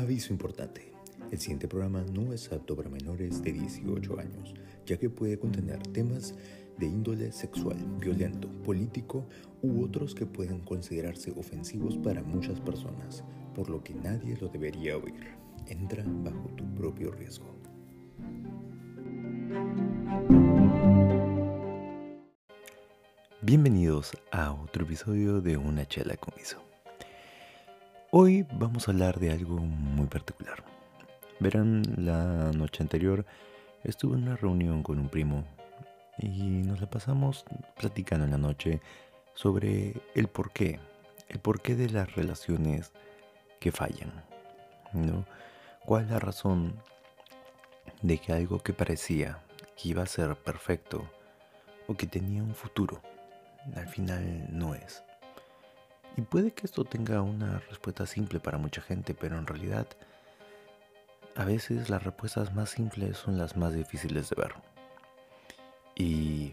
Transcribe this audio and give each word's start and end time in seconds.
Aviso 0.00 0.32
importante. 0.32 0.94
El 1.30 1.38
siguiente 1.38 1.68
programa 1.68 2.02
no 2.10 2.32
es 2.32 2.50
apto 2.50 2.74
para 2.74 2.88
menores 2.88 3.42
de 3.42 3.52
18 3.52 4.18
años, 4.18 4.54
ya 4.86 4.96
que 4.96 5.10
puede 5.10 5.38
contener 5.38 5.78
temas 5.88 6.34
de 6.78 6.86
índole 6.86 7.30
sexual, 7.32 7.76
violento, 7.98 8.48
político 8.62 9.26
u 9.60 9.84
otros 9.84 10.14
que 10.14 10.24
pueden 10.24 10.60
considerarse 10.60 11.32
ofensivos 11.32 11.98
para 11.98 12.22
muchas 12.22 12.58
personas, 12.60 13.24
por 13.54 13.68
lo 13.68 13.84
que 13.84 13.92
nadie 13.94 14.38
lo 14.40 14.48
debería 14.48 14.96
oír. 14.96 15.34
Entra 15.66 16.02
bajo 16.06 16.48
tu 16.56 16.64
propio 16.74 17.10
riesgo. 17.10 17.54
Bienvenidos 23.42 24.12
a 24.32 24.50
otro 24.52 24.84
episodio 24.84 25.42
de 25.42 25.58
Una 25.58 25.86
chela 25.86 26.16
con 26.16 26.32
Iso. 26.40 26.69
Hoy 28.12 28.44
vamos 28.54 28.88
a 28.88 28.90
hablar 28.90 29.20
de 29.20 29.30
algo 29.30 29.58
muy 29.58 30.08
particular. 30.08 30.64
Verán, 31.38 31.84
la 31.96 32.50
noche 32.50 32.82
anterior 32.82 33.24
estuve 33.84 34.16
en 34.16 34.24
una 34.24 34.34
reunión 34.34 34.82
con 34.82 34.98
un 34.98 35.08
primo 35.08 35.44
y 36.18 36.42
nos 36.42 36.80
la 36.80 36.90
pasamos 36.90 37.44
platicando 37.78 38.24
en 38.24 38.32
la 38.32 38.38
noche 38.38 38.80
sobre 39.34 39.94
el 40.16 40.26
porqué, 40.26 40.80
el 41.28 41.38
porqué 41.38 41.76
de 41.76 41.88
las 41.88 42.12
relaciones 42.16 42.90
que 43.60 43.70
fallan, 43.70 44.10
¿no? 44.92 45.24
¿Cuál 45.84 46.06
es 46.06 46.10
la 46.10 46.18
razón 46.18 46.82
de 48.02 48.18
que 48.18 48.32
algo 48.32 48.58
que 48.58 48.72
parecía 48.72 49.38
que 49.76 49.90
iba 49.90 50.02
a 50.02 50.06
ser 50.06 50.34
perfecto 50.34 51.08
o 51.86 51.94
que 51.94 52.08
tenía 52.08 52.42
un 52.42 52.56
futuro, 52.56 53.00
al 53.76 53.86
final 53.86 54.48
no 54.50 54.74
es? 54.74 55.04
Y 56.16 56.22
puede 56.22 56.52
que 56.52 56.66
esto 56.66 56.84
tenga 56.84 57.22
una 57.22 57.60
respuesta 57.70 58.06
simple 58.06 58.40
para 58.40 58.58
mucha 58.58 58.82
gente, 58.82 59.14
pero 59.14 59.38
en 59.38 59.46
realidad 59.46 59.86
a 61.36 61.44
veces 61.44 61.88
las 61.88 62.02
respuestas 62.02 62.54
más 62.54 62.70
simples 62.70 63.16
son 63.16 63.38
las 63.38 63.56
más 63.56 63.72
difíciles 63.72 64.28
de 64.28 64.36
ver. 64.36 64.54
Y 65.94 66.52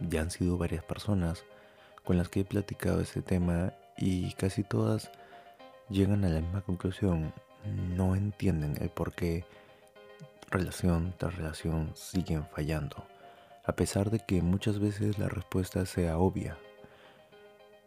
ya 0.00 0.22
han 0.22 0.30
sido 0.30 0.56
varias 0.56 0.84
personas 0.84 1.44
con 2.04 2.16
las 2.16 2.28
que 2.28 2.40
he 2.40 2.44
platicado 2.44 3.00
este 3.00 3.22
tema 3.22 3.72
y 3.96 4.32
casi 4.34 4.62
todas 4.62 5.10
llegan 5.88 6.24
a 6.24 6.28
la 6.28 6.40
misma 6.40 6.62
conclusión. 6.62 7.32
No 7.96 8.14
entienden 8.16 8.76
el 8.80 8.90
por 8.90 9.12
qué 9.12 9.44
relación 10.50 11.14
tras 11.16 11.36
relación 11.36 11.92
siguen 11.94 12.46
fallando, 12.46 13.06
a 13.64 13.72
pesar 13.74 14.10
de 14.10 14.20
que 14.20 14.42
muchas 14.42 14.78
veces 14.78 15.18
la 15.18 15.28
respuesta 15.28 15.86
sea 15.86 16.18
obvia 16.18 16.56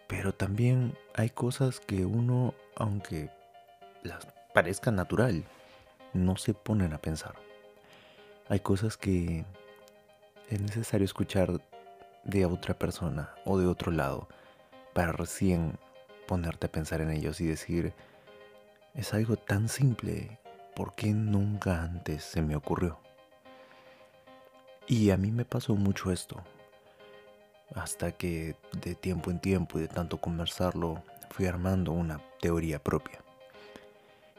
pero 0.08 0.34
también 0.34 0.98
hay 1.14 1.30
cosas 1.30 1.80
que 1.80 2.06
uno, 2.06 2.54
aunque 2.76 3.30
las 4.04 4.28
parezca 4.54 4.92
natural, 4.92 5.44
no 6.14 6.38
se 6.38 6.54
ponen 6.54 6.94
a 6.94 6.98
pensar. 6.98 7.34
Hay 8.48 8.60
cosas 8.60 8.98
que 8.98 9.46
es 10.50 10.62
necesario 10.62 11.06
escuchar 11.06 11.60
de 12.24 12.46
otra 12.46 12.74
persona 12.74 13.34
o 13.46 13.58
de 13.58 13.68
otro 13.68 13.92
lado 13.92 14.28
para 14.94 15.12
recién 15.12 15.78
ponerte 16.28 16.68
a 16.68 16.72
pensar 16.72 17.02
en 17.02 17.12
ellos 17.12 17.42
y 17.42 17.48
decir, 17.48 17.94
es 18.94 19.14
algo 19.14 19.36
tan 19.36 19.68
simple, 19.68 20.40
¿por 20.76 20.96
qué 20.96 21.08
nunca 21.08 21.84
antes 21.84 22.24
se 22.24 22.42
me 22.42 22.56
ocurrió? 22.56 23.00
Y 24.88 25.10
a 25.10 25.18
mí 25.18 25.32
me 25.32 25.46
pasó 25.46 25.76
mucho 25.76 26.12
esto 26.12 26.44
hasta 27.76 28.14
que 28.14 28.56
de 28.82 28.96
tiempo 28.96 29.30
en 29.30 29.40
tiempo 29.40 29.78
y 29.78 29.84
de 29.84 29.88
tanto 29.88 30.18
conversarlo 30.18 31.04
fui 31.30 31.46
armando 31.46 31.92
una 31.92 32.22
teoría 32.40 32.80
propia. 32.80 33.20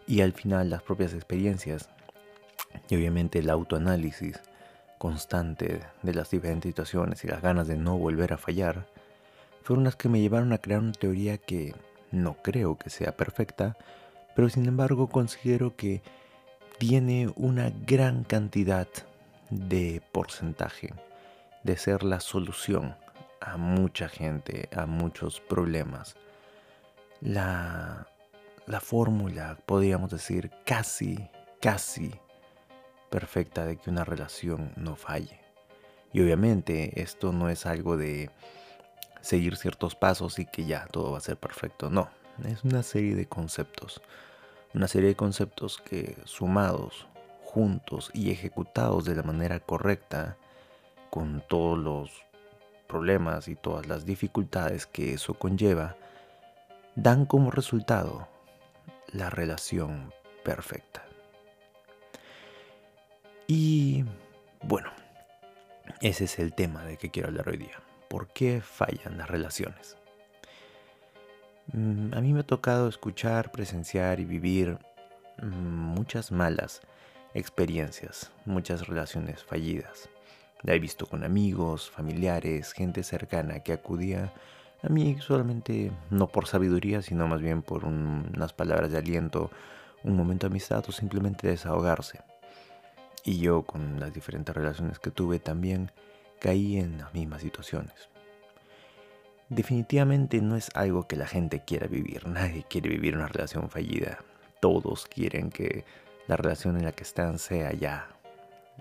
Y 0.07 0.23
al 0.23 0.33
final 0.33 0.71
las 0.71 0.83
propias 0.83 1.13
experiencias 1.13 1.89
y 2.89 2.97
obviamente 2.97 3.39
el 3.39 3.51
autoanálisis 3.51 4.41
constante 4.99 5.81
de 6.03 6.15
las 6.15 6.31
diferentes 6.31 6.71
situaciones 6.71 7.23
y 7.25 7.29
las 7.29 7.43
ganas 7.43 7.69
de 7.69 7.77
no 7.77 7.99
volver 7.99 8.33
a 8.33 8.39
fallar 8.39 8.87
fueron 9.63 9.85
las 9.85 9.97
que 9.97 10.09
me 10.09 10.21
llevaron 10.21 10.53
a 10.53 10.59
crear 10.59 10.81
una 10.81 10.93
teoría 10.93 11.39
que 11.39 11.75
no 12.13 12.37
creo 12.43 12.79
que 12.79 12.89
sea 12.89 13.17
perfecta, 13.17 13.77
pero 14.35 14.49
sin 14.49 14.67
embargo 14.67 15.09
considero 15.09 15.77
que 15.77 16.03
tiene 16.79 17.31
una 17.37 17.73
gran 17.87 18.25
cantidad 18.25 18.89
de 19.51 20.03
porcentaje 20.13 20.95
de 21.65 21.77
ser 21.77 22.05
la 22.05 22.21
solución 22.21 22.95
a 23.41 23.57
mucha 23.57 24.09
gente, 24.09 24.69
a 24.75 24.87
muchos 24.87 25.41
problemas. 25.41 26.17
La, 27.21 28.07
la 28.67 28.81
fórmula, 28.81 29.59
podríamos 29.67 30.11
decir, 30.11 30.51
casi, 30.65 31.29
casi 31.61 32.13
perfecta 33.11 33.65
de 33.65 33.77
que 33.77 33.91
una 33.91 34.05
relación 34.05 34.73
no 34.77 34.97
falle. 34.97 35.41
Y 36.13 36.21
obviamente 36.23 37.03
esto 37.03 37.33
no 37.33 37.49
es 37.49 37.67
algo 37.67 37.97
de 37.97 38.31
seguir 39.21 39.57
ciertos 39.57 39.95
pasos 39.95 40.39
y 40.39 40.47
que 40.47 40.67
ya 40.67 40.87
todo 40.87 41.13
va 41.13 41.19
a 41.19 41.23
ser 41.23 41.37
perfecto. 41.37 41.91
No, 41.91 42.11
es 42.45 42.65
una 42.65 42.83
serie 42.83 43.15
de 43.15 43.27
conceptos. 43.27 44.01
Una 44.75 44.89
serie 44.89 45.09
de 45.09 45.17
conceptos 45.17 45.79
que 45.79 46.17
sumados, 46.25 47.07
juntos 47.43 48.11
y 48.13 48.31
ejecutados 48.31 49.05
de 49.05 49.15
la 49.15 49.23
manera 49.23 49.61
correcta, 49.61 50.37
con 51.11 51.43
todos 51.49 51.79
los 51.79 52.26
problemas 52.87 53.49
y 53.49 53.57
todas 53.57 53.87
las 53.87 54.05
dificultades 54.05 54.87
que 54.87 55.15
eso 55.15 55.35
conlleva, 55.35 55.97
dan 56.95 57.27
como 57.27 57.51
resultado 57.51 58.29
la 59.09 59.31
relación 59.31 60.13
perfecta. 60.45 61.05
Y 63.47 64.05
bueno, 64.63 64.91
ese 66.01 66.25
es 66.25 66.39
el 66.39 66.53
tema 66.53 66.85
de 66.85 66.97
que 66.97 67.11
quiero 67.11 67.29
hablar 67.29 67.49
hoy 67.49 67.59
día. 67.59 67.81
¿Por 68.09 68.29
qué 68.29 68.61
fallan 68.61 69.19
las 69.19 69.29
relaciones? 69.29 69.97
Mm, 71.73 72.15
a 72.15 72.21
mí 72.21 72.33
me 72.33 72.41
ha 72.41 72.47
tocado 72.47 72.89
escuchar, 72.89 73.51
presenciar 73.51 74.21
y 74.21 74.25
vivir 74.25 74.79
mm, 75.43 75.47
muchas 75.47 76.33
malas 76.33 76.81
experiencias, 77.35 78.33
muchas 78.45 78.87
relaciones 78.89 79.45
fallidas. 79.45 80.09
La 80.67 80.75
he 80.75 80.81
visto 80.81 81.07
con 81.07 81.23
amigos, 81.23 81.93
familiares, 81.93 82.73
gente 82.73 83.05
cercana 83.05 83.61
que 83.61 83.73
acudía 83.73 84.33
a 84.83 84.89
mí 84.89 85.17
solamente 85.21 85.93
no 86.11 86.27
por 86.27 86.49
sabiduría, 86.49 87.03
sino 87.03 87.29
más 87.29 87.41
bien 87.41 87.63
por 87.63 87.85
unas 87.85 88.53
palabras 88.53 88.91
de 88.91 88.99
aliento, 88.99 89.53
un 90.03 90.17
momento 90.17 90.49
de 90.49 90.53
amistad 90.53 90.85
o 90.89 90.91
simplemente 90.91 91.47
desahogarse. 91.47 92.19
Y 93.23 93.39
yo 93.39 93.63
con 93.63 94.01
las 94.01 94.13
diferentes 94.13 94.57
relaciones 94.57 94.99
que 94.99 95.13
tuve 95.13 95.39
también 95.39 95.93
caí 96.41 96.79
en 96.79 96.99
las 96.99 97.15
mismas 97.15 97.43
situaciones. 97.43 98.09
Definitivamente 99.49 100.43
no 100.43 100.57
es 100.57 100.71
algo 100.75 101.07
que 101.07 101.15
la 101.15 101.29
gente 101.29 101.63
quiera 101.65 101.87
vivir, 101.87 102.27
nadie 102.27 102.65
quiere 102.69 102.89
vivir 102.89 103.17
una 103.17 103.29
relación 103.29 103.71
fallida. 103.71 104.19
Todos 104.61 105.07
quieren 105.07 105.51
que 105.51 105.85
la 106.27 106.37
relación 106.37 106.77
en 106.77 106.87
la 106.87 106.93
que 106.93 107.05
están 107.05 107.39
sea 107.39 107.73
ya 107.73 108.09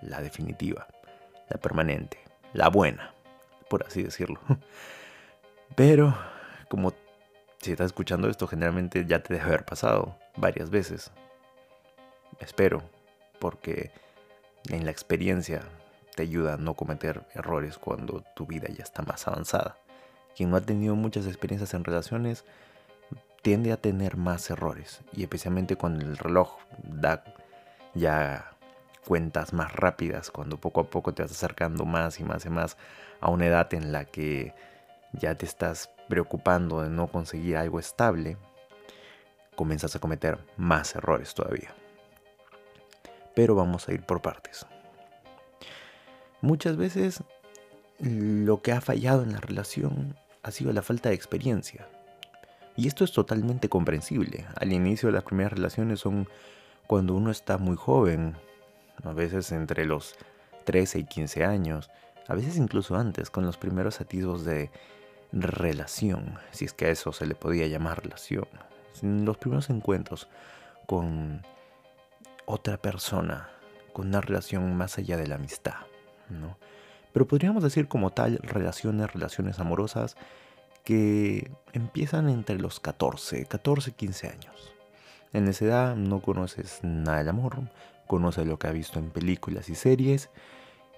la 0.02 0.22
definitiva 0.22 0.88
la 1.50 1.58
permanente, 1.58 2.20
la 2.54 2.70
buena, 2.70 3.14
por 3.70 3.86
así 3.86 4.04
decirlo. 4.04 4.40
Pero, 5.76 6.16
como 6.70 6.94
si 7.60 7.72
estás 7.72 7.88
escuchando 7.88 8.30
esto, 8.30 8.48
generalmente 8.48 9.06
ya 9.06 9.22
te 9.22 9.34
debe 9.34 9.46
haber 9.46 9.66
pasado 9.66 10.18
varias 10.38 10.70
veces. 10.70 11.12
Espero, 12.40 12.84
porque 13.40 13.92
en 14.70 14.86
la 14.86 14.92
experiencia 14.92 15.62
te 16.16 16.24
ayuda 16.24 16.54
a 16.54 16.58
no 16.58 16.76
cometer 16.76 17.24
errores 17.34 17.78
cuando 17.78 18.24
tu 18.36 18.46
vida 18.46 18.68
ya 18.70 18.84
está 18.84 19.02
más 19.02 19.28
avanzada. 19.28 19.78
Quien 20.36 20.50
no 20.50 20.58
ha 20.58 20.62
tenido 20.62 20.96
muchas 20.96 21.28
experiencias 21.28 21.74
en 21.74 21.84
relaciones 21.84 22.46
tiende 23.42 23.72
a 23.72 23.78
tener 23.78 24.18
más 24.18 24.50
errores 24.50 25.02
y 25.14 25.22
especialmente 25.22 25.76
cuando 25.76 26.04
el 26.04 26.18
reloj 26.18 26.58
da 26.84 27.24
ya 27.94 28.55
cuentas 29.06 29.54
más 29.54 29.74
rápidas, 29.74 30.32
cuando 30.32 30.58
poco 30.60 30.82
a 30.82 30.90
poco 30.90 31.14
te 31.14 31.22
vas 31.22 31.32
acercando 31.32 31.86
más 31.86 32.20
y 32.20 32.24
más 32.24 32.46
y 32.46 32.50
más 32.50 32.78
a 33.22 33.30
una 33.30 33.46
edad 33.46 33.74
en 33.74 33.92
la 33.92 34.06
que 34.06 34.54
ya 35.14 35.36
te 35.36 35.46
estás 35.46 35.90
preocupando 36.10 36.82
de 36.82 36.90
no 36.90 37.08
conseguir 37.08 37.58
algo 37.58 37.80
estable, 37.80 38.38
comienzas 39.56 39.96
a 39.96 40.00
cometer 40.00 40.40
más 40.58 40.96
errores 40.96 41.34
todavía. 41.34 41.74
Pero 43.36 43.56
vamos 43.56 43.88
a 43.88 43.94
ir 43.94 44.04
por 44.04 44.22
partes. 44.22 44.66
Muchas 46.42 46.78
veces 46.78 47.24
lo 48.00 48.62
que 48.62 48.72
ha 48.72 48.82
fallado 48.82 49.24
en 49.24 49.34
la 49.34 49.40
relación 49.40 50.16
ha 50.44 50.52
sido 50.52 50.74
la 50.74 50.82
falta 50.82 51.10
de 51.10 51.16
experiencia. 51.16 51.88
Y 52.76 52.88
esto 52.88 53.04
es 53.04 53.14
totalmente 53.14 53.70
comprensible. 53.70 54.46
Al 54.56 54.74
inicio 54.74 55.08
de 55.08 55.14
las 55.14 55.24
primeras 55.24 55.54
relaciones 55.54 56.02
son 56.02 56.28
cuando 56.88 57.16
uno 57.16 57.32
está 57.32 57.58
muy 57.58 57.78
joven, 57.78 58.36
a 59.04 59.14
veces 59.14 59.52
entre 59.52 59.86
los 59.86 60.16
13 60.66 61.00
y 61.00 61.06
15 61.06 61.46
años, 61.46 61.90
a 62.28 62.36
veces 62.36 62.58
incluso 62.58 62.96
antes, 62.96 63.30
con 63.30 63.46
los 63.46 63.58
primeros 63.58 64.02
atisbos 64.02 64.46
de 64.46 64.72
relación, 65.32 66.40
si 66.52 66.66
es 66.66 66.74
que 66.74 66.86
a 66.86 66.90
eso 66.90 67.12
se 67.12 67.26
le 67.26 67.36
podía 67.36 67.68
llamar 67.68 68.04
relación. 68.04 68.48
Los 69.02 69.38
primeros 69.38 69.70
encuentros 69.70 70.28
con 70.86 71.42
otra 72.46 72.78
persona 72.78 73.50
con 73.96 74.08
una 74.08 74.20
relación 74.20 74.76
más 74.76 74.98
allá 74.98 75.16
de 75.16 75.26
la 75.26 75.36
amistad, 75.36 75.76
¿no? 76.30 76.58
Pero 77.14 77.26
podríamos 77.28 77.64
decir 77.64 77.88
como 77.88 78.10
tal 78.12 78.40
relaciones, 78.44 79.14
relaciones 79.14 79.58
amorosas 79.60 80.18
que 80.84 81.50
empiezan 81.72 82.30
entre 82.30 82.60
los 82.60 82.82
14, 82.82 83.46
14, 83.46 83.94
15 83.94 84.28
años. 84.28 84.74
En 85.32 85.48
esa 85.48 85.66
edad 85.66 85.96
no 85.96 86.22
conoces 86.22 86.82
nada 86.84 87.20
del 87.20 87.30
amor, 87.30 87.56
conoces 88.08 88.48
lo 88.48 88.60
que 88.60 88.68
has 88.68 88.74
visto 88.74 89.00
en 89.00 89.10
películas 89.10 89.70
y 89.70 89.76
series 89.76 90.30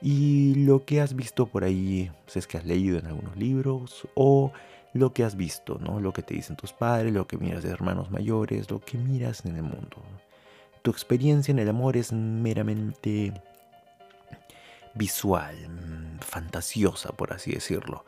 y 0.02 0.56
lo 0.66 0.86
que 0.86 1.02
has 1.02 1.16
visto 1.16 1.48
por 1.48 1.64
ahí, 1.64 2.12
si 2.28 2.40
es 2.40 2.48
que 2.48 2.58
has 2.58 2.66
leído 2.66 3.00
en 3.00 3.08
algunos 3.08 3.36
libros 3.36 4.08
o 4.16 4.52
lo 4.94 5.14
que 5.14 5.24
has 5.24 5.36
visto, 5.36 5.80
¿no? 5.80 6.00
Lo 6.00 6.14
que 6.14 6.22
te 6.22 6.34
dicen 6.34 6.56
tus 6.56 6.74
padres, 6.74 7.14
lo 7.14 7.28
que 7.28 7.38
miras 7.38 7.64
de 7.64 7.70
hermanos 7.70 8.12
mayores, 8.12 8.70
lo 8.70 8.80
que 8.80 8.98
miras 8.98 9.46
en 9.46 9.56
el 9.56 9.64
mundo. 9.64 9.98
Tu 10.82 10.92
experiencia 10.92 11.52
en 11.52 11.60
el 11.60 11.70
amor 11.70 11.98
es 11.98 12.14
meramente 12.14 13.34
visual, 14.94 15.56
mm, 15.70 16.20
fantasiosa, 16.20 17.12
por 17.12 17.34
así 17.34 17.52
decirlo. 17.52 18.06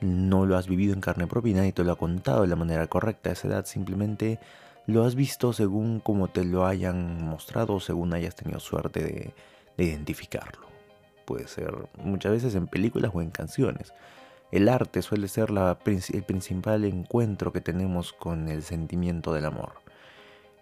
No 0.00 0.46
lo 0.46 0.56
has 0.56 0.66
vivido 0.66 0.94
en 0.94 1.00
carne 1.00 1.26
propia 1.26 1.50
y 1.52 1.54
nadie 1.54 1.72
te 1.72 1.84
lo 1.84 1.92
ha 1.92 1.96
contado 1.96 2.42
de 2.42 2.48
la 2.48 2.56
manera 2.56 2.86
correcta 2.88 3.30
a 3.30 3.32
esa 3.32 3.48
edad, 3.48 3.66
simplemente 3.66 4.40
lo 4.86 5.04
has 5.04 5.14
visto 5.14 5.52
según 5.52 6.00
como 6.00 6.28
te 6.28 6.44
lo 6.44 6.66
hayan 6.66 7.24
mostrado 7.24 7.80
según 7.80 8.14
hayas 8.14 8.34
tenido 8.34 8.60
suerte 8.60 9.00
de, 9.02 9.34
de 9.76 9.84
identificarlo. 9.84 10.66
Puede 11.24 11.48
ser 11.48 11.72
muchas 11.96 12.32
veces 12.32 12.54
en 12.54 12.66
películas 12.66 13.12
o 13.14 13.22
en 13.22 13.30
canciones. 13.30 13.92
El 14.50 14.68
arte 14.68 15.00
suele 15.00 15.28
ser 15.28 15.50
la, 15.50 15.78
el 15.86 16.22
principal 16.24 16.84
encuentro 16.84 17.52
que 17.52 17.62
tenemos 17.62 18.12
con 18.12 18.48
el 18.48 18.62
sentimiento 18.62 19.32
del 19.32 19.46
amor. 19.46 19.72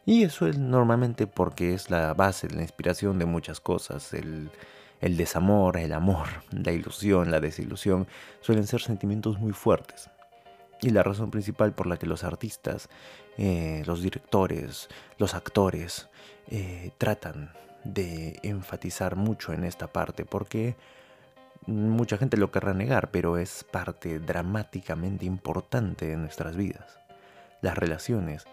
Y 0.06 0.23
eso 0.23 0.46
es 0.46 0.58
normalmente 0.58 1.26
porque 1.26 1.75
es 1.75 1.90
la 1.90 2.14
base, 2.14 2.49
la 2.50 2.62
inspiración 2.62 3.19
de 3.19 3.26
muchas 3.26 3.61
cosas. 3.61 4.12
El 4.12 4.50
desamor, 5.16 5.76
el 5.76 5.93
amor, 5.93 6.28
la 6.52 6.73
ilusión, 6.73 7.31
la 7.31 7.40
desilusión, 7.40 8.06
suelen 8.40 8.66
ser 8.66 8.81
sentimientos 8.81 9.38
muy 9.40 9.52
fuertes. 9.52 10.08
Y 10.82 10.90
la 10.90 11.02
razón 11.02 11.30
principal 11.30 11.74
por 11.74 11.86
la 11.86 11.98
que 11.98 12.06
los 12.06 12.24
artistas, 12.24 12.88
eh, 13.36 13.82
los 13.86 14.02
directores, 14.02 14.88
los 15.18 15.34
actores 15.34 16.08
eh, 16.48 16.90
tratan 16.96 17.52
de 17.84 18.38
enfatizar 18.42 19.16
mucho 19.16 19.52
en 19.52 19.64
esta 19.64 19.92
parte, 19.92 20.24
porque 20.24 20.76
mucha 21.66 22.16
gente 22.16 22.36
lo 22.36 22.50
querrá 22.50 22.72
negar, 22.72 23.10
pero 23.10 23.36
es 23.36 23.64
parte 23.64 24.18
dramáticamente 24.18 25.26
importante 25.26 26.06
de 26.06 26.16
nuestras 26.16 26.56
vidas. 26.56 26.98
Las 27.60 27.76
relaciones 27.76 28.44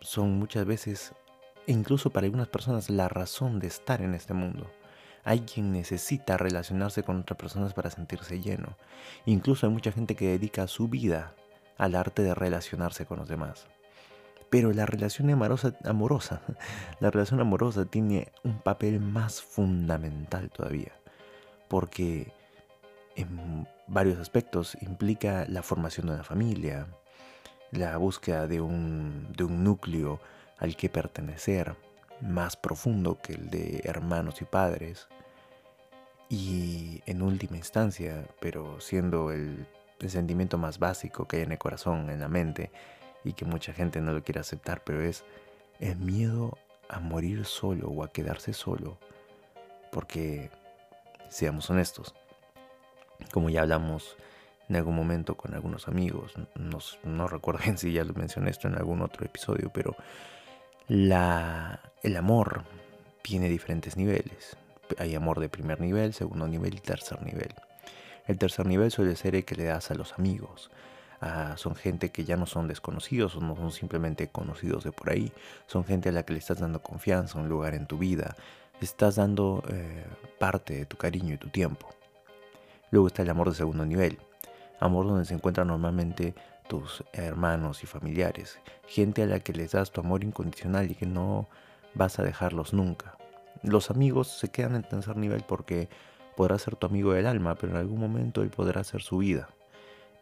son 0.00 0.38
muchas 0.38 0.66
veces, 0.66 1.12
incluso 1.66 2.10
para 2.10 2.26
algunas 2.26 2.48
personas, 2.48 2.90
la 2.90 3.08
razón 3.08 3.60
de 3.60 3.68
estar 3.68 4.02
en 4.02 4.14
este 4.14 4.34
mundo. 4.34 4.70
Hay 5.24 5.40
quien 5.40 5.72
necesita 5.72 6.36
relacionarse 6.36 7.02
con 7.02 7.20
otras 7.20 7.38
personas 7.38 7.72
para 7.74 7.90
sentirse 7.90 8.40
lleno. 8.40 8.76
Incluso 9.24 9.66
hay 9.66 9.72
mucha 9.72 9.92
gente 9.92 10.16
que 10.16 10.28
dedica 10.28 10.66
su 10.66 10.88
vida 10.88 11.34
al 11.78 11.94
arte 11.94 12.22
de 12.22 12.34
relacionarse 12.34 13.06
con 13.06 13.18
los 13.18 13.28
demás. 13.28 13.66
Pero 14.50 14.72
la 14.72 14.84
relación 14.84 15.30
amorosa, 15.30 15.74
amorosa, 15.84 16.42
la 17.00 17.10
relación 17.10 17.40
amorosa 17.40 17.86
tiene 17.86 18.32
un 18.44 18.60
papel 18.60 19.00
más 19.00 19.40
fundamental 19.40 20.50
todavía. 20.50 20.92
Porque 21.68 22.32
en 23.16 23.66
varios 23.86 24.18
aspectos 24.18 24.76
implica 24.80 25.46
la 25.48 25.62
formación 25.62 26.06
de 26.06 26.14
una 26.14 26.24
familia, 26.24 26.86
la 27.70 27.96
búsqueda 27.96 28.46
de 28.46 28.60
un, 28.60 29.32
de 29.36 29.44
un 29.44 29.64
núcleo 29.64 30.20
al 30.58 30.76
que 30.76 30.88
pertenecer, 30.88 31.74
más 32.20 32.56
profundo 32.56 33.18
que 33.20 33.32
el 33.32 33.50
de 33.50 33.80
hermanos 33.84 34.42
y 34.42 34.44
padres. 34.44 35.08
Y 36.28 37.02
en 37.06 37.22
última 37.22 37.56
instancia, 37.56 38.26
pero 38.40 38.80
siendo 38.80 39.32
el, 39.32 39.66
sentimiento 40.10 40.58
más 40.58 40.78
básico 40.78 41.26
que 41.26 41.38
hay 41.38 41.42
en 41.42 41.52
el 41.52 41.58
corazón, 41.58 42.10
en 42.10 42.20
la 42.20 42.28
mente, 42.28 42.70
y 43.24 43.34
que 43.34 43.44
mucha 43.44 43.72
gente 43.72 44.00
no 44.00 44.12
lo 44.12 44.22
quiere 44.22 44.40
aceptar, 44.40 44.82
pero 44.84 45.02
es 45.02 45.24
el 45.80 45.96
miedo 45.96 46.58
a 46.88 47.00
morir 47.00 47.44
solo 47.44 47.88
o 47.88 48.04
a 48.04 48.12
quedarse 48.12 48.52
solo. 48.52 48.98
Porque, 49.90 50.50
seamos 51.28 51.68
honestos, 51.70 52.14
como 53.32 53.50
ya 53.50 53.62
hablamos 53.62 54.16
en 54.68 54.76
algún 54.76 54.94
momento 54.94 55.36
con 55.36 55.54
algunos 55.54 55.88
amigos, 55.88 56.34
no, 56.54 56.78
no 57.04 57.28
recuerdo 57.28 57.60
bien 57.64 57.78
si 57.78 57.92
ya 57.92 58.04
lo 58.04 58.14
mencioné 58.14 58.50
esto 58.50 58.68
en 58.68 58.76
algún 58.76 59.02
otro 59.02 59.24
episodio, 59.24 59.70
pero 59.72 59.96
el 60.88 62.16
amor 62.16 62.64
tiene 63.22 63.48
diferentes 63.48 63.96
niveles. 63.96 64.56
Hay 64.98 65.14
amor 65.14 65.40
de 65.40 65.48
primer 65.48 65.80
nivel, 65.80 66.12
segundo 66.12 66.46
nivel 66.48 66.74
y 66.74 66.80
tercer 66.80 67.22
nivel. 67.22 67.54
El 68.26 68.38
tercer 68.38 68.66
nivel 68.66 68.90
suele 68.90 69.16
ser 69.16 69.34
el 69.34 69.44
que 69.44 69.54
le 69.54 69.64
das 69.64 69.90
a 69.90 69.94
los 69.94 70.12
amigos. 70.14 70.70
Ah, 71.20 71.54
son 71.56 71.74
gente 71.74 72.10
que 72.10 72.24
ya 72.24 72.36
no 72.36 72.46
son 72.46 72.66
desconocidos, 72.66 73.40
no 73.40 73.54
son 73.54 73.70
simplemente 73.70 74.28
conocidos 74.28 74.84
de 74.84 74.92
por 74.92 75.10
ahí. 75.10 75.32
Son 75.66 75.84
gente 75.84 76.08
a 76.08 76.12
la 76.12 76.24
que 76.24 76.32
le 76.32 76.38
estás 76.38 76.58
dando 76.58 76.82
confianza, 76.82 77.38
un 77.38 77.48
lugar 77.48 77.74
en 77.74 77.86
tu 77.86 77.98
vida. 77.98 78.34
Estás 78.80 79.16
dando 79.16 79.62
eh, 79.68 80.04
parte 80.38 80.74
de 80.74 80.86
tu 80.86 80.96
cariño 80.96 81.34
y 81.34 81.38
tu 81.38 81.48
tiempo. 81.48 81.88
Luego 82.90 83.06
está 83.06 83.22
el 83.22 83.30
amor 83.30 83.48
de 83.48 83.54
segundo 83.54 83.86
nivel. 83.86 84.18
Amor 84.80 85.06
donde 85.06 85.24
se 85.24 85.34
encuentran 85.34 85.68
normalmente 85.68 86.34
tus 86.68 87.04
hermanos 87.12 87.82
y 87.82 87.86
familiares, 87.86 88.58
gente 88.86 89.22
a 89.22 89.26
la 89.26 89.40
que 89.40 89.52
les 89.52 89.72
das 89.72 89.90
tu 89.90 90.00
amor 90.00 90.24
incondicional 90.24 90.90
y 90.90 90.94
que 90.94 91.06
no 91.06 91.46
vas 91.94 92.18
a 92.18 92.22
dejarlos 92.22 92.72
nunca. 92.72 93.16
Los 93.62 93.90
amigos 93.90 94.28
se 94.28 94.48
quedan 94.48 94.76
en 94.76 94.82
tercer 94.82 95.16
nivel 95.16 95.44
porque 95.46 95.88
podrá 96.36 96.58
ser 96.58 96.76
tu 96.76 96.86
amigo 96.86 97.12
del 97.12 97.26
alma, 97.26 97.54
pero 97.54 97.72
en 97.72 97.78
algún 97.78 98.00
momento 98.00 98.42
él 98.42 98.50
podrá 98.50 98.84
ser 98.84 99.02
su 99.02 99.18
vida. 99.18 99.48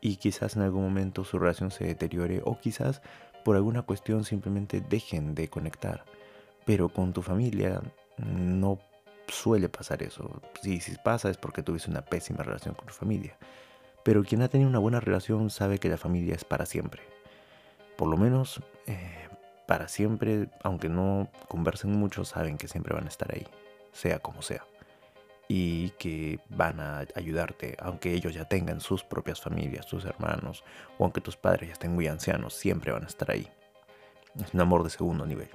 Y 0.00 0.16
quizás 0.16 0.56
en 0.56 0.62
algún 0.62 0.82
momento 0.82 1.24
su 1.24 1.38
relación 1.38 1.70
se 1.70 1.84
deteriore 1.84 2.40
o 2.44 2.58
quizás 2.58 3.02
por 3.44 3.56
alguna 3.56 3.82
cuestión 3.82 4.24
simplemente 4.24 4.80
dejen 4.80 5.34
de 5.34 5.48
conectar. 5.48 6.04
Pero 6.64 6.88
con 6.88 7.12
tu 7.12 7.22
familia 7.22 7.80
no 8.18 8.78
suele 9.28 9.68
pasar 9.68 10.02
eso. 10.02 10.40
Si, 10.62 10.80
si 10.80 10.96
pasa 11.04 11.30
es 11.30 11.36
porque 11.36 11.62
tuviste 11.62 11.90
una 11.90 12.02
pésima 12.02 12.42
relación 12.42 12.74
con 12.74 12.86
tu 12.86 12.92
familia. 12.92 13.36
Pero 14.02 14.24
quien 14.24 14.42
ha 14.42 14.48
tenido 14.48 14.68
una 14.68 14.78
buena 14.78 15.00
relación 15.00 15.50
sabe 15.50 15.78
que 15.78 15.88
la 15.88 15.96
familia 15.98 16.34
es 16.34 16.44
para 16.44 16.66
siempre. 16.66 17.02
Por 17.96 18.08
lo 18.08 18.16
menos 18.16 18.62
eh, 18.86 19.28
para 19.66 19.88
siempre, 19.88 20.48
aunque 20.62 20.88
no 20.88 21.28
conversen 21.48 21.92
mucho, 21.92 22.24
saben 22.24 22.56
que 22.56 22.66
siempre 22.66 22.94
van 22.94 23.04
a 23.04 23.08
estar 23.08 23.32
ahí, 23.32 23.46
sea 23.92 24.18
como 24.18 24.42
sea. 24.42 24.64
Y 25.52 25.90
que 25.98 26.38
van 26.48 26.78
a 26.78 27.04
ayudarte, 27.16 27.76
aunque 27.80 28.14
ellos 28.14 28.34
ya 28.34 28.44
tengan 28.44 28.80
sus 28.80 29.02
propias 29.02 29.40
familias, 29.40 29.84
sus 29.84 30.04
hermanos, 30.04 30.62
o 30.96 31.02
aunque 31.02 31.20
tus 31.20 31.36
padres 31.36 31.70
ya 31.70 31.72
estén 31.72 31.92
muy 31.92 32.06
ancianos, 32.06 32.54
siempre 32.54 32.92
van 32.92 33.02
a 33.02 33.08
estar 33.08 33.32
ahí. 33.32 33.48
Es 34.40 34.54
un 34.54 34.60
amor 34.60 34.84
de 34.84 34.90
segundo 34.90 35.26
nivel. 35.26 35.50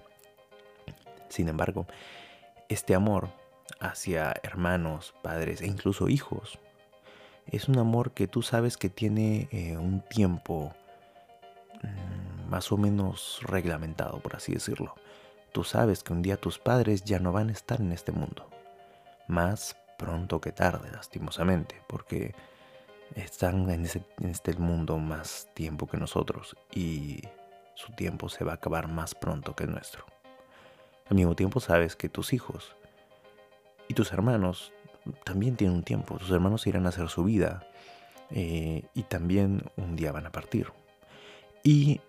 Sin 1.30 1.48
embargo, 1.48 1.88
este 2.68 2.94
amor 2.94 3.30
hacia 3.80 4.34
hermanos, 4.44 5.14
padres 5.24 5.62
e 5.62 5.68
incluso 5.68 6.10
hijos 6.10 6.60
es 7.48 7.70
un 7.70 7.78
amor 7.78 8.12
que 8.12 8.28
tú 8.28 8.42
sabes 8.42 8.78
que 8.78 8.90
tiene 8.90 9.48
eh, 9.52 9.78
un 9.78 10.02
tiempo 10.02 10.74
mm, 11.84 12.50
más 12.50 12.72
o 12.72 12.78
menos 12.78 13.40
reglamentado, 13.44 14.20
por 14.20 14.36
así 14.36 14.54
decirlo. 14.54 14.96
Tú 15.52 15.64
sabes 15.64 16.04
que 16.04 16.14
un 16.14 16.22
día 16.22 16.38
tus 16.38 16.60
padres 16.60 17.04
ya 17.04 17.20
no 17.20 17.32
van 17.32 17.50
a 17.50 17.54
estar 17.54 17.80
en 17.80 17.92
este 17.92 18.12
mundo. 18.12 18.50
Más 19.28 19.78
pronto 19.98 20.42
que 20.42 20.52
tarde, 20.52 20.92
lastimosamente, 20.92 21.82
porque 21.88 22.36
están 23.16 23.70
en, 23.70 23.86
en 23.86 24.30
este 24.30 24.54
mundo 24.54 24.98
más 24.98 25.48
tiempo 25.54 25.88
que 25.88 25.98
nosotros 25.98 26.56
y 26.74 27.22
su 27.76 27.94
tiempo 27.94 28.30
se 28.30 28.44
va 28.44 28.54
a 28.54 28.56
acabar 28.56 28.88
más 28.88 29.16
pronto 29.16 29.56
que 29.56 29.68
nuestro. 29.68 30.06
Al 31.10 31.16
mismo 31.16 31.36
tiempo 31.36 31.60
sabes 31.60 31.96
que 31.96 32.10
tus 32.10 32.34
hijos 32.34 32.76
y 33.88 33.94
tus 33.94 34.12
hermanos 34.12 34.74
también 35.24 35.56
tienen 35.56 35.78
un 35.78 35.84
tiempo. 35.84 36.18
Tus 36.18 36.32
hermanos 36.32 36.66
irán 36.68 36.86
a 36.86 36.90
hacer 36.90 37.10
su 37.10 37.24
vida 37.24 37.68
eh, 38.32 38.84
y 38.94 39.04
también 39.04 39.64
un 39.78 39.96
día 39.96 40.12
van 40.12 40.26
a 40.26 40.32
partir. 40.32 40.72
Y 41.64 42.02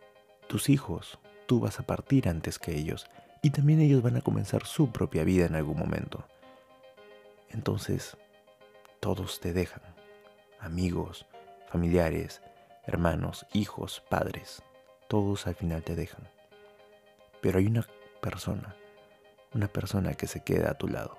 tus 0.48 0.68
hijos, 0.68 1.18
tú 1.46 1.60
vas 1.60 1.78
a 1.78 1.82
partir 1.82 2.28
antes 2.28 2.58
que 2.58 2.76
ellos 2.76 3.06
y 3.42 3.50
también 3.50 3.80
ellos 3.80 4.02
van 4.02 4.16
a 4.16 4.22
comenzar 4.22 4.64
su 4.64 4.90
propia 4.90 5.24
vida 5.24 5.46
en 5.46 5.54
algún 5.54 5.78
momento. 5.78 6.26
Entonces, 7.50 8.16
todos 9.00 9.40
te 9.40 9.52
dejan. 9.52 9.82
Amigos, 10.58 11.26
familiares, 11.68 12.42
hermanos, 12.84 13.46
hijos, 13.52 14.02
padres. 14.08 14.62
Todos 15.08 15.46
al 15.46 15.54
final 15.54 15.82
te 15.82 15.94
dejan. 15.94 16.28
Pero 17.40 17.58
hay 17.58 17.66
una 17.66 17.86
persona, 18.20 18.74
una 19.54 19.68
persona 19.68 20.14
que 20.14 20.26
se 20.26 20.42
queda 20.42 20.70
a 20.70 20.74
tu 20.74 20.88
lado. 20.88 21.18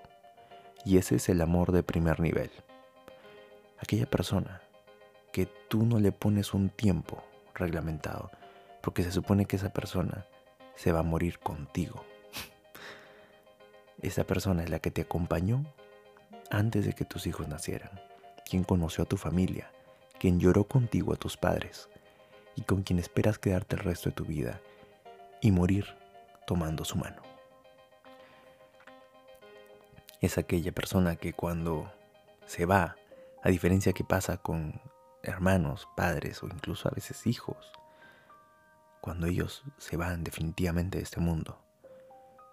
Y 0.83 0.97
ese 0.97 1.15
es 1.15 1.29
el 1.29 1.41
amor 1.41 1.71
de 1.71 1.83
primer 1.83 2.19
nivel. 2.19 2.51
Aquella 3.79 4.05
persona 4.05 4.61
que 5.31 5.45
tú 5.45 5.85
no 5.85 5.99
le 5.99 6.11
pones 6.11 6.53
un 6.53 6.69
tiempo 6.69 7.23
reglamentado, 7.53 8.31
porque 8.81 9.03
se 9.03 9.11
supone 9.11 9.45
que 9.45 9.57
esa 9.57 9.69
persona 9.69 10.25
se 10.75 10.91
va 10.91 10.99
a 10.99 11.03
morir 11.03 11.39
contigo. 11.39 12.03
Esa 14.01 14.23
persona 14.23 14.63
es 14.63 14.69
la 14.69 14.79
que 14.79 14.91
te 14.91 15.01
acompañó 15.01 15.65
antes 16.49 16.85
de 16.85 16.93
que 16.93 17.05
tus 17.05 17.27
hijos 17.27 17.47
nacieran, 17.47 17.91
quien 18.49 18.63
conoció 18.63 19.03
a 19.03 19.07
tu 19.07 19.17
familia, 19.17 19.71
quien 20.19 20.39
lloró 20.39 20.63
contigo 20.65 21.13
a 21.13 21.17
tus 21.17 21.37
padres 21.37 21.89
y 22.55 22.61
con 22.61 22.83
quien 22.83 22.99
esperas 22.99 23.37
quedarte 23.37 23.75
el 23.75 23.83
resto 23.83 24.09
de 24.09 24.15
tu 24.15 24.25
vida 24.25 24.59
y 25.41 25.51
morir 25.51 25.95
tomando 26.45 26.85
su 26.85 26.97
mano. 26.97 27.21
Es 30.21 30.37
aquella 30.37 30.71
persona 30.71 31.15
que 31.15 31.33
cuando 31.33 31.91
se 32.45 32.65
va, 32.65 32.95
a 33.43 33.49
diferencia 33.49 33.93
que 33.93 34.03
pasa 34.03 34.37
con 34.37 34.81
hermanos, 35.21 35.87
padres 35.95 36.41
o 36.41 36.47
incluso 36.47 36.87
a 36.87 36.91
veces 36.91 37.27
hijos, 37.27 37.71
cuando 39.01 39.27
ellos 39.27 39.63
se 39.77 39.95
van 39.95 40.23
definitivamente 40.23 40.97
de 40.97 41.03
este 41.03 41.19
mundo, 41.19 41.59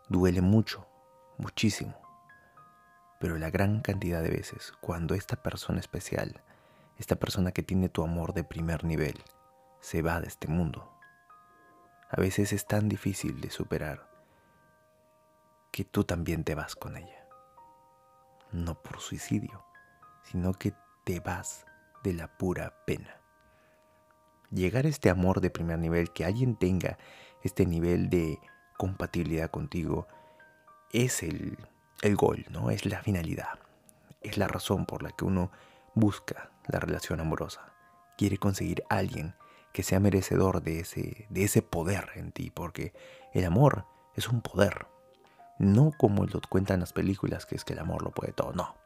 duele 0.08 0.42
mucho, 0.42 0.86
muchísimo. 1.38 2.03
Pero 3.20 3.38
la 3.38 3.50
gran 3.50 3.80
cantidad 3.80 4.22
de 4.22 4.30
veces, 4.30 4.72
cuando 4.80 5.14
esta 5.14 5.36
persona 5.36 5.80
especial, 5.80 6.42
esta 6.98 7.16
persona 7.16 7.52
que 7.52 7.62
tiene 7.62 7.88
tu 7.88 8.02
amor 8.02 8.34
de 8.34 8.44
primer 8.44 8.84
nivel, 8.84 9.22
se 9.80 10.02
va 10.02 10.20
de 10.20 10.28
este 10.28 10.48
mundo, 10.48 10.90
a 12.10 12.20
veces 12.20 12.52
es 12.52 12.66
tan 12.66 12.88
difícil 12.88 13.40
de 13.40 13.50
superar 13.50 14.08
que 15.72 15.84
tú 15.84 16.04
también 16.04 16.44
te 16.44 16.54
vas 16.54 16.76
con 16.76 16.96
ella. 16.96 17.26
No 18.52 18.80
por 18.80 19.00
suicidio, 19.00 19.64
sino 20.22 20.52
que 20.52 20.72
te 21.04 21.18
vas 21.18 21.66
de 22.04 22.12
la 22.12 22.28
pura 22.28 22.84
pena. 22.86 23.20
Llegar 24.50 24.86
a 24.86 24.88
este 24.88 25.10
amor 25.10 25.40
de 25.40 25.50
primer 25.50 25.80
nivel, 25.80 26.12
que 26.12 26.24
alguien 26.24 26.54
tenga 26.54 26.98
este 27.42 27.66
nivel 27.66 28.08
de 28.08 28.38
compatibilidad 28.78 29.50
contigo, 29.50 30.06
es 30.92 31.24
el, 31.24 31.58
el 32.02 32.16
gol, 32.16 32.46
¿no? 32.50 32.70
Es 32.70 32.86
la 32.86 33.00
finalidad. 33.02 33.58
Es 34.20 34.38
la 34.38 34.48
razón 34.48 34.86
por 34.86 35.02
la 35.02 35.10
que 35.10 35.24
uno 35.24 35.50
busca 35.94 36.50
la 36.66 36.80
relación 36.80 37.20
amorosa. 37.20 37.72
Quiere 38.16 38.38
conseguir 38.38 38.84
a 38.88 38.96
alguien 38.96 39.34
que 39.72 39.82
sea 39.82 40.00
merecedor 40.00 40.62
de 40.62 40.80
ese, 40.80 41.26
de 41.30 41.44
ese 41.44 41.62
poder 41.62 42.10
en 42.14 42.32
ti, 42.32 42.50
porque 42.50 42.92
el 43.32 43.44
amor 43.44 43.86
es 44.14 44.28
un 44.28 44.40
poder. 44.40 44.86
No 45.58 45.92
como 45.96 46.24
lo 46.26 46.40
cuentan 46.48 46.80
las 46.80 46.92
películas, 46.92 47.46
que 47.46 47.56
es 47.56 47.64
que 47.64 47.72
el 47.72 47.80
amor 47.80 48.02
lo 48.02 48.10
puede 48.10 48.32
todo, 48.32 48.52
no. 48.52 48.76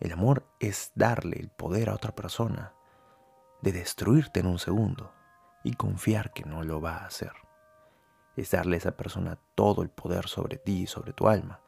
El 0.00 0.12
amor 0.12 0.46
es 0.60 0.92
darle 0.94 1.38
el 1.38 1.48
poder 1.48 1.88
a 1.88 1.94
otra 1.94 2.14
persona 2.14 2.72
de 3.62 3.72
destruirte 3.72 4.40
en 4.40 4.46
un 4.46 4.58
segundo 4.58 5.12
y 5.64 5.74
confiar 5.74 6.32
que 6.32 6.44
no 6.44 6.62
lo 6.62 6.80
va 6.80 6.98
a 6.98 7.06
hacer. 7.06 7.32
Es 8.36 8.50
darle 8.50 8.76
a 8.76 8.78
esa 8.78 8.96
persona 8.96 9.38
todo 9.54 9.82
el 9.82 9.88
poder 9.88 10.28
sobre 10.28 10.58
ti 10.58 10.82
y 10.82 10.86
sobre 10.86 11.12
tu 11.12 11.28
alma, 11.28 11.60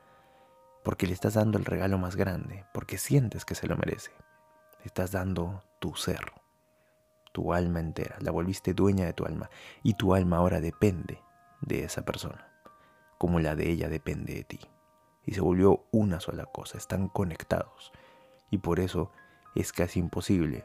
porque 0.89 1.07
le 1.07 1.13
estás 1.13 1.35
dando 1.35 1.59
el 1.59 1.67
regalo 1.67 1.99
más 1.99 2.17
grande, 2.17 2.65
porque 2.73 2.97
sientes 2.97 3.45
que 3.45 3.55
se 3.55 3.67
lo 3.67 3.77
merece. 3.77 4.11
Le 4.79 4.87
estás 4.87 5.13
dando 5.13 5.63
tu 5.81 5.95
ser, 5.95 6.33
tu 7.33 7.53
alma 7.53 7.81
entera, 7.81 8.17
la 8.21 8.31
volviste 8.31 8.73
dueña 8.73 9.05
de 9.05 9.13
tu 9.13 9.27
alma 9.27 9.51
y 9.83 9.93
tu 9.93 10.15
alma 10.15 10.39
ahora 10.39 10.63
depende 10.63 11.23
de 11.61 11.85
esa 11.85 12.07
persona, 12.07 12.51
como 13.19 13.39
la 13.39 13.55
de 13.55 13.69
ella 13.69 13.91
depende 13.91 14.33
de 14.33 14.45
ti. 14.45 14.61
Y 15.27 15.35
se 15.35 15.43
volvió 15.43 15.85
una 15.91 16.21
sola 16.21 16.47
cosa, 16.47 16.79
están 16.79 17.09
conectados 17.09 17.93
y 18.51 18.57
por 18.57 18.81
eso 18.81 19.13
es 19.55 19.75
casi 19.75 20.01
imposible 20.01 20.65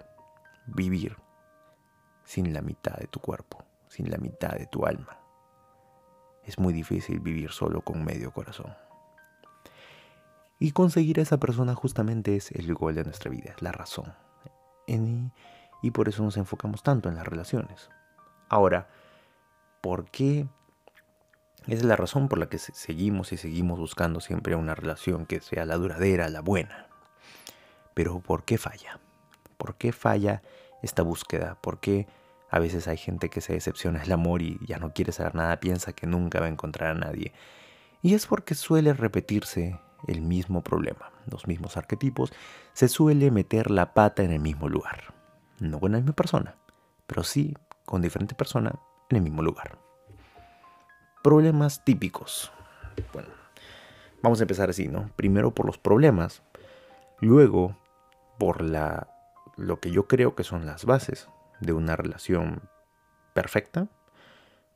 vivir 0.68 1.18
sin 2.24 2.54
la 2.54 2.62
mitad 2.62 2.96
de 2.96 3.08
tu 3.08 3.20
cuerpo, 3.20 3.66
sin 3.90 4.10
la 4.10 4.20
mitad 4.20 4.52
de 4.52 4.68
tu 4.68 4.86
alma. 4.86 5.20
Es 6.46 6.60
muy 6.60 6.72
difícil 6.72 7.20
vivir 7.20 7.52
solo 7.52 7.82
con 7.82 8.06
medio 8.06 8.32
corazón. 8.32 8.74
Y 10.64 10.72
conseguir 10.72 11.20
a 11.20 11.24
esa 11.24 11.42
persona 11.42 11.76
justamente 11.76 12.38
es 12.38 12.50
el 12.52 12.74
gol 12.74 12.96
de 12.96 13.04
nuestra 13.04 13.30
vida, 13.30 13.52
es 13.54 13.62
la 13.62 13.74
razón. 13.74 14.14
y 15.82 15.92
por 15.92 16.08
eso 16.08 16.24
nos 16.24 16.38
enfocamos 16.38 16.84
tanto 16.84 17.10
en 17.10 17.16
las 17.16 17.28
relaciones. 17.28 17.90
Ahora, 18.48 18.88
¿por 19.82 20.10
qué? 20.10 20.48
es 21.68 21.84
la 21.84 21.98
razón 21.98 22.30
por 22.30 22.40
la 22.40 22.48
que 22.48 22.60
seguimos 22.60 23.34
y 23.34 23.38
seguimos 23.38 23.78
buscando 23.78 24.22
siempre 24.22 24.56
una 24.56 24.74
relación 24.74 25.26
que 25.26 25.42
sea 25.42 25.66
la 25.66 25.76
duradera, 25.76 26.30
la 26.30 26.40
buena. 26.40 26.88
Pero 27.94 28.22
¿por 28.22 28.46
qué 28.46 28.58
falla? 28.58 29.02
¿Por 29.58 29.76
qué 29.76 29.92
falla 29.92 30.44
esta 30.82 31.04
búsqueda? 31.04 31.58
¿Por 31.60 31.82
qué 31.82 32.08
a 32.50 32.60
veces 32.60 32.88
hay 32.88 32.96
gente 32.96 33.30
que 33.30 33.42
se 33.42 33.52
decepciona 33.52 34.00
del 34.00 34.14
amor 34.14 34.42
y 34.42 34.58
ya 34.66 34.78
no 34.78 34.94
quiere 34.94 35.12
saber 35.12 35.36
nada, 35.36 35.60
piensa 35.60 35.92
que 35.92 36.08
nunca 36.08 36.40
va 36.40 36.46
a 36.46 36.56
encontrar 36.56 36.92
a 36.92 37.00
nadie? 37.00 37.34
Y 38.02 38.14
es 38.14 38.28
porque 38.28 38.56
suele 38.56 38.94
repetirse 38.94 39.78
el 40.08 40.22
mismo 40.22 40.62
problema, 40.62 41.12
los 41.30 41.48
mismos 41.48 41.78
arquetipos, 41.78 42.32
se 42.74 42.88
suele 42.88 43.32
meter 43.32 43.72
la 43.72 43.94
pata 43.94 44.24
en 44.24 44.32
el 44.32 44.40
mismo 44.40 44.70
lugar. 44.70 45.14
No 45.60 45.80
con 45.80 45.92
la 45.92 45.98
misma 45.98 46.14
persona, 46.14 46.56
pero 47.08 47.24
sí 47.24 47.56
con 47.86 48.02
diferente 48.02 48.36
persona 48.36 48.74
en 49.10 49.18
el 49.18 49.24
mismo 49.24 49.42
lugar. 49.42 49.78
Problemas 51.24 51.84
típicos. 51.86 52.52
Bueno, 53.14 53.30
vamos 54.22 54.40
a 54.40 54.44
empezar 54.44 54.70
así, 54.70 54.88
¿no? 54.88 55.10
Primero 55.16 55.54
por 55.54 55.66
los 55.66 55.78
problemas, 55.78 56.44
luego 57.20 57.78
por 58.38 58.62
la, 58.62 59.08
lo 59.56 59.80
que 59.80 59.92
yo 59.92 60.08
creo 60.08 60.36
que 60.36 60.44
son 60.44 60.66
las 60.66 60.86
bases 60.86 61.30
de 61.60 61.74
una 61.74 61.96
relación 61.96 62.70
perfecta, 63.34 63.88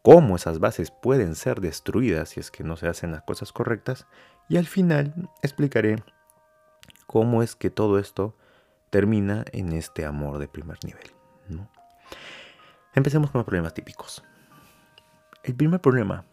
cómo 0.01 0.35
esas 0.35 0.59
bases 0.59 0.91
pueden 0.91 1.35
ser 1.35 1.59
destruidas 1.59 2.29
si 2.29 2.39
es 2.39 2.51
que 2.51 2.63
no 2.63 2.77
se 2.77 2.87
hacen 2.87 3.11
las 3.11 3.23
cosas 3.23 3.51
correctas, 3.51 4.07
y 4.49 4.57
al 4.57 4.65
final 4.65 5.29
explicaré 5.41 6.03
cómo 7.05 7.43
es 7.43 7.55
que 7.55 7.69
todo 7.69 7.99
esto 7.99 8.35
termina 8.89 9.45
en 9.51 9.73
este 9.73 10.05
amor 10.05 10.37
de 10.39 10.47
primer 10.47 10.77
nivel. 10.83 11.11
Empecemos 12.93 13.29
con 13.29 13.39
los 13.39 13.45
problemas 13.45 13.73
típicos. 13.73 14.23
El 15.43 15.55
primer 15.55 15.79
problema, 15.79 16.25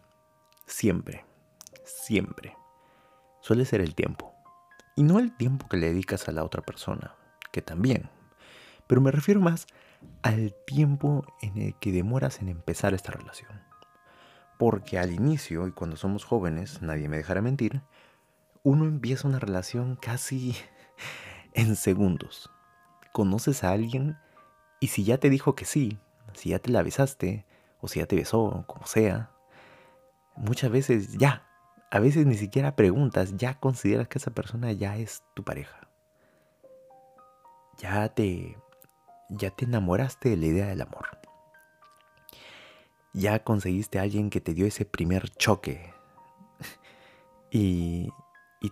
siempre, 0.67 1.25
siempre, 1.85 2.57
suele 3.41 3.65
ser 3.65 3.81
el 3.81 3.95
tiempo. 3.95 4.33
Y 4.97 5.03
no 5.03 5.19
el 5.19 5.37
tiempo 5.37 5.69
que 5.69 5.77
le 5.77 5.89
dedicas 5.89 6.29
a 6.29 6.33
la 6.33 6.43
otra 6.43 6.63
persona, 6.63 7.15
que 7.53 7.61
también. 7.61 8.09
Pero 8.87 9.01
me 9.01 9.11
refiero 9.11 9.41
más 9.41 9.67
al 10.23 10.55
tiempo 10.67 11.27
en 11.43 11.61
el 11.61 11.79
que 11.79 11.93
demoras 11.93 12.41
en 12.41 12.49
empezar 12.49 12.95
esta 12.95 13.13
relación. 13.13 13.61
Porque 14.59 14.99
al 14.99 15.13
inicio, 15.13 15.67
y 15.67 15.73
cuando 15.73 15.97
somos 15.97 16.25
jóvenes, 16.25 16.81
nadie 16.81 17.09
me 17.09 17.17
dejará 17.17 17.43
mentir, 17.43 17.83
uno 18.65 18.87
empieza 18.87 19.29
una 19.29 19.39
relación 19.39 19.95
casi 19.95 20.57
en 21.53 21.77
segundos. 21.77 22.51
Conoces 23.13 23.63
a 23.63 23.71
alguien 23.71 24.19
y 24.81 24.89
si 24.89 25.05
ya 25.05 25.19
te 25.19 25.31
dijo 25.31 25.55
que 25.55 25.67
sí, 25.67 25.99
si 26.33 26.49
ya 26.51 26.59
te 26.59 26.73
la 26.73 26.83
besaste, 26.83 27.47
o 27.81 27.87
si 27.87 28.01
ya 28.01 28.07
te 28.07 28.17
besó, 28.17 28.65
como 28.67 28.87
sea, 28.87 29.31
muchas 30.35 30.71
veces 30.71 31.13
ya, 31.13 31.47
a 31.91 32.01
veces 32.01 32.27
ni 32.27 32.35
siquiera 32.35 32.75
preguntas, 32.75 33.37
ya 33.37 33.61
consideras 33.61 34.09
que 34.09 34.19
esa 34.19 34.33
persona 34.33 34.73
ya 34.73 34.97
es 34.97 35.23
tu 35.35 35.45
pareja. 35.45 35.89
Ya 37.79 38.09
te 38.09 38.57
ya 39.29 39.51
te 39.51 39.65
enamoraste 39.65 40.31
de 40.31 40.37
la 40.37 40.47
idea 40.47 40.67
del 40.67 40.81
amor. 40.81 41.19
Ya 43.13 43.45
conseguiste 43.45 43.99
a 43.99 44.03
alguien 44.03 44.31
que 44.31 44.41
te 44.41 44.55
dio 44.55 44.67
ese 44.67 44.85
primer 44.85 45.31
choque. 45.31 45.93
y, 47.51 48.11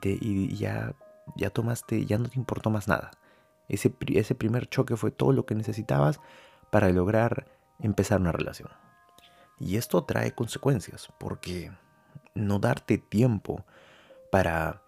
y, 0.00 0.56
ya, 0.56 0.94
ya 1.36 1.50
tomaste, 1.50 2.04
ya 2.06 2.18
no 2.18 2.28
te 2.28 2.38
importó 2.38 2.70
más 2.70 2.88
nada. 2.88 3.10
Ese, 3.68 3.94
ese 4.08 4.34
primer 4.34 4.68
choque 4.68 4.96
fue 4.96 5.10
todo 5.10 5.32
lo 5.32 5.46
que 5.46 5.54
necesitabas 5.54 6.20
para 6.70 6.90
lograr 6.90 7.46
empezar 7.80 8.20
una 8.20 8.32
relación. 8.32 8.70
Y 9.58 9.76
esto 9.76 10.04
trae 10.04 10.32
consecuencias, 10.32 11.08
porque 11.18 11.70
no 12.34 12.58
darte 12.58 12.98
tiempo 12.98 13.64
para 14.30 14.82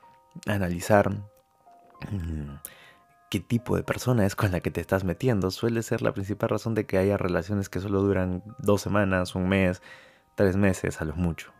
analizar 0.46 1.10
mm, 1.10 2.56
qué 3.30 3.40
tipo 3.40 3.76
de 3.76 3.82
persona 3.82 4.26
es 4.26 4.36
con 4.36 4.52
la 4.52 4.60
que 4.60 4.70
te 4.70 4.80
estás 4.80 5.04
metiendo 5.04 5.50
suele 5.50 5.82
ser 5.82 6.02
la 6.02 6.12
principal 6.12 6.48
razón 6.50 6.74
de 6.74 6.86
que 6.86 6.98
haya 6.98 7.16
relaciones 7.16 7.68
que 7.68 7.80
solo 7.80 8.00
duran 8.02 8.42
dos 8.58 8.80
semanas, 8.80 9.34
un 9.34 9.48
mes, 9.48 9.82
tres 10.34 10.56
meses 10.56 11.00
a 11.00 11.04
lo 11.04 11.14
mucho, 11.14 11.52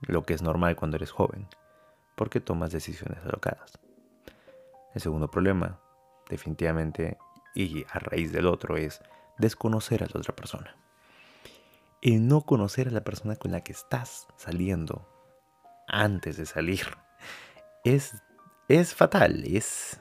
lo 0.00 0.24
que 0.24 0.34
es 0.34 0.42
normal 0.42 0.76
cuando 0.76 0.96
eres 0.96 1.10
joven, 1.10 1.48
porque 2.14 2.40
tomas 2.40 2.70
decisiones 2.70 3.18
alocadas. 3.24 3.78
El 4.94 5.00
segundo 5.00 5.30
problema, 5.30 5.80
definitivamente, 6.28 7.18
y 7.54 7.84
a 7.90 7.98
raíz 7.98 8.32
del 8.32 8.46
otro, 8.46 8.76
es 8.76 9.00
desconocer 9.38 10.02
a 10.02 10.06
la 10.06 10.20
otra 10.20 10.34
persona. 10.34 10.76
El 12.00 12.28
no 12.28 12.42
conocer 12.42 12.88
a 12.88 12.92
la 12.92 13.02
persona 13.02 13.36
con 13.36 13.50
la 13.50 13.62
que 13.62 13.72
estás 13.72 14.28
saliendo 14.36 15.08
antes 15.88 16.36
de 16.36 16.46
salir 16.46 16.86
es, 17.84 18.14
es 18.68 18.94
fatal, 18.94 19.44
es, 19.46 20.00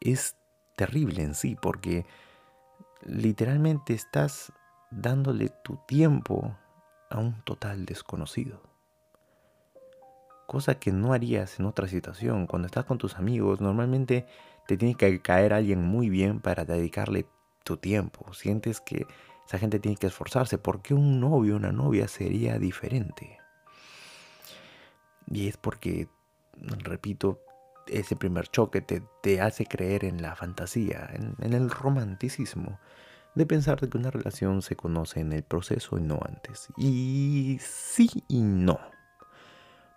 es 0.00 0.36
terrible 0.76 1.22
en 1.22 1.34
sí, 1.34 1.56
porque 1.60 2.04
literalmente 3.02 3.94
estás 3.94 4.52
dándole 4.90 5.50
tu 5.62 5.78
tiempo 5.86 6.56
a 7.10 7.18
un 7.18 7.42
total 7.42 7.86
desconocido. 7.86 8.73
Cosa 10.46 10.76
que 10.76 10.92
no 10.92 11.12
harías 11.12 11.58
en 11.58 11.66
otra 11.66 11.88
situación. 11.88 12.46
Cuando 12.46 12.66
estás 12.66 12.84
con 12.84 12.98
tus 12.98 13.16
amigos, 13.16 13.60
normalmente 13.60 14.26
te 14.66 14.76
tiene 14.76 14.94
que 14.94 15.20
caer 15.20 15.52
alguien 15.52 15.82
muy 15.82 16.08
bien 16.08 16.40
para 16.40 16.64
dedicarle 16.64 17.26
tu 17.64 17.76
tiempo. 17.76 18.32
Sientes 18.34 18.80
que 18.80 19.06
esa 19.46 19.58
gente 19.58 19.78
tiene 19.78 19.96
que 19.96 20.06
esforzarse. 20.06 20.58
porque 20.58 20.94
un 20.94 21.20
novio 21.20 21.54
o 21.54 21.56
una 21.56 21.72
novia 21.72 22.08
sería 22.08 22.58
diferente? 22.58 23.38
Y 25.26 25.48
es 25.48 25.56
porque, 25.56 26.08
repito, 26.58 27.40
ese 27.86 28.16
primer 28.16 28.48
choque 28.48 28.80
te, 28.80 29.40
hace 29.40 29.66
creer 29.66 30.04
en 30.04 30.22
la 30.22 30.34
fantasía, 30.36 31.08
en, 31.12 31.34
en, 31.40 31.52
el 31.52 31.70
romanticismo, 31.70 32.78
de 33.34 33.46
pensar 33.46 33.88
que 33.88 33.98
una 33.98 34.10
relación 34.10 34.62
se 34.62 34.76
conoce 34.76 35.20
en 35.20 35.32
el 35.32 35.42
proceso 35.42 35.98
y 35.98 36.02
no 36.02 36.20
antes. 36.26 36.68
Y 36.76 37.58
sí 37.60 38.08
y 38.28 38.40
no. 38.40 38.78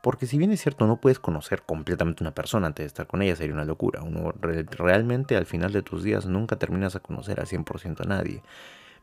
Porque 0.01 0.27
si 0.27 0.37
bien 0.37 0.51
es 0.51 0.61
cierto, 0.61 0.85
no 0.85 1.01
puedes 1.01 1.19
conocer 1.19 1.63
completamente 1.63 2.23
una 2.23 2.33
persona 2.33 2.67
antes 2.67 2.83
de 2.83 2.87
estar 2.87 3.07
con 3.07 3.21
ella, 3.21 3.35
sería 3.35 3.53
una 3.53 3.65
locura. 3.65 4.03
Uno 4.03 4.31
realmente 4.31 5.35
al 5.35 5.45
final 5.45 5.73
de 5.73 5.81
tus 5.81 6.03
días 6.03 6.25
nunca 6.25 6.57
terminas 6.57 6.95
a 6.95 6.99
conocer 6.99 7.39
al 7.39 7.47
100% 7.47 8.01
a 8.01 8.07
nadie. 8.07 8.43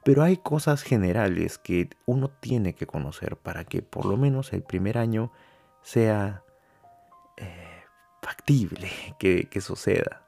Pero 0.04 0.22
hay 0.22 0.36
cosas 0.36 0.82
generales 0.82 1.58
que 1.58 1.90
uno 2.06 2.28
tiene 2.28 2.74
que 2.74 2.86
conocer 2.86 3.36
para 3.36 3.64
que 3.64 3.82
por 3.82 4.04
lo 4.04 4.16
menos 4.16 4.52
el 4.52 4.62
primer 4.62 4.98
año 4.98 5.32
sea 5.82 6.42
eh, 7.36 7.82
factible 8.22 8.90
que, 9.18 9.48
que 9.48 9.60
suceda. 9.60 10.22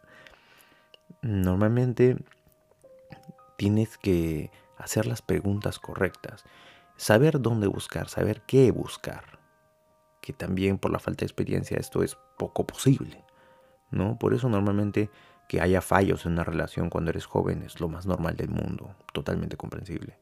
Normalmente 1.22 2.16
tienes 3.56 3.98
que 3.98 4.50
hacer 4.78 5.06
las 5.06 5.22
preguntas 5.22 5.78
correctas, 5.78 6.44
saber 6.96 7.40
dónde 7.40 7.66
buscar, 7.66 8.08
saber 8.08 8.42
qué 8.46 8.70
buscar 8.70 9.35
que 10.26 10.32
también 10.32 10.76
por 10.76 10.90
la 10.90 10.98
falta 10.98 11.20
de 11.20 11.26
experiencia 11.26 11.76
esto 11.76 12.02
es 12.02 12.18
poco 12.36 12.66
posible, 12.66 13.24
¿no? 13.92 14.18
Por 14.18 14.34
eso 14.34 14.48
normalmente 14.48 15.08
que 15.48 15.60
haya 15.60 15.80
fallos 15.80 16.26
en 16.26 16.32
una 16.32 16.42
relación 16.42 16.90
cuando 16.90 17.10
eres 17.10 17.26
joven 17.26 17.62
es 17.62 17.78
lo 17.78 17.86
más 17.86 18.06
normal 18.06 18.34
del 18.34 18.48
mundo, 18.48 18.96
totalmente 19.12 19.56
comprensible. 19.56 20.18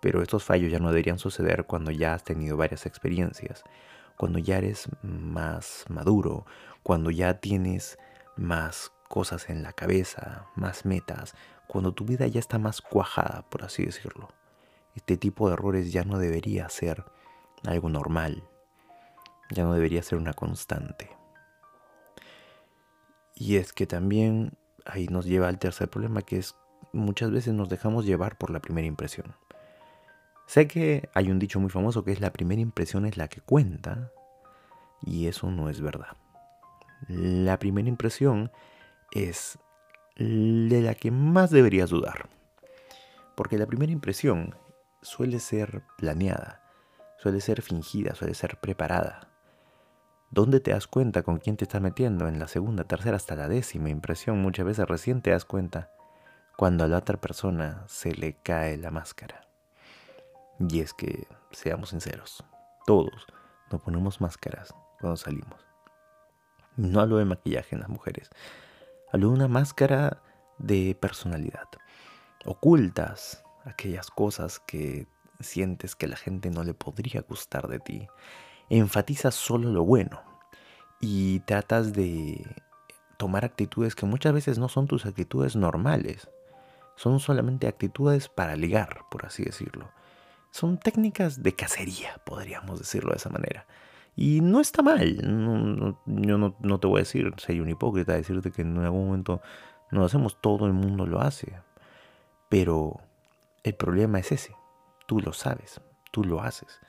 Pero 0.00 0.22
estos 0.22 0.44
fallos 0.44 0.72
ya 0.72 0.78
no 0.78 0.88
deberían 0.88 1.18
suceder 1.18 1.66
cuando 1.66 1.90
ya 1.90 2.14
has 2.14 2.24
tenido 2.24 2.56
varias 2.56 2.86
experiencias, 2.86 3.64
cuando 4.16 4.38
ya 4.38 4.56
eres 4.56 4.88
más 5.02 5.84
maduro, 5.90 6.46
cuando 6.82 7.10
ya 7.10 7.34
tienes 7.34 7.98
más 8.34 8.92
cosas 9.10 9.50
en 9.50 9.62
la 9.62 9.74
cabeza, 9.74 10.46
más 10.54 10.86
metas, 10.86 11.34
cuando 11.66 11.92
tu 11.92 12.06
vida 12.06 12.26
ya 12.28 12.40
está 12.40 12.58
más 12.58 12.80
cuajada, 12.80 13.44
por 13.50 13.62
así 13.62 13.84
decirlo. 13.84 14.30
Este 14.94 15.18
tipo 15.18 15.48
de 15.48 15.52
errores 15.52 15.92
ya 15.92 16.04
no 16.04 16.16
debería 16.16 16.66
ser 16.70 17.04
algo 17.66 17.90
normal, 17.90 18.42
ya 19.50 19.64
no 19.64 19.72
debería 19.72 20.02
ser 20.02 20.18
una 20.18 20.32
constante. 20.32 21.10
Y 23.34 23.56
es 23.56 23.72
que 23.72 23.86
también 23.86 24.52
ahí 24.84 25.08
nos 25.08 25.26
lleva 25.26 25.48
al 25.48 25.58
tercer 25.58 25.88
problema, 25.88 26.22
que 26.22 26.38
es 26.38 26.56
muchas 26.92 27.30
veces 27.30 27.54
nos 27.54 27.68
dejamos 27.68 28.06
llevar 28.06 28.38
por 28.38 28.50
la 28.50 28.60
primera 28.60 28.86
impresión. 28.86 29.34
Sé 30.46 30.68
que 30.68 31.10
hay 31.12 31.30
un 31.30 31.38
dicho 31.38 31.60
muy 31.60 31.70
famoso 31.70 32.04
que 32.04 32.12
es 32.12 32.20
la 32.20 32.32
primera 32.32 32.60
impresión 32.60 33.04
es 33.04 33.16
la 33.16 33.28
que 33.28 33.40
cuenta, 33.40 34.12
y 35.02 35.26
eso 35.26 35.50
no 35.50 35.68
es 35.68 35.80
verdad. 35.80 36.16
La 37.08 37.58
primera 37.58 37.88
impresión 37.88 38.50
es 39.12 39.58
de 40.16 40.80
la 40.80 40.94
que 40.94 41.10
más 41.10 41.50
deberías 41.50 41.90
dudar. 41.90 42.28
Porque 43.34 43.58
la 43.58 43.66
primera 43.66 43.92
impresión 43.92 44.56
suele 45.02 45.40
ser 45.40 45.82
planeada, 45.98 46.62
suele 47.18 47.40
ser 47.40 47.60
fingida, 47.60 48.14
suele 48.14 48.34
ser 48.34 48.58
preparada. 48.58 49.28
¿Dónde 50.30 50.60
te 50.60 50.72
das 50.72 50.86
cuenta 50.86 51.22
con 51.22 51.38
quién 51.38 51.56
te 51.56 51.64
estás 51.64 51.80
metiendo? 51.80 52.26
En 52.26 52.38
la 52.38 52.48
segunda, 52.48 52.84
tercera, 52.84 53.16
hasta 53.16 53.36
la 53.36 53.48
décima 53.48 53.90
impresión. 53.90 54.42
Muchas 54.42 54.66
veces 54.66 54.86
recién 54.86 55.22
te 55.22 55.30
das 55.30 55.44
cuenta 55.44 55.92
cuando 56.56 56.84
a 56.84 56.88
la 56.88 56.98
otra 56.98 57.20
persona 57.20 57.84
se 57.86 58.12
le 58.12 58.34
cae 58.42 58.76
la 58.76 58.90
máscara. 58.90 59.48
Y 60.58 60.80
es 60.80 60.94
que, 60.94 61.28
seamos 61.52 61.90
sinceros, 61.90 62.44
todos 62.86 63.26
nos 63.70 63.80
ponemos 63.82 64.20
máscaras 64.20 64.74
cuando 65.00 65.16
salimos. 65.16 65.64
No 66.76 67.00
hablo 67.00 67.18
de 67.18 67.24
maquillaje 67.24 67.74
en 67.76 67.80
las 67.80 67.88
mujeres. 67.88 68.28
Hablo 69.12 69.28
de 69.28 69.34
una 69.34 69.48
máscara 69.48 70.22
de 70.58 70.96
personalidad. 71.00 71.68
Ocultas 72.44 73.44
aquellas 73.64 74.10
cosas 74.10 74.58
que 74.60 75.06
sientes 75.40 75.94
que 75.94 76.08
la 76.08 76.16
gente 76.16 76.50
no 76.50 76.64
le 76.64 76.74
podría 76.74 77.22
gustar 77.22 77.68
de 77.68 77.78
ti 77.78 78.08
enfatizas 78.70 79.34
solo 79.34 79.70
lo 79.70 79.84
bueno 79.84 80.20
y 81.00 81.40
tratas 81.40 81.92
de 81.92 82.44
tomar 83.16 83.44
actitudes 83.44 83.94
que 83.94 84.06
muchas 84.06 84.32
veces 84.32 84.58
no 84.58 84.68
son 84.68 84.86
tus 84.86 85.06
actitudes 85.06 85.56
normales. 85.56 86.28
Son 86.96 87.20
solamente 87.20 87.66
actitudes 87.66 88.28
para 88.28 88.56
ligar, 88.56 89.00
por 89.10 89.26
así 89.26 89.44
decirlo. 89.44 89.90
Son 90.50 90.78
técnicas 90.78 91.42
de 91.42 91.54
cacería, 91.54 92.20
podríamos 92.24 92.78
decirlo 92.78 93.10
de 93.10 93.16
esa 93.16 93.28
manera. 93.28 93.66
Y 94.16 94.40
no 94.40 94.60
está 94.60 94.82
mal. 94.82 95.16
yo 96.06 96.38
no, 96.38 96.80
te 96.80 96.86
voy 96.86 96.98
a 96.98 97.02
decir, 97.02 97.34
soy 97.36 97.60
un 97.60 97.68
hipócrita, 97.68 98.14
decirte 98.14 98.50
que 98.50 98.62
en 98.62 98.78
algún 98.78 99.06
momento 99.06 99.42
no 99.90 100.00
lo 100.00 100.06
hacemos, 100.06 100.40
todo 100.40 100.66
el 100.66 100.72
mundo 100.72 101.06
lo 101.06 101.20
hace. 101.20 101.60
Pero 102.48 103.00
el 103.62 103.74
problema 103.74 104.18
es 104.18 104.32
ese. 104.32 104.56
Tú 105.06 105.20
lo 105.20 105.34
sabes, 105.34 105.82
tú 106.12 106.24
lo 106.24 106.40
haces. 106.40 106.80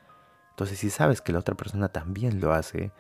Entonces, 0.58 0.80
si 0.80 0.90
sabes 0.90 1.22
que 1.22 1.32
la 1.32 1.38
otra 1.38 1.54
persona 1.54 1.90
también 1.90 2.42
lo 2.42 2.52
hace, 2.52 2.92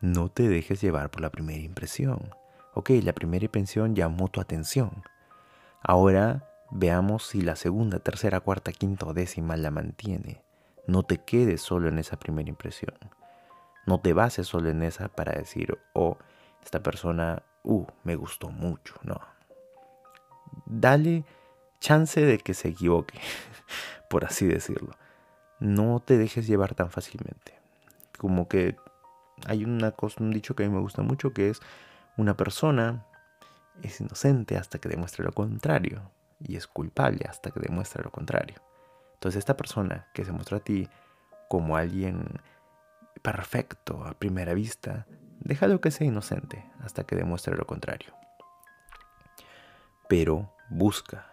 no 0.00 0.28
te 0.28 0.48
dejes 0.48 0.80
llevar 0.80 1.08
por 1.08 1.20
la 1.20 1.30
primera 1.30 1.62
impresión. 1.62 2.34
Ok, 2.74 2.90
la 3.00 3.12
primera 3.12 3.44
impresión 3.44 3.94
llamó 3.94 4.26
tu 4.26 4.40
atención. 4.40 5.04
Ahora 5.82 6.50
veamos 6.72 7.24
si 7.24 7.42
la 7.42 7.54
segunda, 7.54 8.00
tercera, 8.00 8.40
cuarta, 8.40 8.72
quinta 8.72 9.06
o 9.06 9.14
décima 9.14 9.56
la 9.56 9.70
mantiene. 9.70 10.42
No 10.88 11.04
te 11.04 11.18
quedes 11.18 11.62
solo 11.62 11.88
en 11.88 12.00
esa 12.00 12.18
primera 12.18 12.48
impresión. 12.48 12.98
No 13.86 14.00
te 14.00 14.12
bases 14.12 14.48
solo 14.48 14.68
en 14.70 14.82
esa 14.82 15.06
para 15.06 15.30
decir, 15.30 15.78
oh, 15.92 16.18
esta 16.64 16.82
persona, 16.82 17.44
uh, 17.62 17.86
me 18.02 18.16
gustó 18.16 18.50
mucho. 18.50 18.94
No. 19.04 19.20
Dale 20.64 21.24
chance 21.78 22.20
de 22.20 22.38
que 22.38 22.52
se 22.52 22.70
equivoque, 22.70 23.20
por 24.10 24.24
así 24.24 24.44
decirlo 24.44 24.96
no 25.60 26.00
te 26.00 26.18
dejes 26.18 26.46
llevar 26.46 26.74
tan 26.74 26.90
fácilmente. 26.90 27.58
Como 28.18 28.48
que 28.48 28.76
hay 29.46 29.64
una 29.64 29.92
cosa, 29.92 30.22
un 30.22 30.30
dicho 30.30 30.54
que 30.54 30.64
a 30.64 30.68
mí 30.68 30.74
me 30.74 30.80
gusta 30.80 31.02
mucho 31.02 31.32
que 31.32 31.50
es 31.50 31.60
una 32.16 32.36
persona 32.36 33.04
es 33.82 34.00
inocente 34.00 34.56
hasta 34.56 34.78
que 34.78 34.88
demuestre 34.88 35.24
lo 35.24 35.32
contrario 35.32 36.10
y 36.40 36.56
es 36.56 36.66
culpable 36.66 37.26
hasta 37.28 37.50
que 37.50 37.60
demuestre 37.60 38.02
lo 38.02 38.10
contrario. 38.10 38.56
Entonces 39.14 39.38
esta 39.38 39.56
persona 39.56 40.06
que 40.14 40.24
se 40.24 40.32
muestra 40.32 40.58
a 40.58 40.60
ti 40.60 40.88
como 41.48 41.76
alguien 41.76 42.40
perfecto 43.22 44.04
a 44.04 44.14
primera 44.14 44.54
vista, 44.54 45.06
déjalo 45.40 45.80
que 45.80 45.90
sea 45.90 46.06
inocente 46.06 46.64
hasta 46.80 47.04
que 47.04 47.16
demuestre 47.16 47.56
lo 47.56 47.66
contrario. 47.66 48.12
Pero 50.08 50.52
busca, 50.70 51.26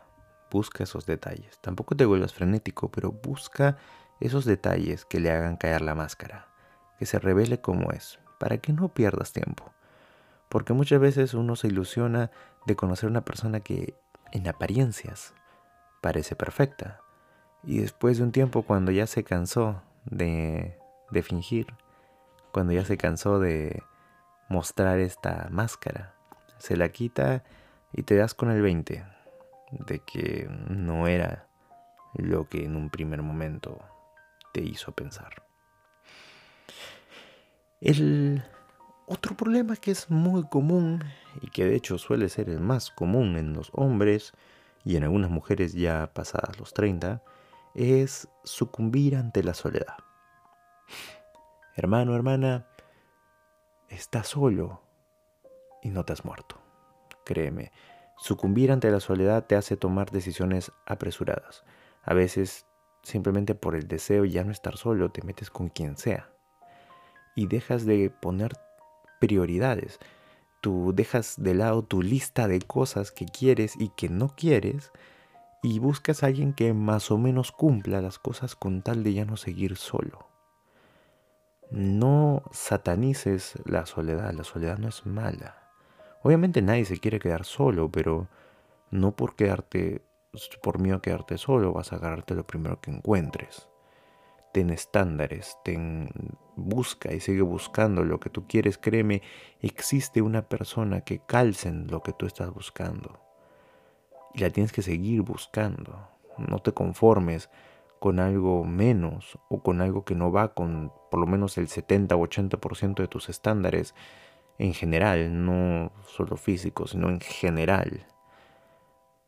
busca 0.50 0.84
esos 0.84 1.06
detalles. 1.06 1.60
Tampoco 1.60 1.96
te 1.96 2.06
vuelvas 2.06 2.34
frenético, 2.34 2.90
pero 2.90 3.12
busca 3.12 3.78
esos 4.24 4.46
detalles 4.46 5.04
que 5.04 5.20
le 5.20 5.32
hagan 5.32 5.58
caer 5.58 5.82
la 5.82 5.96
máscara, 5.96 6.48
que 6.98 7.06
se 7.06 7.20
revele 7.20 7.60
como 7.60 7.92
es, 7.92 8.20
para 8.40 8.58
que 8.58 8.72
no 8.72 8.94
pierdas 8.94 9.34
tiempo. 9.34 9.74
Porque 10.48 10.72
muchas 10.72 11.02
veces 11.02 11.34
uno 11.34 11.58
se 11.58 11.68
ilusiona 11.68 12.32
de 12.66 12.78
conocer 12.78 13.10
una 13.10 13.26
persona 13.26 13.60
que 13.60 13.96
en 14.32 14.48
apariencias 14.48 15.34
parece 16.02 16.38
perfecta. 16.38 17.02
Y 17.64 17.80
después 17.80 18.18
de 18.18 18.24
un 18.24 18.32
tiempo 18.32 18.64
cuando 18.64 18.92
ya 18.92 19.08
se 19.08 19.26
cansó 19.26 19.82
de, 20.06 20.78
de 21.12 21.22
fingir, 21.22 21.68
cuando 22.54 22.72
ya 22.72 22.86
se 22.86 22.96
cansó 22.96 23.40
de 23.40 23.84
mostrar 24.48 25.00
esta 25.00 25.50
máscara, 25.52 26.16
se 26.60 26.78
la 26.78 26.88
quita 26.90 27.44
y 27.92 28.04
te 28.04 28.16
das 28.16 28.34
con 28.34 28.52
el 28.52 28.62
20 28.62 29.04
de 29.72 30.00
que 30.00 30.48
no 30.70 31.08
era 31.08 31.46
lo 32.14 32.48
que 32.48 32.64
en 32.64 32.78
un 32.78 32.90
primer 32.90 33.22
momento 33.22 33.82
te 34.54 34.62
hizo 34.62 34.94
pensar. 34.94 35.46
El 37.82 38.42
otro 39.08 39.36
problema 39.36 39.76
que 39.76 39.92
es 39.92 40.10
muy 40.10 40.48
común 40.48 41.04
y 41.42 41.50
que 41.50 41.66
de 41.66 41.76
hecho 41.76 41.98
suele 41.98 42.30
ser 42.30 42.50
el 42.50 42.62
más 42.62 42.89
común 42.89 43.36
en 43.36 43.54
los 43.54 43.70
hombres 43.74 44.32
y 44.86 44.96
en 44.96 45.04
algunas 45.04 45.30
mujeres 45.30 45.74
ya 45.74 46.13
pasadas 46.13 46.58
los 46.60 46.74
30 46.74 47.22
es 47.76 48.30
sucumbir 48.46 49.18
ante 49.18 49.44
la 49.44 49.54
soledad. 49.54 49.98
Hermano, 51.76 52.16
hermana, 52.16 52.68
estás 53.89 54.28
solo 54.28 54.82
y 55.82 55.89
no 55.89 56.06
te 56.06 56.13
has 56.13 56.24
muerto. 56.24 56.62
Créeme, 57.26 57.72
sucumbir 58.18 58.72
ante 58.72 58.92
la 58.92 59.00
soledad 59.00 59.46
te 59.46 59.56
hace 59.56 59.76
tomar 59.76 60.12
decisiones 60.12 60.72
apresuradas. 60.86 61.63
A 62.04 62.13
veces 62.13 62.66
simplemente 63.04 63.56
por 63.56 63.76
el 63.76 63.88
deseo 63.88 64.24
de 64.24 64.32
ya 64.32 64.44
no 64.44 64.52
estar 64.52 64.78
solo, 64.78 65.12
te 65.12 65.22
metes 65.24 65.50
con 65.50 65.70
quien 65.70 65.98
sea. 65.98 66.30
y 67.36 67.48
dejas 67.48 67.86
de 67.86 68.12
poner 68.12 68.54
prioridades. 69.20 70.00
Tú 70.62 70.94
dejas 70.94 71.36
de 71.42 71.56
lado 71.56 71.84
tu 71.84 72.04
lista 72.04 72.48
de 72.48 72.62
cosas 72.62 73.12
que 73.12 73.26
quieres 73.26 73.76
y 73.80 73.89
que 73.89 74.08
no 74.08 74.36
quieres 74.36 74.92
y 75.63 75.80
buscas 75.80 76.24
a 76.24 76.28
alguien 76.28 76.54
que 76.54 76.74
más 76.74 77.10
o 77.10 77.18
menos 77.18 77.52
cumpla 77.52 78.02
las 78.02 78.20
cosas 78.20 78.56
con 78.56 78.82
tal 78.84 79.04
de 79.04 79.13
ya 79.13 79.26
no 79.26 79.38
seguir 79.38 79.78
solo. 79.78 80.28
No 81.72 82.44
satanices 82.52 83.54
la 83.66 83.86
soledad, 83.88 84.32
la 84.34 84.44
soledad 84.44 84.78
no 84.78 84.89
es 84.89 85.06
mala. 85.06 85.72
Obviamente 86.22 86.62
nadie 86.62 86.86
se 86.86 87.00
quiere 87.00 87.20
quedar 87.20 87.46
solo, 87.46 87.89
pero 87.89 88.28
no 88.92 89.16
por 89.16 89.36
quedarte, 89.36 90.04
por 90.62 90.80
miedo 90.80 90.98
a 90.98 91.02
quedarte 91.02 91.38
solo, 91.38 91.74
vas 91.74 91.93
a 91.93 91.98
agarrarte 91.98 92.36
lo 92.36 92.46
primero 92.46 92.82
que 92.82 92.91
encuentres. 92.91 93.67
Ten 94.52 94.69
estándares, 94.69 95.58
ten 95.63 96.10
busca 96.56 97.13
y 97.13 97.19
sigue 97.19 97.41
buscando 97.41 98.04
lo 98.04 98.19
que 98.19 98.30
tú 98.30 98.48
quieres. 98.48 98.78
Créeme, 98.78 99.22
existe 99.62 100.22
una 100.22 100.48
persona 100.48 101.02
que 101.02 101.19
calce 101.19 101.69
en 101.69 101.88
lo 101.88 102.04
que 102.04 102.13
tú 102.13 102.26
estás 102.26 102.54
buscando. 102.54 103.19
Y 104.34 104.39
la 104.39 104.50
tienes 104.50 104.72
que 104.72 104.82
seguir 104.82 105.22
buscando. 105.22 106.08
No 106.38 106.60
te 106.60 106.72
conformes 106.72 107.50
con 108.00 108.19
algo 108.19 108.63
menos 108.63 109.39
o 109.50 109.63
con 109.63 109.82
algo 109.82 110.04
que 110.04 110.15
no 110.15 110.32
va 110.32 110.54
con 110.54 110.91
por 111.10 111.19
lo 111.19 111.26
menos 111.26 111.58
el 111.58 111.67
70 111.67 112.15
o 112.15 112.28
80% 112.28 112.96
de 112.96 113.08
tus 113.08 113.30
estándares 113.30 113.96
en 114.58 114.74
general, 114.74 115.46
no 115.46 115.91
solo 116.06 116.38
físico, 116.38 116.88
sino 116.88 117.10
en 117.10 117.19
general. 117.22 118.06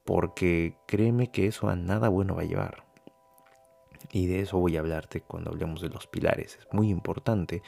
Porque 0.06 0.78
créeme 0.88 1.32
que 1.32 1.48
eso 1.48 1.68
a 1.68 1.76
nada 1.76 2.10
bueno 2.10 2.36
va 2.36 2.44
a 2.44 2.46
llevar. 2.46 2.86
Y 4.12 4.28
de 4.28 4.42
eso 4.42 4.58
voy 4.58 4.78
a 4.78 4.80
hablarte 4.80 5.22
cuando 5.22 5.52
hablemos 5.52 5.82
de 5.82 5.90
los 5.90 6.08
pilares. 6.08 6.58
Es 6.60 6.68
muy 6.72 6.90
importante 6.90 7.62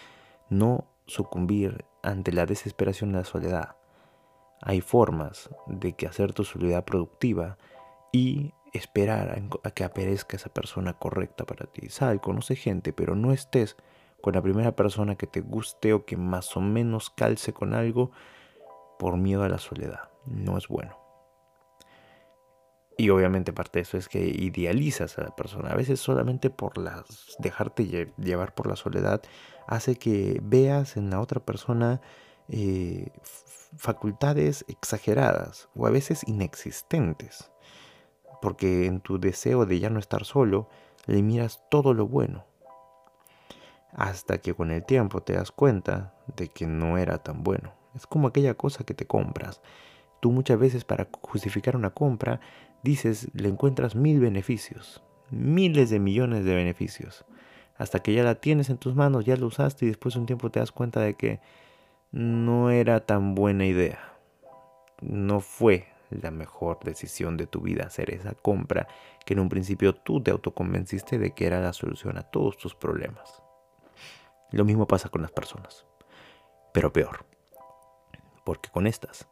no 0.49 0.85
sucumbir 1.05 1.85
ante 2.03 2.31
la 2.31 2.45
desesperación 2.45 3.11
y 3.11 3.13
la 3.13 3.23
soledad. 3.23 3.75
Hay 4.61 4.81
formas 4.81 5.49
de 5.67 5.93
que 5.93 6.07
hacer 6.07 6.33
tu 6.33 6.43
soledad 6.43 6.85
productiva 6.85 7.57
y 8.11 8.53
esperar 8.73 9.41
a 9.63 9.71
que 9.71 9.83
aparezca 9.83 10.37
esa 10.37 10.49
persona 10.49 10.93
correcta 10.93 11.45
para 11.45 11.65
ti. 11.65 11.89
Sal, 11.89 12.21
conoce 12.21 12.55
gente, 12.55 12.93
pero 12.93 13.15
no 13.15 13.31
estés 13.31 13.77
con 14.21 14.33
la 14.33 14.41
primera 14.41 14.75
persona 14.75 15.15
que 15.15 15.27
te 15.27 15.41
guste 15.41 15.93
o 15.93 16.05
que 16.05 16.17
más 16.17 16.55
o 16.57 16.61
menos 16.61 17.09
calce 17.09 17.53
con 17.53 17.73
algo 17.73 18.11
por 18.99 19.17
miedo 19.17 19.43
a 19.43 19.49
la 19.49 19.57
soledad. 19.57 20.09
No 20.25 20.57
es 20.57 20.67
bueno. 20.67 21.06
Y 22.97 23.09
obviamente 23.09 23.53
parte 23.53 23.79
de 23.79 23.83
eso 23.83 23.97
es 23.97 24.09
que 24.09 24.25
idealizas 24.25 25.17
a 25.19 25.23
la 25.23 25.35
persona. 25.35 25.69
A 25.69 25.75
veces 25.75 25.99
solamente 25.99 26.49
por 26.49 26.77
las, 26.77 27.35
dejarte 27.37 28.11
llevar 28.17 28.55
por 28.55 28.67
la 28.67 28.75
soledad 28.75 29.21
hace 29.67 29.97
que 29.97 30.39
veas 30.43 30.97
en 30.97 31.11
la 31.11 31.21
otra 31.21 31.39
persona 31.39 32.01
eh, 32.49 33.11
facultades 33.77 34.65
exageradas 34.67 35.69
o 35.75 35.85
a 35.85 35.91
veces 35.91 36.27
inexistentes. 36.27 37.51
Porque 38.41 38.85
en 38.85 38.99
tu 39.01 39.19
deseo 39.19 39.65
de 39.65 39.79
ya 39.79 39.89
no 39.89 39.99
estar 39.99 40.25
solo, 40.25 40.67
le 41.05 41.21
miras 41.21 41.61
todo 41.69 41.93
lo 41.93 42.07
bueno 42.07 42.45
hasta 43.97 44.37
que 44.37 44.53
con 44.53 44.71
el 44.71 44.83
tiempo 44.83 45.21
te 45.21 45.33
das 45.33 45.51
cuenta 45.51 46.13
de 46.35 46.49
que 46.49 46.67
no 46.67 46.97
era 46.97 47.17
tan 47.17 47.43
bueno. 47.43 47.73
Es 47.95 48.05
como 48.05 48.27
aquella 48.27 48.53
cosa 48.53 48.83
que 48.83 48.93
te 48.93 49.07
compras. 49.07 49.59
Tú 50.19 50.31
muchas 50.31 50.59
veces 50.59 50.85
para 50.85 51.07
justificar 51.21 51.75
una 51.75 51.89
compra 51.89 52.39
dices, 52.87 53.27
le 53.33 53.49
encuentras 53.49 53.95
mil 53.95 54.19
beneficios, 54.19 55.03
miles 55.29 55.89
de 55.89 55.99
millones 55.99 56.45
de 56.45 56.55
beneficios. 56.55 57.25
Hasta 57.77 57.99
que 57.99 58.13
ya 58.13 58.23
la 58.23 58.35
tienes 58.35 58.69
en 58.69 58.77
tus 58.77 58.95
manos, 58.95 59.25
ya 59.25 59.35
la 59.35 59.45
usaste 59.45 59.85
y 59.85 59.89
después 59.89 60.15
de 60.15 60.21
un 60.21 60.25
tiempo 60.25 60.49
te 60.49 60.59
das 60.59 60.71
cuenta 60.71 61.01
de 61.01 61.15
que 61.15 61.39
no 62.11 62.71
era 62.71 63.05
tan 63.05 63.35
buena 63.35 63.65
idea. 63.65 64.13
No 65.01 65.41
fue 65.41 65.87
la 66.09 66.31
mejor 66.31 66.79
decisión 66.83 67.37
de 67.37 67.45
tu 67.45 67.61
vida 67.61 67.85
hacer 67.85 68.11
esa 68.13 68.33
compra 68.33 68.87
que 69.25 69.33
en 69.33 69.41
un 69.41 69.49
principio 69.49 69.93
tú 69.93 70.21
te 70.21 70.31
autoconvenciste 70.31 71.19
de 71.19 71.31
que 71.31 71.45
era 71.45 71.59
la 71.59 71.73
solución 71.73 72.17
a 72.17 72.23
todos 72.23 72.57
tus 72.57 72.73
problemas. 72.73 73.43
Lo 74.51 74.63
mismo 74.63 74.87
pasa 74.87 75.09
con 75.09 75.21
las 75.21 75.31
personas, 75.31 75.85
pero 76.73 76.93
peor, 76.93 77.25
porque 78.45 78.69
con 78.69 78.87
estas 78.87 79.27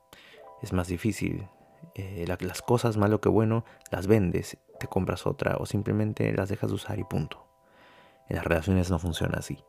es 0.61 0.73
más 0.73 0.87
difícil. 0.87 1.47
Eh, 1.95 2.25
las 2.27 2.61
cosas, 2.61 2.97
malo 2.97 3.21
que 3.21 3.29
bueno, 3.29 3.63
las 3.91 4.07
vendes, 4.07 4.57
te 4.79 4.87
compras 4.87 5.25
otra 5.25 5.57
o 5.57 5.65
simplemente 5.65 6.31
las 6.33 6.49
dejas 6.49 6.69
de 6.69 6.75
usar 6.75 6.99
y 6.99 7.03
punto. 7.03 7.47
En 8.27 8.35
las 8.35 8.45
relaciones 8.45 8.91
no 8.91 8.99
funciona 8.99 9.39
así. 9.39 9.63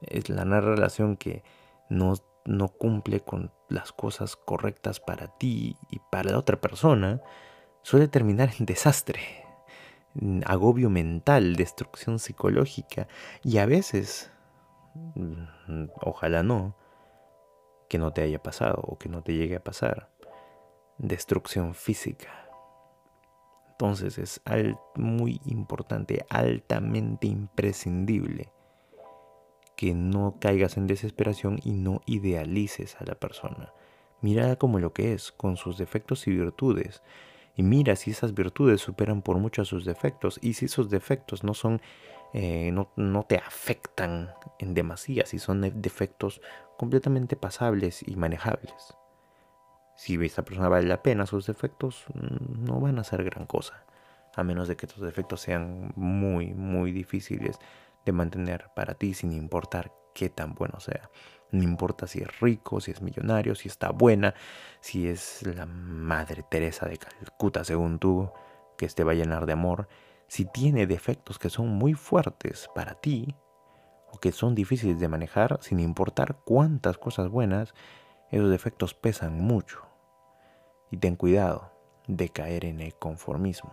Es 0.00 0.28
la 0.28 0.44
relación 0.60 1.16
que 1.16 1.42
no, 1.90 2.14
no 2.44 2.68
cumple 2.68 3.20
con 3.20 3.52
las 3.68 3.92
cosas 3.92 4.36
correctas 4.36 5.00
para 5.00 5.28
ti 5.38 5.76
y 5.90 6.00
para 6.10 6.30
la 6.30 6.38
otra 6.38 6.60
persona, 6.60 7.20
suele 7.82 8.08
terminar 8.08 8.50
en 8.58 8.66
desastre, 8.66 9.20
agobio 10.46 10.88
mental, 10.88 11.56
destrucción 11.56 12.18
psicológica 12.18 13.06
y 13.42 13.58
a 13.58 13.66
veces 13.66 14.30
Mm, 15.14 15.86
ojalá 16.02 16.42
no, 16.42 16.74
que 17.88 17.98
no 17.98 18.12
te 18.12 18.22
haya 18.22 18.42
pasado 18.42 18.80
o 18.82 18.98
que 18.98 19.08
no 19.08 19.22
te 19.22 19.34
llegue 19.34 19.56
a 19.56 19.64
pasar. 19.64 20.10
Destrucción 20.98 21.74
física. 21.74 22.48
Entonces 23.70 24.18
es 24.18 24.40
muy 24.96 25.40
importante, 25.46 26.26
altamente 26.28 27.28
imprescindible 27.28 28.52
que 29.76 29.94
no 29.94 30.38
caigas 30.40 30.76
en 30.76 30.88
desesperación 30.88 31.60
y 31.62 31.70
no 31.70 32.02
idealices 32.04 32.96
a 32.96 33.04
la 33.04 33.14
persona. 33.14 33.72
Mira 34.20 34.56
como 34.56 34.80
lo 34.80 34.92
que 34.92 35.12
es, 35.12 35.30
con 35.30 35.56
sus 35.56 35.78
defectos 35.78 36.26
y 36.26 36.32
virtudes. 36.32 37.02
Y 37.54 37.62
mira 37.62 37.94
si 37.94 38.10
esas 38.10 38.34
virtudes 38.34 38.80
superan 38.80 39.22
por 39.22 39.38
mucho 39.38 39.62
a 39.62 39.64
sus 39.64 39.84
defectos 39.84 40.40
y 40.42 40.54
si 40.54 40.64
esos 40.64 40.90
defectos 40.90 41.44
no 41.44 41.54
son 41.54 41.80
eh, 42.34 42.72
no, 42.72 43.26
te 43.26 43.36
afectan 43.36 44.30
en 44.58 44.74
demasía, 44.74 45.24
si 45.24 45.38
son 45.38 45.62
defectos 45.80 46.42
completamente 46.76 47.36
pasables 47.36 48.06
y 48.06 48.16
manejables. 48.16 48.96
Si 49.98 50.14
esta 50.24 50.44
persona 50.44 50.68
vale 50.68 50.86
la 50.86 51.02
pena, 51.02 51.26
sus 51.26 51.48
defectos 51.48 52.04
mm, 52.14 52.64
no 52.64 52.78
van 52.78 53.00
a 53.00 53.04
ser 53.04 53.24
gran 53.24 53.46
cosa, 53.46 53.84
a 54.36 54.44
menos 54.44 54.68
de 54.68 54.76
que 54.76 54.86
tus 54.86 55.02
defectos 55.02 55.40
sean 55.40 55.92
muy, 55.96 56.54
muy 56.54 56.92
difíciles 56.92 57.58
de 58.06 58.12
mantener 58.12 58.70
para 58.76 58.94
ti 58.94 59.12
sin 59.12 59.32
importar 59.32 59.92
qué 60.14 60.28
tan 60.28 60.54
bueno 60.54 60.78
sea. 60.78 61.10
No 61.50 61.64
importa 61.64 62.06
si 62.06 62.20
es 62.20 62.40
rico, 62.40 62.80
si 62.80 62.92
es 62.92 63.02
millonario, 63.02 63.56
si 63.56 63.66
está 63.66 63.90
buena, 63.90 64.34
si 64.80 65.08
es 65.08 65.44
la 65.44 65.66
Madre 65.66 66.44
Teresa 66.48 66.86
de 66.86 66.98
Calcuta 66.98 67.64
según 67.64 67.98
tú, 67.98 68.30
que 68.76 68.86
te 68.86 69.02
va 69.02 69.10
a 69.12 69.16
llenar 69.16 69.46
de 69.46 69.54
amor 69.54 69.88
si 70.28 70.44
tiene 70.44 70.86
defectos 70.86 71.40
que 71.40 71.50
son 71.50 71.70
muy 71.70 71.94
fuertes 71.94 72.70
para 72.72 72.94
ti 72.94 73.34
o 74.12 74.20
que 74.20 74.30
son 74.30 74.54
difíciles 74.54 75.00
de 75.00 75.08
manejar, 75.08 75.58
sin 75.60 75.80
importar 75.80 76.38
cuántas 76.44 76.98
cosas 76.98 77.28
buenas, 77.28 77.74
esos 78.30 78.48
defectos 78.48 78.94
pesan 78.94 79.40
mucho. 79.40 79.87
Y 80.90 80.96
ten 80.98 81.16
cuidado 81.16 81.70
de 82.06 82.28
caer 82.28 82.64
en 82.64 82.80
el 82.80 82.94
conformismo. 82.94 83.72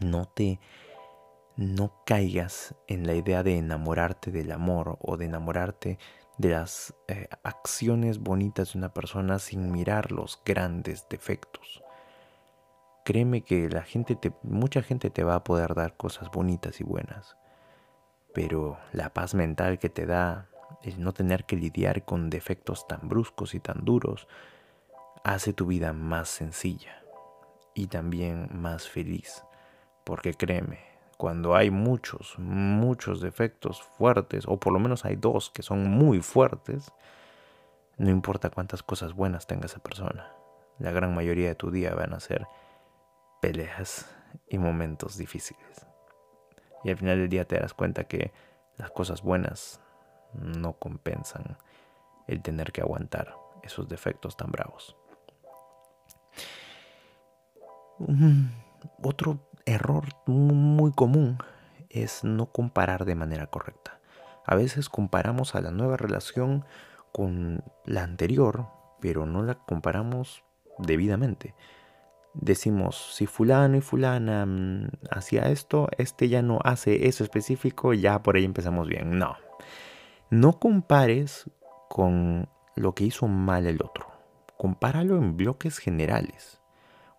No 0.00 0.26
te 0.26 0.60
no 1.56 2.04
caigas 2.04 2.74
en 2.86 3.06
la 3.06 3.14
idea 3.14 3.42
de 3.42 3.56
enamorarte 3.56 4.30
del 4.30 4.52
amor 4.52 4.98
o 5.00 5.16
de 5.16 5.24
enamorarte 5.24 5.98
de 6.36 6.50
las 6.50 6.94
eh, 7.08 7.28
acciones 7.42 8.18
bonitas 8.18 8.74
de 8.74 8.78
una 8.78 8.92
persona 8.92 9.38
sin 9.38 9.72
mirar 9.72 10.12
los 10.12 10.42
grandes 10.44 11.08
defectos 11.08 11.82
créeme 13.06 13.42
que 13.42 13.70
la 13.70 13.82
gente 13.82 14.16
te, 14.16 14.32
mucha 14.42 14.82
gente 14.82 15.10
te 15.10 15.22
va 15.22 15.36
a 15.36 15.44
poder 15.44 15.74
dar 15.74 15.96
cosas 15.96 16.28
bonitas 16.32 16.80
y 16.80 16.84
buenas, 16.84 17.36
pero 18.34 18.78
la 18.92 19.14
paz 19.14 19.32
mental 19.32 19.78
que 19.78 19.88
te 19.88 20.06
da 20.06 20.48
el 20.82 21.00
no 21.00 21.14
tener 21.14 21.44
que 21.44 21.54
lidiar 21.54 22.04
con 22.04 22.30
defectos 22.30 22.88
tan 22.88 23.08
bruscos 23.08 23.54
y 23.54 23.60
tan 23.60 23.84
duros 23.84 24.26
hace 25.26 25.52
tu 25.52 25.66
vida 25.66 25.92
más 25.92 26.28
sencilla 26.28 27.02
y 27.74 27.88
también 27.88 28.48
más 28.52 28.88
feliz, 28.88 29.42
porque 30.04 30.34
créeme, 30.34 30.78
cuando 31.18 31.56
hay 31.56 31.68
muchos, 31.68 32.38
muchos 32.38 33.20
defectos 33.20 33.82
fuertes, 33.82 34.44
o 34.46 34.60
por 34.60 34.72
lo 34.72 34.78
menos 34.78 35.04
hay 35.04 35.16
dos 35.16 35.50
que 35.50 35.64
son 35.64 35.90
muy 35.90 36.20
fuertes, 36.20 36.92
no 37.96 38.08
importa 38.08 38.50
cuántas 38.50 38.84
cosas 38.84 39.14
buenas 39.14 39.48
tenga 39.48 39.66
esa 39.66 39.80
persona, 39.80 40.32
la 40.78 40.92
gran 40.92 41.12
mayoría 41.12 41.48
de 41.48 41.54
tu 41.56 41.72
día 41.72 41.92
van 41.92 42.14
a 42.14 42.20
ser 42.20 42.46
peleas 43.42 44.08
y 44.48 44.58
momentos 44.58 45.16
difíciles. 45.16 45.86
Y 46.84 46.90
al 46.90 46.98
final 46.98 47.18
del 47.18 47.28
día 47.28 47.48
te 47.48 47.56
darás 47.56 47.74
cuenta 47.74 48.04
que 48.04 48.32
las 48.76 48.92
cosas 48.92 49.22
buenas 49.22 49.80
no 50.34 50.74
compensan 50.74 51.58
el 52.28 52.42
tener 52.42 52.70
que 52.70 52.82
aguantar 52.82 53.34
esos 53.64 53.88
defectos 53.88 54.36
tan 54.36 54.52
bravos. 54.52 54.96
Otro 59.02 59.38
error 59.64 60.04
muy 60.26 60.92
común 60.92 61.38
es 61.90 62.24
no 62.24 62.46
comparar 62.46 63.04
de 63.04 63.14
manera 63.14 63.46
correcta. 63.46 64.00
A 64.44 64.54
veces 64.54 64.88
comparamos 64.88 65.54
a 65.54 65.60
la 65.60 65.70
nueva 65.70 65.96
relación 65.96 66.64
con 67.12 67.64
la 67.84 68.04
anterior, 68.04 68.66
pero 69.00 69.26
no 69.26 69.42
la 69.42 69.54
comparamos 69.54 70.44
debidamente. 70.78 71.54
Decimos, 72.34 73.14
si 73.14 73.26
fulano 73.26 73.78
y 73.78 73.80
fulana 73.80 74.44
mm, 74.44 74.90
hacía 75.10 75.48
esto, 75.48 75.88
este 75.96 76.28
ya 76.28 76.42
no 76.42 76.58
hace 76.62 77.08
eso 77.08 77.24
específico, 77.24 77.94
ya 77.94 78.22
por 78.22 78.36
ahí 78.36 78.44
empezamos 78.44 78.86
bien. 78.88 79.18
No. 79.18 79.36
No 80.28 80.58
compares 80.58 81.50
con 81.88 82.48
lo 82.74 82.94
que 82.94 83.04
hizo 83.04 83.26
mal 83.26 83.66
el 83.66 83.80
otro. 83.82 84.06
Compáralo 84.58 85.16
en 85.16 85.36
bloques 85.36 85.78
generales. 85.78 86.60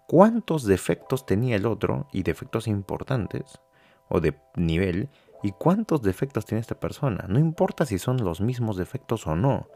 ¿Cuántos 0.08 0.64
defectos 0.64 1.26
tenía 1.26 1.58
el 1.58 1.66
otro 1.66 2.08
y 2.14 2.24
defectos 2.24 2.70
importantes 2.70 3.60
o 4.08 4.22
de 4.22 4.40
nivel? 4.56 5.10
¿Y 5.44 5.52
cuántos 5.52 6.02
defectos 6.02 6.46
tiene 6.46 6.62
esta 6.62 6.80
persona? 6.80 7.26
No 7.28 7.40
importa 7.40 7.86
si 7.86 8.00
son 8.00 8.24
los 8.24 8.40
mismos 8.40 8.78
defectos 8.78 9.28
o 9.28 9.36
no. 9.36 9.68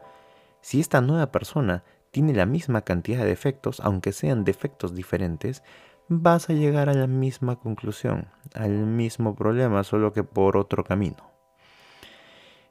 Si 0.62 0.80
esta 0.80 1.02
nueva 1.02 1.30
persona 1.30 1.84
tiene 2.12 2.32
la 2.32 2.46
misma 2.46 2.80
cantidad 2.80 3.18
de 3.18 3.26
defectos, 3.26 3.80
aunque 3.80 4.12
sean 4.12 4.42
defectos 4.42 4.94
diferentes, 4.94 5.62
vas 6.08 6.48
a 6.48 6.54
llegar 6.54 6.88
a 6.88 6.94
la 6.94 7.06
misma 7.06 7.56
conclusión, 7.56 8.28
al 8.54 8.70
mismo 8.70 9.34
problema, 9.34 9.84
solo 9.84 10.14
que 10.14 10.24
por 10.24 10.56
otro 10.56 10.82
camino. 10.82 11.30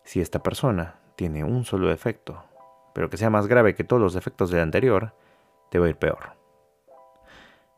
Si 0.04 0.20
esta 0.20 0.42
persona 0.42 0.96
tiene 1.16 1.44
un 1.44 1.64
solo 1.64 1.90
defecto, 1.90 2.44
pero 2.96 3.12
que 3.12 3.18
sea 3.18 3.30
más 3.30 3.46
grave 3.46 3.76
que 3.76 3.84
todos 3.84 4.02
los 4.02 4.16
defectos 4.16 4.50
del 4.50 4.62
anterior, 4.62 5.14
te 5.70 5.78
va 5.78 5.86
a 5.86 5.90
ir 5.90 5.98
peor. 5.98 6.41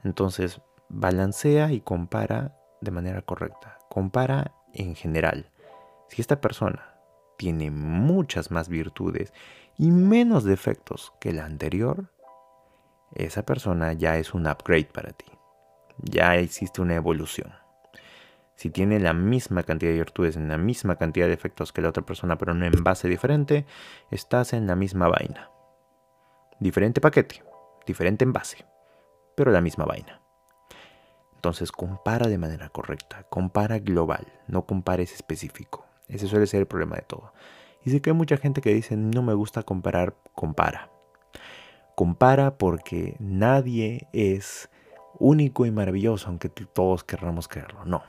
Entonces, 0.03 0.61
balancea 0.89 1.71
y 1.71 1.81
compara 1.81 2.57
de 2.81 2.91
manera 2.91 3.21
correcta. 3.21 3.79
Compara 3.89 4.53
en 4.73 4.95
general. 4.95 5.49
Si 6.09 6.21
esta 6.21 6.41
persona 6.41 6.95
tiene 7.37 7.71
muchas 7.71 8.51
más 8.51 8.69
virtudes 8.69 9.33
y 9.77 9.91
menos 9.91 10.43
defectos 10.43 11.13
que 11.19 11.33
la 11.33 11.45
anterior, 11.45 12.11
esa 13.15 13.43
persona 13.43 13.93
ya 13.93 14.17
es 14.17 14.33
un 14.33 14.47
upgrade 14.47 14.89
para 14.93 15.11
ti. 15.11 15.25
Ya 15.97 16.35
existe 16.35 16.81
una 16.81 16.95
evolución. 16.95 17.53
Si 18.55 18.69
tiene 18.69 18.99
la 18.99 19.13
misma 19.13 19.63
cantidad 19.63 19.91
de 19.91 19.97
virtudes 19.97 20.35
en 20.35 20.47
la 20.47 20.57
misma 20.57 20.95
cantidad 20.95 21.25
de 21.25 21.31
defectos 21.31 21.73
que 21.73 21.81
la 21.81 21.89
otra 21.89 22.05
persona, 22.05 22.37
pero 22.37 22.51
en 22.51 22.63
un 22.63 22.83
base 22.83 23.07
diferente, 23.07 23.65
estás 24.11 24.53
en 24.53 24.67
la 24.67 24.75
misma 24.75 25.07
vaina. 25.07 25.49
Diferente 26.59 27.01
paquete, 27.01 27.43
diferente 27.85 28.23
envase, 28.23 28.65
pero 29.35 29.51
la 29.51 29.61
misma 29.61 29.85
vaina. 29.85 30.21
Entonces 31.35 31.71
compara 31.71 32.27
de 32.27 32.37
manera 32.37 32.69
correcta, 32.69 33.23
compara 33.29 33.79
global, 33.79 34.25
no 34.47 34.65
compares 34.65 35.13
específico. 35.13 35.85
Ese 36.07 36.27
suele 36.27 36.47
ser 36.47 36.61
el 36.61 36.67
problema 36.67 36.95
de 36.95 37.01
todo. 37.01 37.33
Y 37.83 37.89
sé 37.89 38.01
que 38.01 38.11
hay 38.11 38.15
mucha 38.15 38.37
gente 38.37 38.61
que 38.61 38.73
dice, 38.73 38.95
no 38.95 39.21
me 39.21 39.33
gusta 39.33 39.63
comparar, 39.63 40.15
compara. 40.35 40.89
Compara 41.95 42.57
porque 42.57 43.17
nadie 43.19 44.07
es 44.13 44.69
único 45.19 45.65
y 45.65 45.71
maravilloso, 45.71 46.29
aunque 46.29 46.49
todos 46.49 47.03
querramos 47.03 47.47
creerlo. 47.47 47.83
No, 47.83 48.03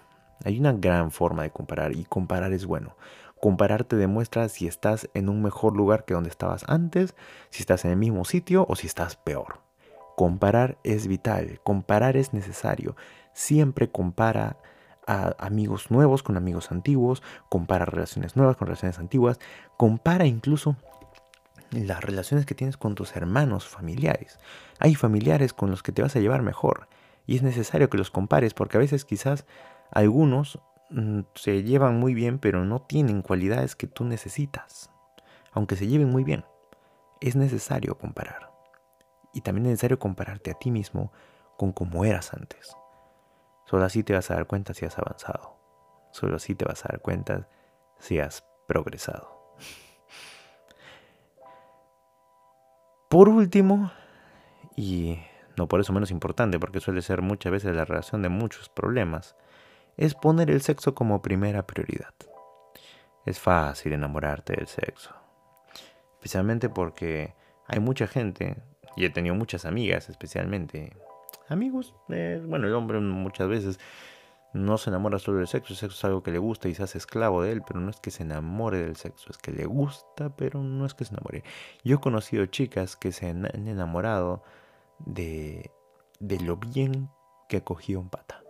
hay 0.45 0.61
una 0.61 0.73
gran 0.73 1.11
forma 1.11 1.43
de 1.43 1.51
comparar 1.51 1.93
y 1.93 2.05
comparar 2.05 2.53
es 2.53 2.67
bueno. 2.67 2.97
Comparar 3.41 3.85
te 3.85 3.97
demuestra 3.97 4.49
si 4.49 4.67
estás 4.67 5.11
en 5.13 5.29
un 5.29 5.43
mejor 5.43 5.77
lugar 5.77 6.05
que 6.05 6.15
donde 6.15 6.31
estabas 6.31 6.65
antes, 6.69 7.15
si 7.51 7.63
estás 7.63 7.85
en 7.85 7.91
el 7.91 7.97
mismo 7.97 8.25
sitio 8.25 8.65
o 8.69 8.77
si 8.77 8.87
estás 8.87 9.17
peor. 9.17 9.64
Comparar 10.17 10.79
es 10.85 11.07
vital, 11.07 11.61
comparar 11.65 12.17
es 12.17 12.33
necesario. 12.33 12.97
Siempre 13.33 13.91
compara 13.91 14.57
a 15.07 15.35
amigos 15.39 15.91
nuevos 15.91 16.23
con 16.23 16.37
amigos 16.37 16.71
antiguos, 16.71 17.23
compara 17.49 17.85
relaciones 17.85 18.37
nuevas 18.37 18.57
con 18.57 18.69
relaciones 18.69 18.99
antiguas, 18.99 19.39
compara 19.77 20.27
incluso 20.27 20.77
las 21.71 22.03
relaciones 22.03 22.47
que 22.47 22.55
tienes 22.55 22.77
con 22.77 22.95
tus 22.95 23.17
hermanos 23.17 23.67
familiares. 23.67 24.39
Hay 24.79 24.95
familiares 24.95 25.53
con 25.53 25.71
los 25.71 25.83
que 25.83 25.93
te 25.93 26.03
vas 26.03 26.15
a 26.17 26.21
llevar 26.21 26.43
mejor 26.43 26.89
y 27.27 27.37
es 27.37 27.43
necesario 27.43 27.91
que 27.91 27.99
los 27.99 28.11
compares 28.11 28.55
porque 28.55 28.77
a 28.77 28.81
veces 28.81 29.05
quizás 29.05 29.45
algunos 29.91 30.61
mm, 30.91 31.21
se 31.35 31.63
llevan 31.63 31.99
muy 31.99 32.15
bien 32.15 32.39
pero 32.39 32.65
no 32.65 32.81
tienen 32.81 33.23
cualidades 33.23 33.77
que 33.77 33.87
tú 33.87 34.05
necesitas, 34.05 34.91
aunque 35.53 35.77
se 35.77 35.87
lleven 35.87 36.11
muy 36.11 36.25
bien. 36.25 36.45
Es 37.21 37.37
necesario 37.37 37.97
comparar. 37.97 38.54
Y 39.35 39.43
también 39.43 39.67
es 39.67 39.73
necesario 39.73 39.99
compararte 39.99 40.53
a 40.53 40.55
ti 40.55 40.71
mismo 40.71 41.13
con 41.57 41.73
cómo 41.73 42.05
eras 42.05 42.33
antes. 42.33 42.77
Solo 43.67 43.85
así 43.85 44.03
te 44.03 44.15
vas 44.15 44.31
a 44.31 44.35
dar 44.35 44.47
cuenta 44.47 44.75
si 44.75 44.87
has 44.87 44.97
avanzado. 44.99 45.57
Solo 46.13 46.37
así 46.37 46.55
te 46.55 46.65
vas 46.65 46.85
a 46.85 46.89
dar 46.89 47.01
cuenta 47.01 47.49
si 47.99 48.21
has 48.21 48.45
progresado. 48.67 49.57
Por 53.09 53.29
último, 53.29 53.93
y 54.77 55.19
no 55.57 55.69
por 55.69 55.81
eso 55.81 55.93
menos 55.93 56.11
importante, 56.11 56.59
porque 56.59 56.81
suele 56.81 57.03
ser 57.03 57.23
muchas 57.23 57.53
veces 57.53 57.75
la 57.75 57.85
relación 57.85 58.23
de 58.23 58.29
muchos 58.29 58.69
problemas, 58.69 59.37
es 59.97 60.15
poner 60.15 60.51
el 60.51 60.63
sexo 60.63 60.95
como 60.95 61.23
primera 61.23 61.67
prioridad. 61.67 62.15
Es 63.25 63.39
fácil 63.39 63.93
enamorarte 63.93 64.55
del 64.55 64.67
sexo. 64.67 65.15
Especialmente 66.15 66.69
porque 66.69 67.35
hay 67.67 67.81
mucha 67.81 68.07
gente, 68.07 68.57
y 68.97 69.05
he 69.05 69.11
tenido 69.11 69.35
muchas 69.35 69.65
amigas 69.65 70.09
especialmente, 70.09 70.97
amigos, 71.49 71.95
eh, 72.09 72.43
bueno, 72.47 72.67
el 72.67 72.75
hombre 72.75 73.01
muchas 73.01 73.49
veces 73.49 73.81
no 74.53 74.79
se 74.79 74.91
enamora 74.91 75.19
solo 75.19 75.39
del 75.39 75.49
sexo, 75.49 75.73
el 75.73 75.79
sexo 75.79 75.97
es 75.97 76.05
algo 76.05 76.23
que 76.23 76.31
le 76.31 76.39
gusta 76.39 76.69
y 76.69 76.75
se 76.75 76.85
hace 76.85 76.99
esclavo 76.99 77.43
de 77.43 77.53
él, 77.53 77.63
pero 77.67 77.81
no 77.81 77.91
es 77.91 77.99
que 77.99 78.11
se 78.11 78.23
enamore 78.23 78.79
del 78.79 78.97
sexo, 78.97 79.31
es 79.31 79.39
que 79.39 79.51
le 79.51 79.67
gusta, 79.67 80.35
pero 80.37 80.63
no 80.63 80.87
es 80.87 80.95
que 80.95 81.05
se 81.05 81.15
enamore. 81.15 81.43
Yo 81.83 81.97
he 81.97 82.01
conocido 82.01 82.47
chicas 82.47 82.97
que 82.97 83.11
se 83.11 83.29
han 83.29 83.47
enamorado 83.47 84.45
de, 85.01 85.73
de 86.21 86.39
lo 86.41 86.57
bien 86.57 87.11
que 87.49 87.65
cogía 87.65 87.99
un 87.99 88.11
pata 88.11 88.45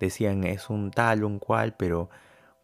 decían 0.00 0.44
es 0.44 0.70
un 0.70 0.90
tal, 0.90 1.24
un 1.24 1.38
cual, 1.38 1.74
pero 1.76 2.10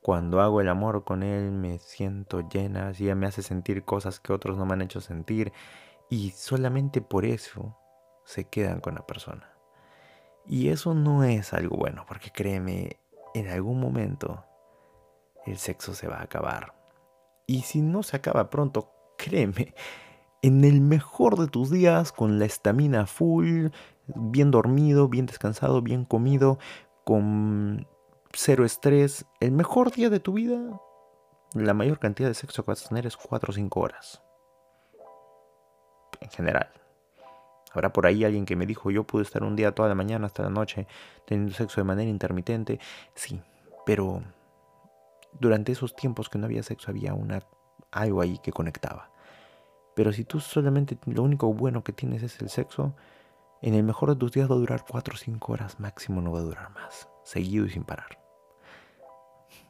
cuando 0.00 0.40
hago 0.40 0.60
el 0.60 0.68
amor 0.68 1.04
con 1.04 1.22
él 1.22 1.50
me 1.50 1.78
siento 1.78 2.48
llena, 2.48 2.88
así 2.88 3.12
me 3.14 3.26
hace 3.26 3.42
sentir 3.42 3.84
cosas 3.84 4.20
que 4.20 4.32
otros 4.32 4.56
no 4.56 4.66
me 4.66 4.74
han 4.74 4.82
hecho 4.82 5.00
sentir 5.00 5.52
y 6.10 6.30
solamente 6.30 7.00
por 7.00 7.24
eso 7.24 7.78
se 8.24 8.44
quedan 8.44 8.80
con 8.80 8.96
la 8.96 9.06
persona. 9.06 9.54
Y 10.46 10.68
eso 10.68 10.92
no 10.92 11.22
es 11.22 11.52
algo 11.54 11.76
bueno, 11.76 12.04
porque 12.06 12.30
créeme, 12.30 12.98
en 13.34 13.48
algún 13.48 13.80
momento 13.80 14.44
el 15.46 15.56
sexo 15.58 15.94
se 15.94 16.08
va 16.08 16.16
a 16.16 16.24
acabar. 16.24 16.74
Y 17.46 17.62
si 17.62 17.80
no 17.80 18.02
se 18.02 18.16
acaba 18.16 18.50
pronto, 18.50 18.92
créeme, 19.16 19.74
en 20.42 20.64
el 20.64 20.80
mejor 20.80 21.38
de 21.38 21.46
tus 21.46 21.70
días, 21.70 22.12
con 22.12 22.38
la 22.38 22.46
estamina 22.46 23.06
full, 23.06 23.68
bien 24.06 24.50
dormido, 24.50 25.08
bien 25.08 25.26
descansado, 25.26 25.80
bien 25.80 26.04
comido, 26.04 26.58
con 27.04 27.86
cero 28.32 28.64
estrés, 28.64 29.26
el 29.38 29.52
mejor 29.52 29.92
día 29.92 30.10
de 30.10 30.20
tu 30.20 30.32
vida, 30.32 30.80
la 31.54 31.74
mayor 31.74 31.98
cantidad 31.98 32.28
de 32.28 32.34
sexo 32.34 32.64
que 32.64 32.70
vas 32.72 32.84
a 32.84 32.88
tener 32.88 33.06
es 33.06 33.16
4 33.16 33.50
o 33.50 33.54
5 33.54 33.80
horas. 33.80 34.22
En 36.20 36.30
general. 36.30 36.70
Habrá 37.72 37.92
por 37.92 38.06
ahí 38.06 38.24
alguien 38.24 38.46
que 38.46 38.56
me 38.56 38.66
dijo, 38.66 38.90
yo 38.90 39.04
pude 39.04 39.22
estar 39.22 39.44
un 39.44 39.54
día 39.54 39.74
toda 39.74 39.88
la 39.88 39.94
mañana 39.94 40.26
hasta 40.26 40.42
la 40.42 40.50
noche 40.50 40.86
teniendo 41.26 41.54
sexo 41.54 41.80
de 41.80 41.84
manera 41.84 42.10
intermitente. 42.10 42.80
Sí, 43.14 43.40
pero 43.86 44.22
durante 45.38 45.72
esos 45.72 45.94
tiempos 45.94 46.28
que 46.28 46.38
no 46.38 46.46
había 46.46 46.62
sexo 46.62 46.90
había 46.90 47.14
una, 47.14 47.40
algo 47.92 48.20
ahí 48.20 48.38
que 48.38 48.52
conectaba. 48.52 49.10
Pero 49.94 50.12
si 50.12 50.24
tú 50.24 50.40
solamente 50.40 50.98
lo 51.06 51.22
único 51.22 51.52
bueno 51.52 51.84
que 51.84 51.92
tienes 51.92 52.22
es 52.22 52.40
el 52.40 52.48
sexo, 52.48 52.94
en 53.62 53.74
el 53.74 53.82
mejor 53.82 54.10
de 54.10 54.16
tus 54.16 54.32
días 54.32 54.50
va 54.50 54.54
a 54.54 54.58
durar 54.58 54.84
4 54.88 55.14
o 55.14 55.16
5 55.16 55.52
horas 55.52 55.78
máximo, 55.78 56.20
no 56.20 56.32
va 56.32 56.40
a 56.40 56.42
durar 56.42 56.70
más, 56.70 57.08
seguido 57.24 57.66
y 57.66 57.70
sin 57.70 57.84
parar. 57.84 58.18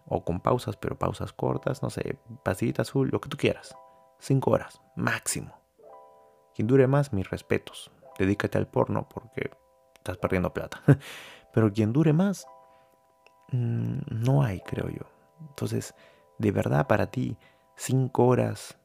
O 0.07 0.25
con 0.25 0.41
pausas, 0.41 0.77
pero 0.77 0.99
pausas 0.99 1.33
cortas, 1.33 1.83
no 1.83 1.91
sé, 1.91 2.19
pasillita 2.45 2.83
azul, 2.83 3.09
lo 3.11 3.21
que 3.21 3.29
tú 3.29 3.37
quieras. 3.37 3.75
5 4.21 4.51
horas, 4.51 4.81
máximo. 4.97 5.60
Quien 6.55 6.67
dure 6.67 6.87
más, 6.87 7.13
mis 7.13 7.29
respetos. 7.31 7.91
Dedícate 8.19 8.59
al 8.59 8.67
porno 8.67 9.09
porque 9.09 9.51
estás 9.95 10.19
perdiendo 10.19 10.53
plata. 10.53 10.83
pero 11.53 11.73
quien 11.73 11.93
dure 11.93 12.13
más, 12.13 12.47
mm, 13.53 13.99
no 14.11 14.43
hay, 14.43 14.61
creo 14.61 14.89
yo. 14.89 15.07
Entonces, 15.41 15.95
de 16.39 16.53
verdad 16.53 16.87
para 16.87 17.11
ti, 17.11 17.37
5 17.77 18.27
horas 18.27 18.79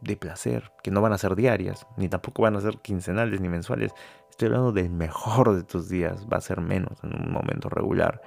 de 0.00 0.16
placer, 0.16 0.72
que 0.82 0.90
no 0.90 1.00
van 1.00 1.12
a 1.12 1.18
ser 1.18 1.36
diarias, 1.36 1.86
ni 1.96 2.08
tampoco 2.08 2.42
van 2.42 2.56
a 2.56 2.60
ser 2.60 2.78
quincenales 2.78 3.40
ni 3.40 3.48
mensuales. 3.48 3.92
Estoy 4.30 4.46
hablando 4.46 4.72
del 4.72 4.90
mejor 4.90 5.54
de 5.54 5.62
tus 5.62 5.88
días, 5.88 6.26
va 6.32 6.38
a 6.38 6.40
ser 6.40 6.60
menos 6.60 7.02
en 7.04 7.14
un 7.14 7.32
momento 7.32 7.68
regular. 7.68 8.20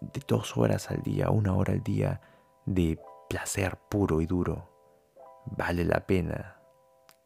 De 0.00 0.20
dos 0.26 0.56
horas 0.56 0.90
al 0.90 1.02
día, 1.02 1.30
una 1.30 1.54
hora 1.54 1.72
al 1.72 1.82
día 1.82 2.20
de 2.64 2.98
placer 3.28 3.76
puro 3.88 4.20
y 4.20 4.26
duro. 4.26 4.68
Vale 5.46 5.84
la 5.84 6.06
pena 6.06 6.55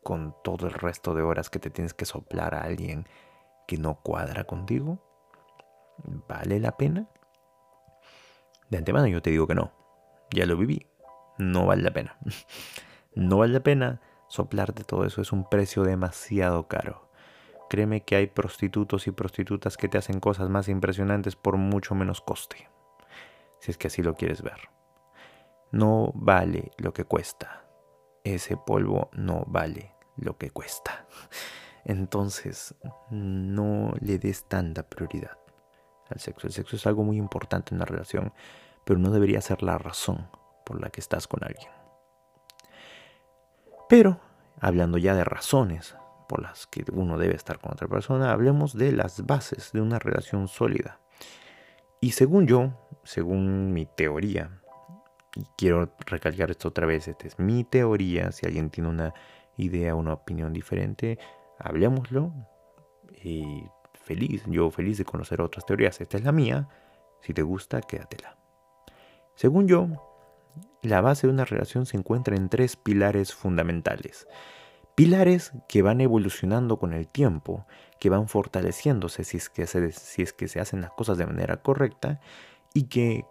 con 0.03 0.35
todo 0.43 0.67
el 0.67 0.73
resto 0.73 1.15
de 1.15 1.23
horas 1.23 1.51
que 1.51 1.59
te 1.59 1.71
tienes 1.71 1.95
que 1.95 2.05
soplar 2.05 2.55
a 2.55 2.63
alguien 2.63 3.07
que 3.67 3.77
no 3.77 4.01
cuadra 4.03 4.45
contigo. 4.45 4.99
¿Vale 6.29 6.59
la 6.61 6.77
pena? 6.77 7.09
De 8.71 8.79
antemano 8.79 9.07
yo 9.07 9.21
te 9.23 9.31
digo 9.31 9.47
que 9.47 9.55
no. 9.55 9.73
Ya 10.33 10.47
lo 10.47 10.57
viví. 10.57 10.87
No 11.39 11.67
vale 11.67 11.83
la 11.83 11.93
pena. 11.93 12.17
No 13.13 13.39
vale 13.39 13.55
la 13.55 13.61
pena 13.61 14.01
soplarte 14.29 14.85
todo 14.85 15.05
eso. 15.05 15.21
Es 15.21 15.33
un 15.33 15.49
precio 15.49 15.83
demasiado 15.83 16.69
caro. 16.69 17.11
Créeme 17.69 18.03
que 18.03 18.15
hay 18.15 18.29
prostitutos 18.29 19.09
y 19.09 19.11
prostitutas 19.11 19.77
que 19.77 19.89
te 19.89 19.99
hacen 19.99 20.21
cosas 20.21 20.49
más 20.49 20.69
impresionantes 20.69 21.35
por 21.35 21.57
mucho 21.57 21.97
menos 21.97 22.21
coste. 22.21 22.69
Si 23.59 23.73
es 23.73 23.79
que 23.79 23.89
así 23.89 24.01
lo 24.03 24.15
quieres 24.15 24.43
ver. 24.43 24.71
No 25.73 26.13
vale 26.15 26.71
lo 26.79 26.93
que 26.93 27.05
cuesta. 27.05 27.65
Ese 28.25 28.57
polvo 28.57 29.11
no 29.13 29.45
vale 29.47 29.95
lo 30.17 30.37
que 30.37 30.51
cuesta. 30.51 31.07
Entonces, 31.85 32.75
no 33.11 33.95
le 34.01 34.19
des 34.19 34.49
tanta 34.49 34.83
prioridad 34.83 35.39
al 36.11 36.21
sexo. 36.21 36.47
El 36.47 36.53
sexo 36.53 36.77
es 36.77 36.87
algo 36.87 37.05
muy 37.05 37.17
importante 37.17 37.75
en 37.75 37.79
la 37.79 37.87
relación, 37.87 38.33
pero 38.85 38.99
no 38.99 39.11
debería 39.11 39.41
ser 39.41 39.63
la 39.63 39.79
razón 39.79 40.29
por 40.67 40.81
la 40.81 40.91
que 40.91 41.01
estás 41.01 41.27
con 41.27 41.43
alguien. 41.43 41.71
Pero, 43.89 44.21
hablando 44.61 44.99
ya 44.99 45.15
de 45.15 45.25
razones 45.25 45.97
por 46.29 46.43
las 46.43 46.67
que 46.67 46.85
uno 46.93 47.19
debe 47.19 47.35
estar 47.35 47.59
con 47.59 47.73
otra 47.73 47.89
persona, 47.89 48.31
hablemos 48.31 48.77
de 48.77 48.93
las 48.93 49.27
bases 49.27 49.73
de 49.73 49.81
una 49.81 49.99
relación 49.99 50.47
sólida. 50.47 51.01
Y 52.01 52.13
según 52.13 52.47
yo, 52.47 52.89
según 53.03 53.73
mi 53.73 53.87
teoría, 53.87 54.60
y 55.37 55.45
quiero 55.57 55.95
recalcar 56.07 56.51
esto 56.51 56.69
otra 56.69 56.87
vez, 56.87 57.09
esta 57.09 57.27
es 57.27 57.38
mi 57.38 57.64
teoría, 57.64 58.33
si 58.33 58.47
alguien 58.47 58.71
tiene 58.71 58.88
una 58.88 59.14
idea, 59.57 59.95
una 59.95 60.14
opinión 60.14 60.53
diferente, 60.53 61.19
hablemoslo. 61.59 62.33
Y 63.23 63.64
feliz, 64.05 64.43
yo 64.47 64.71
feliz 64.71 64.99
de 64.99 65.05
conocer 65.05 65.40
otras 65.40 65.64
teorías. 65.66 66.01
Esta 66.01 66.16
es 66.16 66.25
la 66.25 66.33
mía. 66.33 66.69
Si 67.21 67.35
te 67.35 67.43
gusta, 67.43 67.81
quédatela. 67.83 68.37
Según 69.35 69.69
yo, 69.69 69.88
la 70.83 71.01
base 71.01 71.27
de 71.27 71.33
una 71.33 71.45
relación 71.45 71.87
se 71.87 71.97
encuentra 71.97 72.37
en 72.37 72.49
tres 72.49 72.77
pilares 72.77 73.35
fundamentales. 73.35 74.27
Pilares 74.95 75.53
que 75.69 75.83
van 75.83 76.01
evolucionando 76.01 76.79
con 76.79 76.93
el 76.93 77.09
tiempo, 77.09 77.66
que 78.01 78.11
van 78.11 78.29
fortaleciéndose 78.29 79.25
si 79.25 79.37
es 79.37 79.49
que 79.49 79.66
se, 79.66 79.93
si 79.93 80.23
es 80.23 80.33
que 80.33 80.49
se 80.49 80.61
hacen 80.61 80.81
las 80.81 80.90
cosas 80.90 81.16
de 81.16 81.27
manera 81.27 81.62
correcta 81.62 82.21
y 82.75 82.85
que 82.85 83.25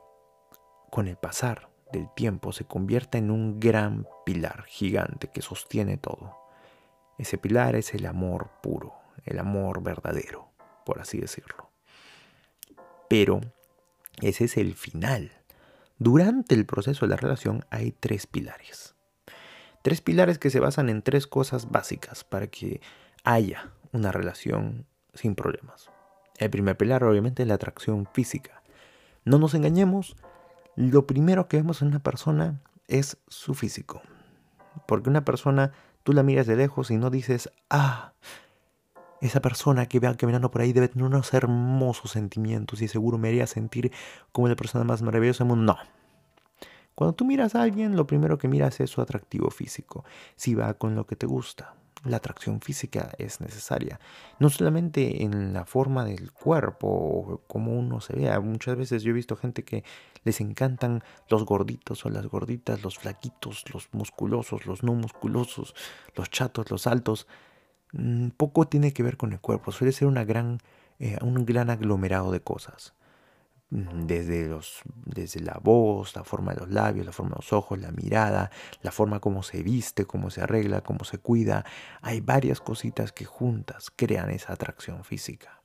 con 0.90 1.08
el 1.08 1.18
pasar 1.18 1.70
del 1.92 2.10
tiempo 2.14 2.52
se 2.52 2.66
convierta 2.66 3.18
en 3.18 3.32
un 3.32 3.60
gran 3.60 4.08
pilar 4.26 4.66
gigante 4.68 5.30
que 5.30 5.42
sostiene 5.42 5.98
todo. 5.98 6.38
Ese 7.18 7.38
pilar 7.38 7.76
es 7.76 7.94
el 7.94 8.06
amor 8.06 8.50
puro, 8.62 8.94
el 9.26 9.40
amor 9.40 9.84
verdadero, 9.84 10.52
por 10.86 11.02
así 11.02 11.20
decirlo. 11.20 11.70
Pero 13.10 13.42
ese 14.22 14.46
es 14.46 14.58
el 14.58 14.76
final. 14.76 15.32
Durante 15.98 16.56
el 16.56 16.66
proceso 16.66 17.06
de 17.06 17.10
la 17.10 17.18
relación 17.18 17.66
hay 17.70 17.92
tres 17.92 18.28
pilares. 18.28 18.96
Tres 19.82 20.02
pilares 20.02 20.38
que 20.38 20.50
se 20.50 20.60
basan 20.60 20.90
en 20.90 21.02
tres 21.02 21.28
cosas 21.28 21.72
básicas 21.72 22.24
para 22.24 22.48
que 22.48 22.82
haya 23.24 23.72
una 23.92 24.12
relación 24.12 24.86
sin 25.14 25.36
problemas. 25.36 25.90
El 26.38 26.50
primer 26.50 26.78
pilar 26.78 27.04
obviamente 27.04 27.44
es 27.44 27.48
la 27.48 27.56
atracción 27.56 28.08
física. 28.14 28.62
No 29.26 29.40
nos 29.40 29.54
engañemos, 29.54 30.16
lo 30.80 31.06
primero 31.06 31.50
que 31.50 31.58
vemos 31.58 31.82
en 31.82 31.90
una 31.90 32.00
persona 32.00 32.62
es 32.88 33.18
su 33.28 33.54
físico. 33.54 34.02
Porque 34.88 35.10
una 35.10 35.26
persona 35.26 35.74
tú 36.04 36.14
la 36.14 36.24
miras 36.24 36.48
de 36.48 36.56
lejos 36.56 36.90
y 36.90 36.96
no 36.96 37.10
dices, 37.10 37.52
ah, 37.70 38.14
esa 39.20 39.42
persona 39.42 39.88
que 39.88 40.00
vea 40.00 40.16
caminando 40.16 40.52
por 40.52 40.62
ahí 40.62 40.72
debe 40.72 40.88
tener 40.88 41.06
unos 41.06 41.34
hermosos 41.34 42.12
sentimientos 42.12 42.82
y 42.82 42.88
seguro 42.88 43.18
me 43.18 43.28
haría 43.28 43.46
sentir 43.46 43.92
como 44.32 44.48
la 44.48 44.56
persona 44.56 44.86
más 44.86 45.02
maravillosa 45.02 45.44
del 45.44 45.50
mundo. 45.50 45.74
No. 45.74 45.80
Cuando 46.96 47.14
tú 47.14 47.26
miras 47.26 47.56
a 47.56 47.64
alguien, 47.64 47.98
lo 47.98 48.08
primero 48.08 48.38
que 48.38 48.48
miras 48.48 48.80
es 48.80 48.90
su 48.90 49.02
atractivo 49.02 49.50
físico, 49.52 50.06
si 50.38 50.56
va 50.56 50.76
con 50.76 50.96
lo 50.96 51.06
que 51.06 51.18
te 51.18 51.26
gusta 51.26 51.76
la 52.06 52.18
atracción 52.18 52.62
física 52.62 53.12
es 53.18 53.42
necesaria. 53.42 54.00
No 54.40 54.50
solamente 54.50 55.24
en 55.24 55.54
la 55.54 55.66
forma 55.66 56.06
del 56.06 56.32
cuerpo 56.32 56.88
o 56.88 57.42
cómo 57.48 57.74
uno 57.78 58.02
se 58.02 58.14
vea. 58.14 58.40
Muchas 58.40 58.78
veces 58.78 59.04
yo 59.04 59.12
he 59.12 59.14
visto 59.14 59.36
gente 59.36 59.64
que 59.64 59.84
les 60.24 60.42
encantan 60.42 61.04
los 61.30 61.46
gorditos 61.46 62.06
o 62.06 62.10
las 62.10 62.26
gorditas, 62.28 62.84
los 62.84 62.98
flaquitos, 62.98 63.66
los 63.74 63.90
musculosos, 63.92 64.66
los 64.66 64.84
no 64.84 64.94
musculosos, 64.94 65.76
los 66.16 66.30
chatos, 66.30 66.72
los 66.72 66.88
altos. 66.88 67.28
Mm, 67.92 68.30
poco 68.30 68.68
tiene 68.68 68.94
que 68.94 69.04
ver 69.04 69.18
con 69.18 69.34
el 69.34 69.40
cuerpo. 69.40 69.72
Suele 69.72 69.92
ser 69.92 70.08
una 70.08 70.24
gran, 70.24 70.60
eh, 71.00 71.18
un 71.22 71.46
gran 71.46 71.70
aglomerado 71.70 72.32
de 72.32 72.42
cosas 72.42 72.94
desde, 73.72 74.48
los, 74.48 74.82
desde 75.06 75.42
la 75.42 75.60
voz, 75.62 76.16
la 76.16 76.24
forma 76.24 76.54
de 76.54 76.62
los 76.62 76.70
labios, 76.70 77.06
la 77.06 77.12
forma 77.12 77.32
de 77.32 77.38
los 77.38 77.54
ojos, 77.54 77.80
la 77.80 77.92
mirada, 77.92 78.50
la 78.82 78.92
forma 78.92 79.20
como 79.20 79.44
se 79.44 79.62
viste, 79.62 80.06
cómo 80.06 80.32
se 80.32 80.42
arregla, 80.42 80.82
cómo 80.82 81.04
se 81.06 81.20
cuida. 81.20 81.66
Hay 82.02 82.22
varias 82.22 82.62
cositas 82.62 83.12
que 83.12 83.26
juntas 83.26 83.92
crean 83.96 84.32
esa 84.32 84.54
atracción 84.54 85.04
física. 85.04 85.62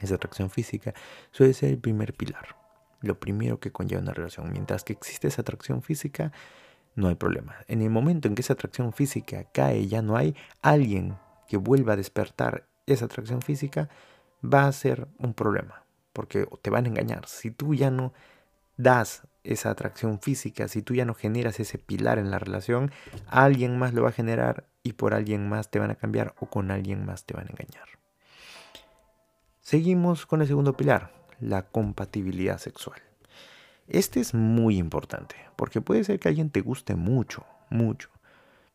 Esa 0.00 0.16
atracción 0.16 0.50
física 0.50 0.94
suele 1.30 1.54
ser 1.54 1.70
el 1.70 1.78
primer 1.78 2.14
pilar, 2.14 2.56
lo 3.00 3.18
primero 3.18 3.58
que 3.58 3.72
conlleva 3.72 4.02
una 4.02 4.12
relación. 4.12 4.50
Mientras 4.52 4.84
que 4.84 4.92
existe 4.92 5.28
esa 5.28 5.42
atracción 5.42 5.82
física, 5.82 6.32
no 6.94 7.08
hay 7.08 7.14
problema. 7.14 7.56
En 7.68 7.80
el 7.80 7.90
momento 7.90 8.28
en 8.28 8.34
que 8.34 8.42
esa 8.42 8.52
atracción 8.52 8.92
física 8.92 9.44
cae, 9.52 9.86
ya 9.86 10.02
no 10.02 10.16
hay 10.16 10.34
alguien 10.60 11.16
que 11.48 11.56
vuelva 11.56 11.94
a 11.94 11.96
despertar 11.96 12.66
esa 12.86 13.06
atracción 13.06 13.40
física, 13.40 13.88
va 14.42 14.66
a 14.66 14.72
ser 14.72 15.08
un 15.18 15.32
problema 15.34 15.82
porque 16.12 16.46
te 16.62 16.70
van 16.70 16.84
a 16.84 16.88
engañar. 16.88 17.26
Si 17.26 17.50
tú 17.50 17.74
ya 17.74 17.90
no 17.90 18.12
das 18.76 19.26
esa 19.44 19.70
atracción 19.70 20.20
física, 20.20 20.68
si 20.68 20.82
tú 20.82 20.94
ya 20.94 21.04
no 21.04 21.14
generas 21.14 21.58
ese 21.60 21.78
pilar 21.78 22.18
en 22.18 22.30
la 22.30 22.38
relación, 22.38 22.92
alguien 23.26 23.78
más 23.78 23.92
lo 23.92 24.02
va 24.02 24.10
a 24.10 24.12
generar 24.12 24.66
y 24.82 24.94
por 24.94 25.14
alguien 25.14 25.48
más 25.48 25.70
te 25.70 25.78
van 25.78 25.90
a 25.90 25.96
cambiar 25.96 26.34
o 26.40 26.46
con 26.46 26.70
alguien 26.70 27.04
más 27.04 27.24
te 27.24 27.34
van 27.34 27.46
a 27.46 27.50
engañar. 27.50 27.88
Seguimos 29.60 30.26
con 30.26 30.42
el 30.42 30.48
segundo 30.48 30.76
pilar, 30.76 31.12
la 31.40 31.62
compatibilidad 31.62 32.58
sexual. 32.58 33.00
Este 33.88 34.20
es 34.20 34.34
muy 34.34 34.78
importante 34.78 35.36
porque 35.56 35.80
puede 35.80 36.04
ser 36.04 36.18
que 36.18 36.28
alguien 36.28 36.50
te 36.50 36.60
guste 36.60 36.94
mucho, 36.94 37.44
mucho, 37.68 38.10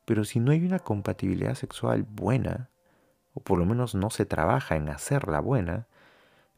pero 0.06 0.23
si 0.26 0.39
no 0.39 0.52
hay 0.52 0.65
una 0.65 0.80
compatibilidad 0.80 1.56
sexual 1.56 2.04
buena, 2.04 2.69
o 3.34 3.41
por 3.41 3.60
lo 3.60 3.65
menos 3.65 3.95
no 3.95 4.10
se 4.10 4.26
trabaja 4.26 4.76
en 4.76 4.89
hacerla 4.89 5.39
buena, 5.39 5.88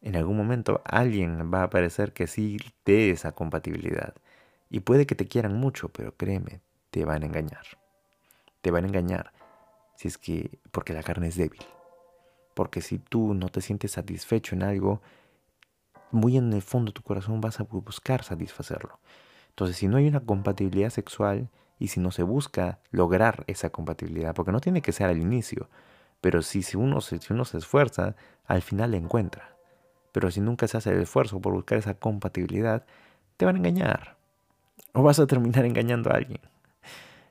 en 0.02 0.16
algún 0.16 0.38
momento 0.38 0.82
alguien 0.86 1.52
va 1.54 1.62
a 1.62 1.64
aparecer 1.64 2.14
que 2.14 2.28
sí 2.28 2.58
dé 2.86 3.12
esa 3.12 3.34
compatibilidad. 3.34 4.14
Y 4.70 4.82
puede 4.82 5.06
que 5.06 5.16
te 5.16 5.28
quieran 5.28 5.56
mucho, 5.56 5.90
pero 5.90 6.16
créeme, 6.16 6.62
te 6.92 7.06
van 7.06 7.24
a 7.24 7.26
engañar. 7.26 7.66
Te 8.62 8.72
van 8.72 8.86
a 8.86 8.88
engañar 8.88 9.34
si 9.96 10.08
es 10.08 10.18
que 10.18 10.60
porque 10.72 10.94
la 10.94 11.04
carne 11.04 11.28
es 11.28 11.36
débil. 11.36 11.62
Porque 12.54 12.82
si 12.82 13.00
tú 13.00 13.34
no 13.34 13.50
te 13.50 13.62
sientes 13.62 13.92
satisfecho 13.92 14.56
en 14.56 14.64
algo, 14.64 15.02
muy 16.12 16.38
en 16.38 16.54
el 16.54 16.62
fondo 16.62 16.92
de 16.92 16.94
tu 16.94 17.02
corazón 17.02 17.42
vas 17.42 17.60
a 17.60 17.64
buscar 17.64 18.24
satisfacerlo. 18.24 19.00
Entonces, 19.50 19.78
si 19.78 19.88
no 19.88 19.98
hay 19.98 20.08
una 20.08 20.22
compatibilidad 20.22 20.90
sexual 20.90 21.50
y 21.80 21.90
si 21.90 22.00
no 22.00 22.12
se 22.12 22.24
busca 22.24 22.80
lograr 22.92 23.44
esa 23.48 23.70
compatibilidad, 23.70 24.34
porque 24.34 24.52
no 24.52 24.62
tiene 24.62 24.82
que 24.82 24.92
ser 24.92 25.08
al 25.08 25.18
inicio, 25.18 25.70
pero 26.22 26.42
si, 26.42 26.64
si, 26.64 26.78
uno, 26.78 27.02
si 27.02 27.20
uno 27.30 27.46
se 27.46 27.58
esfuerza, 27.58 28.16
al 28.46 28.62
final 28.62 28.92
la 28.92 28.98
encuentra. 28.98 29.59
Pero 30.12 30.32
si 30.32 30.42
nunca 30.42 30.68
se 30.68 30.78
hace 30.78 30.92
el 30.92 31.02
esfuerzo 31.02 31.40
por 31.40 31.54
buscar 31.54 31.78
esa 31.78 31.94
compatibilidad, 31.94 32.86
te 33.38 33.46
van 33.46 33.56
a 33.56 33.60
engañar. 33.60 34.18
O 34.94 35.04
vas 35.04 35.20
a 35.20 35.28
terminar 35.28 35.66
engañando 35.66 36.12
a 36.12 36.16
alguien. 36.16 36.42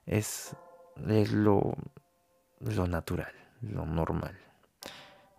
Es, 0.06 0.56
lo, 0.96 1.74
lo 2.60 2.86
natural, 2.86 3.32
lo 3.62 3.84
normal. 3.84 4.38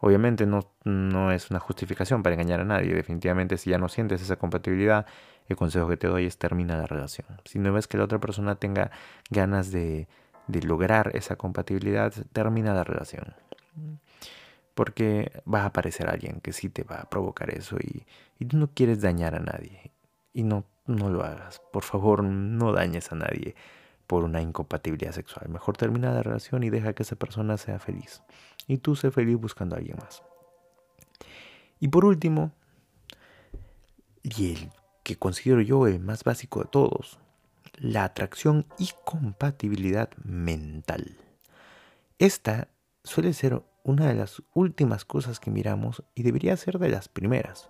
Obviamente 0.02 0.46
no, 0.46 0.66
no 0.84 1.32
es 1.32 1.50
una 1.50 1.60
justificación 1.60 2.24
para 2.24 2.36
engañar 2.36 2.62
a 2.62 2.66
nadie. 2.66 2.94
Definitivamente 2.94 3.58
si 3.58 3.70
ya 3.70 3.78
no 3.78 3.90
sientes 3.90 4.22
esa 4.22 4.36
compatibilidad, 4.36 5.06
el 5.48 5.56
consejo 5.56 5.88
que 5.90 5.98
te 5.98 6.08
doy 6.08 6.26
es 6.26 6.38
termina 6.38 6.78
la 6.78 6.88
relación. 6.88 7.28
Si 7.46 7.60
no 7.60 7.74
ves 7.74 7.88
que 7.88 7.98
la 7.98 8.04
otra 8.04 8.20
persona 8.20 8.56
tenga 8.56 8.92
ganas 9.30 9.72
de, 9.72 10.08
de 10.48 10.62
lograr 10.62 11.12
esa 11.16 11.36
compatibilidad, 11.36 12.14
termina 12.32 12.74
la 12.74 12.84
relación 12.84 13.34
porque 14.80 15.30
va 15.46 15.64
a 15.64 15.66
aparecer 15.66 16.08
alguien 16.08 16.40
que 16.40 16.54
sí 16.54 16.70
te 16.70 16.84
va 16.84 17.02
a 17.02 17.10
provocar 17.10 17.54
eso 17.54 17.76
y, 17.82 18.06
tú 18.46 18.56
no 18.56 18.70
quieres 18.74 19.02
dañar 19.02 19.36
a 19.36 19.42
nadie. 19.42 19.92
Y 20.32 20.44
no, 20.44 20.64
no 20.86 21.10
lo 21.10 21.22
hagas. 21.26 21.62
Por 21.74 21.84
favor, 21.84 22.24
no 22.24 22.72
dañes 22.72 23.12
a 23.12 23.16
nadie 23.16 23.56
por 24.08 24.24
una 24.24 24.42
incompatibilidad 24.42 25.12
sexual. 25.12 25.50
Mejor 25.50 25.76
termina 25.76 26.14
la 26.14 26.24
relación 26.24 26.64
y 26.64 26.70
deja 26.70 26.94
que 26.94 27.04
esa 27.04 27.18
persona 27.18 27.58
sea 27.58 27.78
feliz. 27.78 28.24
Y 28.68 28.78
tú 28.78 28.96
sé 28.96 29.12
feliz 29.12 29.36
buscando 29.36 29.76
a 29.76 29.80
alguien 29.80 29.98
más. 29.98 30.24
Y 31.82 31.90
por 31.90 32.06
último, 32.06 32.54
y 34.24 34.54
el 34.54 34.72
que 35.04 35.18
considero 35.18 35.60
yo 35.60 35.88
el 35.88 36.00
más 36.00 36.24
básico 36.24 36.62
de 36.62 36.70
todos, 36.70 37.20
la 37.76 38.06
atracción 38.06 38.66
y 38.78 38.92
compatibilidad 39.04 40.10
mental. 40.24 41.18
Esta 42.18 42.70
suele 43.04 43.34
ser 43.34 43.62
una 43.90 44.08
de 44.08 44.14
las 44.14 44.44
últimas 44.54 45.04
cosas 45.04 45.40
que 45.40 45.52
miramos 45.52 46.04
y 46.16 46.24
debería 46.24 46.56
ser 46.56 46.80
de 46.80 46.90
las 46.90 47.10
primeras. 47.10 47.70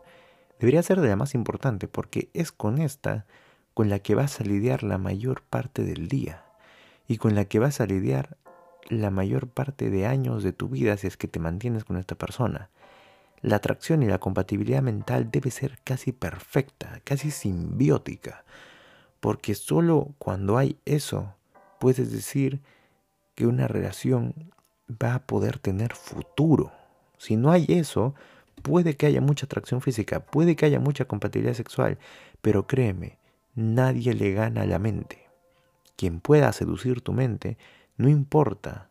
Debería 0.59 0.83
ser 0.83 0.99
de 0.99 1.07
la 1.07 1.15
más 1.15 1.33
importante 1.33 1.87
porque 1.87 2.29
es 2.33 2.51
con 2.51 2.79
esta 2.79 3.25
con 3.73 3.89
la 3.89 3.99
que 3.99 4.15
vas 4.15 4.41
a 4.41 4.43
lidiar 4.43 4.83
la 4.83 4.97
mayor 4.97 5.41
parte 5.41 5.83
del 5.83 6.09
día 6.09 6.43
y 7.07 7.17
con 7.17 7.35
la 7.35 7.45
que 7.45 7.59
vas 7.59 7.79
a 7.79 7.85
lidiar 7.85 8.37
la 8.89 9.09
mayor 9.09 9.47
parte 9.47 9.89
de 9.89 10.05
años 10.05 10.43
de 10.43 10.51
tu 10.51 10.67
vida 10.67 10.97
si 10.97 11.07
es 11.07 11.15
que 11.15 11.29
te 11.29 11.39
mantienes 11.39 11.85
con 11.85 11.95
esta 11.95 12.15
persona. 12.15 12.69
La 13.41 13.55
atracción 13.55 14.03
y 14.03 14.07
la 14.07 14.19
compatibilidad 14.19 14.81
mental 14.81 15.31
debe 15.31 15.49
ser 15.51 15.79
casi 15.85 16.11
perfecta, 16.11 16.99
casi 17.05 17.31
simbiótica, 17.31 18.43
porque 19.21 19.55
solo 19.55 20.13
cuando 20.17 20.57
hay 20.57 20.77
eso 20.83 21.35
puedes 21.79 22.11
decir 22.11 22.61
que 23.35 23.47
una 23.47 23.69
relación 23.69 24.51
va 24.89 25.15
a 25.15 25.25
poder 25.25 25.59
tener 25.59 25.93
futuro. 25.93 26.71
Si 27.17 27.35
no 27.35 27.51
hay 27.51 27.65
eso, 27.69 28.15
puede 28.61 28.95
que 28.95 29.05
haya 29.05 29.21
mucha 29.21 29.45
atracción 29.45 29.81
física, 29.81 30.19
puede 30.19 30.55
que 30.55 30.65
haya 30.65 30.79
mucha 30.79 31.05
compatibilidad 31.05 31.53
sexual, 31.55 31.97
pero 32.41 32.67
créeme, 32.67 33.17
nadie 33.55 34.13
le 34.13 34.33
gana 34.33 34.61
a 34.61 34.65
la 34.65 34.79
mente. 34.79 35.29
Quien 35.95 36.21
pueda 36.21 36.53
seducir 36.53 37.01
tu 37.01 37.13
mente, 37.13 37.57
no 37.97 38.07
importa 38.07 38.89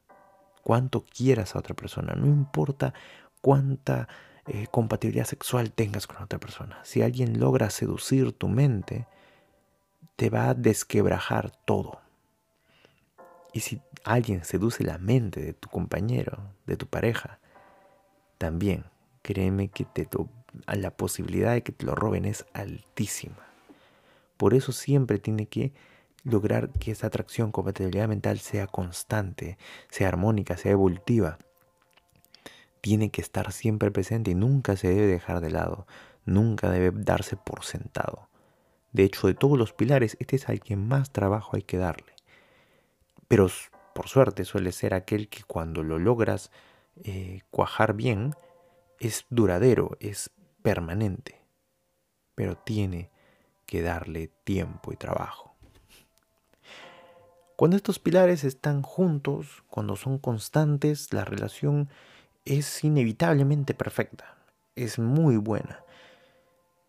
cuánto 0.62 1.04
quieras 1.04 1.54
a 1.54 1.58
otra 1.58 1.74
persona, 1.74 2.14
no 2.14 2.26
importa 2.26 2.92
cuánta 3.40 4.08
eh, 4.46 4.66
compatibilidad 4.70 5.24
sexual 5.24 5.72
tengas 5.72 6.06
con 6.06 6.22
otra 6.22 6.38
persona. 6.38 6.78
Si 6.84 7.02
alguien 7.02 7.40
logra 7.40 7.70
seducir 7.70 8.32
tu 8.32 8.48
mente, 8.48 9.06
te 10.16 10.30
va 10.30 10.50
a 10.50 10.54
desquebrajar 10.54 11.50
todo. 11.64 12.00
Y 13.52 13.60
si 13.60 13.80
alguien 14.04 14.44
seduce 14.44 14.84
la 14.84 14.98
mente 14.98 15.40
de 15.40 15.52
tu 15.54 15.68
compañero, 15.68 16.38
de 16.66 16.76
tu 16.76 16.86
pareja, 16.86 17.38
también 18.38 18.84
créeme 19.22 19.68
que 19.68 19.84
te 19.84 20.08
la 20.66 20.96
posibilidad 20.96 21.52
de 21.52 21.62
que 21.62 21.72
te 21.72 21.86
lo 21.86 21.94
roben 21.94 22.24
es 22.24 22.46
altísima. 22.52 23.46
Por 24.36 24.54
eso 24.54 24.72
siempre 24.72 25.18
tiene 25.18 25.46
que 25.46 25.72
lograr 26.24 26.70
que 26.70 26.92
esa 26.92 27.08
atracción, 27.08 27.52
compatibilidad 27.52 28.08
mental 28.08 28.38
sea 28.38 28.66
constante, 28.66 29.58
sea 29.90 30.08
armónica, 30.08 30.56
sea 30.56 30.72
evolutiva. 30.72 31.38
Tiene 32.80 33.10
que 33.10 33.20
estar 33.20 33.52
siempre 33.52 33.90
presente 33.90 34.30
y 34.30 34.34
nunca 34.34 34.76
se 34.76 34.88
debe 34.88 35.06
dejar 35.06 35.40
de 35.40 35.50
lado, 35.50 35.86
nunca 36.24 36.70
debe 36.70 36.92
darse 36.92 37.36
por 37.36 37.64
sentado. 37.64 38.28
De 38.92 39.04
hecho, 39.04 39.26
de 39.26 39.34
todos 39.34 39.58
los 39.58 39.72
pilares, 39.72 40.16
este 40.20 40.36
es 40.36 40.48
al 40.48 40.60
que 40.60 40.76
más 40.76 41.12
trabajo 41.12 41.56
hay 41.56 41.62
que 41.62 41.76
darle. 41.76 42.17
Pero 43.28 43.48
por 43.94 44.08
suerte 44.08 44.44
suele 44.44 44.72
ser 44.72 44.94
aquel 44.94 45.28
que 45.28 45.42
cuando 45.44 45.82
lo 45.82 45.98
logras 45.98 46.50
eh, 47.04 47.42
cuajar 47.50 47.94
bien, 47.94 48.34
es 48.98 49.26
duradero, 49.30 49.96
es 50.00 50.30
permanente. 50.62 51.40
Pero 52.34 52.56
tiene 52.56 53.10
que 53.66 53.82
darle 53.82 54.30
tiempo 54.44 54.92
y 54.92 54.96
trabajo. 54.96 55.54
Cuando 57.56 57.76
estos 57.76 57.98
pilares 57.98 58.44
están 58.44 58.82
juntos, 58.82 59.64
cuando 59.68 59.96
son 59.96 60.18
constantes, 60.18 61.12
la 61.12 61.24
relación 61.24 61.88
es 62.44 62.84
inevitablemente 62.84 63.74
perfecta, 63.74 64.36
es 64.76 64.98
muy 64.98 65.36
buena. 65.36 65.82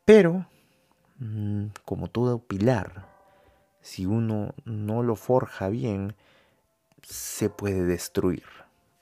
Pero, 0.06 0.46
mm, 1.18 1.66
como 1.86 2.08
todo 2.08 2.40
pilar, 2.40 3.08
si 3.82 4.06
uno 4.06 4.54
no 4.64 5.02
lo 5.02 5.16
forja 5.16 5.70
bien, 5.70 6.16
se 7.04 7.50
puede 7.50 7.84
destruir. 7.86 8.44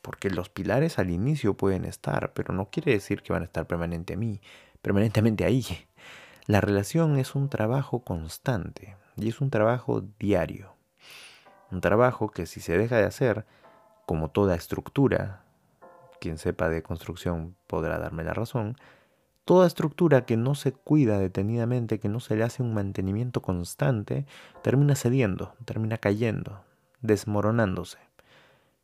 Porque 0.02 0.30
los 0.30 0.50
pilares 0.50 1.00
al 1.00 1.10
inicio 1.10 1.56
pueden 1.56 1.86
estar, 1.86 2.34
pero 2.34 2.54
no 2.54 2.70
quiere 2.70 2.94
decir 2.94 3.22
que 3.22 3.34
van 3.34 3.42
a 3.42 3.46
estar 3.46 3.68
permanente 3.68 4.14
a 4.14 4.18
mí, 4.18 4.42
permanentemente 4.82 5.44
ahí. 5.44 5.66
La 6.46 6.62
relación 6.62 7.18
es 7.18 7.36
un 7.36 7.50
trabajo 7.50 8.00
constante 8.00 8.96
y 9.18 9.28
es 9.28 9.42
un 9.42 9.50
trabajo 9.50 10.04
diario. 10.18 10.76
Un 11.72 11.82
trabajo 11.82 12.30
que 12.32 12.46
si 12.46 12.62
se 12.62 12.78
deja 12.78 12.96
de 12.96 13.04
hacer, 13.04 13.46
como 14.06 14.30
toda 14.30 14.56
estructura, 14.56 15.44
quien 16.22 16.38
sepa 16.38 16.70
de 16.70 16.84
construcción 16.84 17.58
podrá 17.68 18.00
darme 18.00 18.24
la 18.24 18.34
razón, 18.34 18.78
toda 19.44 19.68
estructura 19.68 20.26
que 20.26 20.38
no 20.38 20.56
se 20.56 20.72
cuida 20.72 21.20
detenidamente, 21.20 22.00
que 22.00 22.10
no 22.10 22.20
se 22.20 22.36
le 22.36 22.44
hace 22.44 22.64
un 22.64 22.74
mantenimiento 22.74 23.42
constante, 23.42 24.26
termina 24.62 24.96
cediendo, 24.96 25.56
termina 25.66 25.98
cayendo, 25.98 26.62
desmoronándose. 27.08 27.98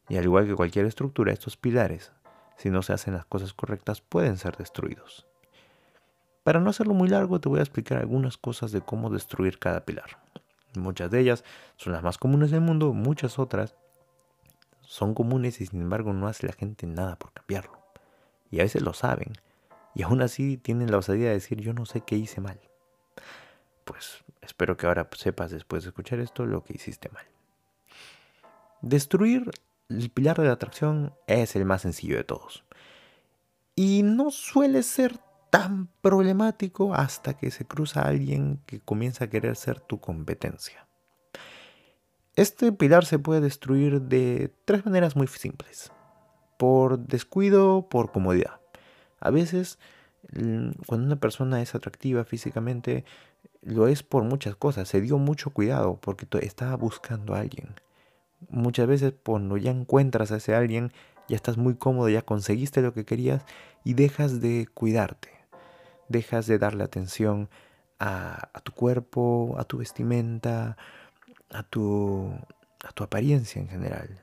Y 0.09 0.17
al 0.17 0.23
igual 0.23 0.47
que 0.47 0.55
cualquier 0.55 0.85
estructura, 0.85 1.31
estos 1.31 1.57
pilares, 1.57 2.11
si 2.57 2.69
no 2.69 2.81
se 2.81 2.93
hacen 2.93 3.13
las 3.13 3.25
cosas 3.25 3.53
correctas, 3.53 4.01
pueden 4.01 4.37
ser 4.37 4.57
destruidos. 4.57 5.27
Para 6.43 6.59
no 6.59 6.69
hacerlo 6.69 6.93
muy 6.93 7.07
largo, 7.07 7.39
te 7.39 7.49
voy 7.49 7.59
a 7.59 7.63
explicar 7.63 7.99
algunas 7.99 8.37
cosas 8.37 8.71
de 8.71 8.81
cómo 8.81 9.09
destruir 9.09 9.59
cada 9.59 9.85
pilar. 9.85 10.17
Muchas 10.75 11.11
de 11.11 11.19
ellas 11.19 11.43
son 11.77 11.93
las 11.93 12.03
más 12.03 12.17
comunes 12.17 12.51
del 12.51 12.61
mundo, 12.61 12.93
muchas 12.93 13.39
otras 13.39 13.75
son 14.81 15.13
comunes 15.13 15.61
y 15.61 15.65
sin 15.65 15.81
embargo 15.81 16.13
no 16.13 16.27
hace 16.27 16.45
la 16.45 16.53
gente 16.53 16.85
nada 16.85 17.15
por 17.15 17.31
cambiarlo. 17.31 17.79
Y 18.51 18.59
a 18.59 18.63
veces 18.63 18.81
lo 18.81 18.93
saben. 18.93 19.33
Y 19.95 20.03
aún 20.03 20.21
así 20.21 20.57
tienen 20.57 20.91
la 20.91 20.97
osadía 20.97 21.29
de 21.29 21.35
decir 21.35 21.61
yo 21.61 21.73
no 21.73 21.85
sé 21.85 22.01
qué 22.01 22.15
hice 22.15 22.41
mal. 22.41 22.59
Pues 23.85 24.23
espero 24.41 24.75
que 24.77 24.87
ahora 24.87 25.07
sepas 25.15 25.51
después 25.51 25.83
de 25.83 25.89
escuchar 25.89 26.19
esto 26.19 26.45
lo 26.45 26.63
que 26.63 26.73
hiciste 26.73 27.09
mal. 27.09 27.25
Destruir 28.83 29.49
el 29.87 30.09
pilar 30.09 30.35
de 30.37 30.43
la 30.43 30.51
atracción 30.51 31.13
es 31.25 31.55
el 31.55 31.63
más 31.63 31.83
sencillo 31.83 32.17
de 32.17 32.25
todos. 32.25 32.65
Y 33.75 34.03
no 34.03 34.29
suele 34.29 34.83
ser 34.83 35.19
tan 35.49 35.87
problemático 36.01 36.93
hasta 36.93 37.37
que 37.37 37.49
se 37.49 37.63
cruza 37.63 38.01
alguien 38.01 38.59
que 38.65 38.81
comienza 38.81 39.23
a 39.23 39.29
querer 39.29 39.55
ser 39.55 39.79
tu 39.79 40.01
competencia. 40.01 40.85
Este 42.35 42.73
pilar 42.73 43.05
se 43.05 43.19
puede 43.19 43.39
destruir 43.39 44.01
de 44.01 44.53
tres 44.65 44.85
maneras 44.85 45.15
muy 45.15 45.27
simples. 45.27 45.93
Por 46.57 46.99
descuido, 46.99 47.87
por 47.87 48.11
comodidad. 48.11 48.59
A 49.21 49.29
veces, 49.29 49.79
cuando 50.87 51.07
una 51.07 51.21
persona 51.21 51.61
es 51.61 51.73
atractiva 51.73 52.25
físicamente, 52.25 53.05
lo 53.61 53.87
es 53.87 54.03
por 54.03 54.23
muchas 54.23 54.57
cosas. 54.57 54.89
Se 54.89 54.99
dio 54.99 55.17
mucho 55.19 55.51
cuidado 55.51 55.95
porque 56.01 56.27
estaba 56.41 56.75
buscando 56.75 57.33
a 57.33 57.39
alguien. 57.39 57.75
Muchas 58.49 58.87
veces 58.87 59.13
cuando 59.23 59.57
ya 59.57 59.71
encuentras 59.71 60.31
a 60.31 60.37
ese 60.37 60.55
alguien, 60.55 60.91
ya 61.27 61.35
estás 61.35 61.57
muy 61.57 61.75
cómodo, 61.75 62.09
ya 62.09 62.21
conseguiste 62.21 62.81
lo 62.81 62.93
que 62.93 63.05
querías 63.05 63.45
y 63.83 63.93
dejas 63.93 64.41
de 64.41 64.67
cuidarte 64.73 65.33
dejas 66.13 66.47
de 66.47 66.57
darle 66.57 66.83
atención 66.83 67.49
a, 67.99 68.49
tu 68.63 68.71
cuerpo, 68.71 69.55
a 69.57 69.63
tu 69.63 69.77
vestimenta, 69.77 70.77
a 71.49 71.63
tu, 71.63 72.33
a 72.83 72.91
tu 72.93 73.03
apariencia 73.03 73.61
en 73.61 73.67
general. 73.67 74.21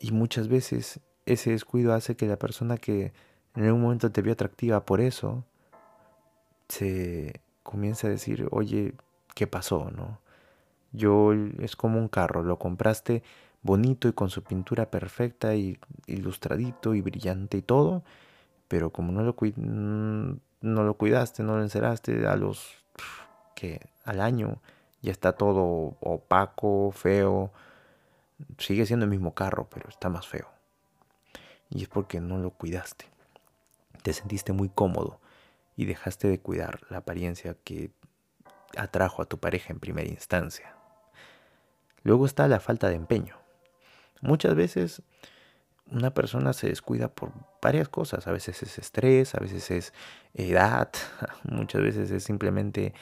Y 0.00 0.12
muchas 0.12 0.48
veces 0.48 1.00
ese 1.26 1.50
descuido 1.50 1.94
hace 1.94 2.16
que 2.16 2.26
la 2.26 2.38
persona 2.38 2.76
que 2.76 3.12
en 3.54 3.64
algún 3.64 3.82
momento 3.82 4.12
te 4.12 4.22
vio 4.22 4.32
atractiva 4.32 4.84
por 4.84 5.00
eso, 5.00 5.44
se 6.68 7.40
comience 7.62 8.06
a 8.06 8.10
decir, 8.10 8.48
oye, 8.50 8.94
¿qué 9.34 9.46
pasó? 9.46 9.90
¿No? 9.90 10.20
Yo 10.96 11.32
es 11.60 11.76
como 11.76 11.98
un 11.98 12.08
carro, 12.08 12.42
lo 12.42 12.58
compraste 12.58 13.22
bonito 13.62 14.08
y 14.08 14.12
con 14.12 14.30
su 14.30 14.42
pintura 14.42 14.90
perfecta 14.90 15.54
y 15.54 15.78
ilustradito 16.06 16.94
y 16.94 17.02
brillante 17.02 17.58
y 17.58 17.62
todo, 17.62 18.02
pero 18.68 18.90
como 18.90 19.12
no 19.12 19.22
lo, 19.22 19.36
no 20.62 20.84
lo 20.84 20.94
cuidaste, 20.94 21.42
no 21.42 21.56
lo 21.56 21.62
enceraste, 21.62 22.26
a 22.26 22.36
los 22.36 22.74
que 23.54 23.90
al 24.04 24.20
año 24.20 24.62
ya 25.02 25.12
está 25.12 25.32
todo 25.32 25.96
opaco, 26.00 26.90
feo. 26.92 27.52
Sigue 28.58 28.86
siendo 28.86 29.04
el 29.04 29.10
mismo 29.10 29.34
carro, 29.34 29.68
pero 29.70 29.88
está 29.88 30.08
más 30.08 30.26
feo. 30.26 30.48
Y 31.70 31.82
es 31.82 31.88
porque 31.88 32.20
no 32.20 32.38
lo 32.38 32.50
cuidaste. 32.50 33.06
Te 34.02 34.12
sentiste 34.12 34.52
muy 34.52 34.68
cómodo 34.68 35.20
y 35.76 35.84
dejaste 35.84 36.28
de 36.28 36.38
cuidar 36.38 36.80
la 36.90 36.98
apariencia 36.98 37.56
que 37.64 37.90
atrajo 38.76 39.22
a 39.22 39.26
tu 39.26 39.38
pareja 39.38 39.72
en 39.72 39.80
primera 39.80 40.08
instancia. 40.08 40.75
Luego 42.06 42.24
está 42.24 42.46
la 42.46 42.60
falta 42.60 42.88
de 42.88 42.94
empeño. 42.94 43.34
Muchas 44.20 44.54
veces 44.54 45.02
una 45.90 46.14
persona 46.14 46.52
se 46.52 46.68
descuida 46.68 47.08
por 47.08 47.32
varias 47.60 47.88
cosas. 47.88 48.28
A 48.28 48.32
veces 48.32 48.62
es 48.62 48.78
estrés, 48.78 49.34
a 49.34 49.40
veces 49.40 49.72
es 49.72 49.92
edad, 50.32 50.88
muchas 51.50 51.82
veces 51.82 52.12
es 52.12 52.22
simplemente 52.22 52.94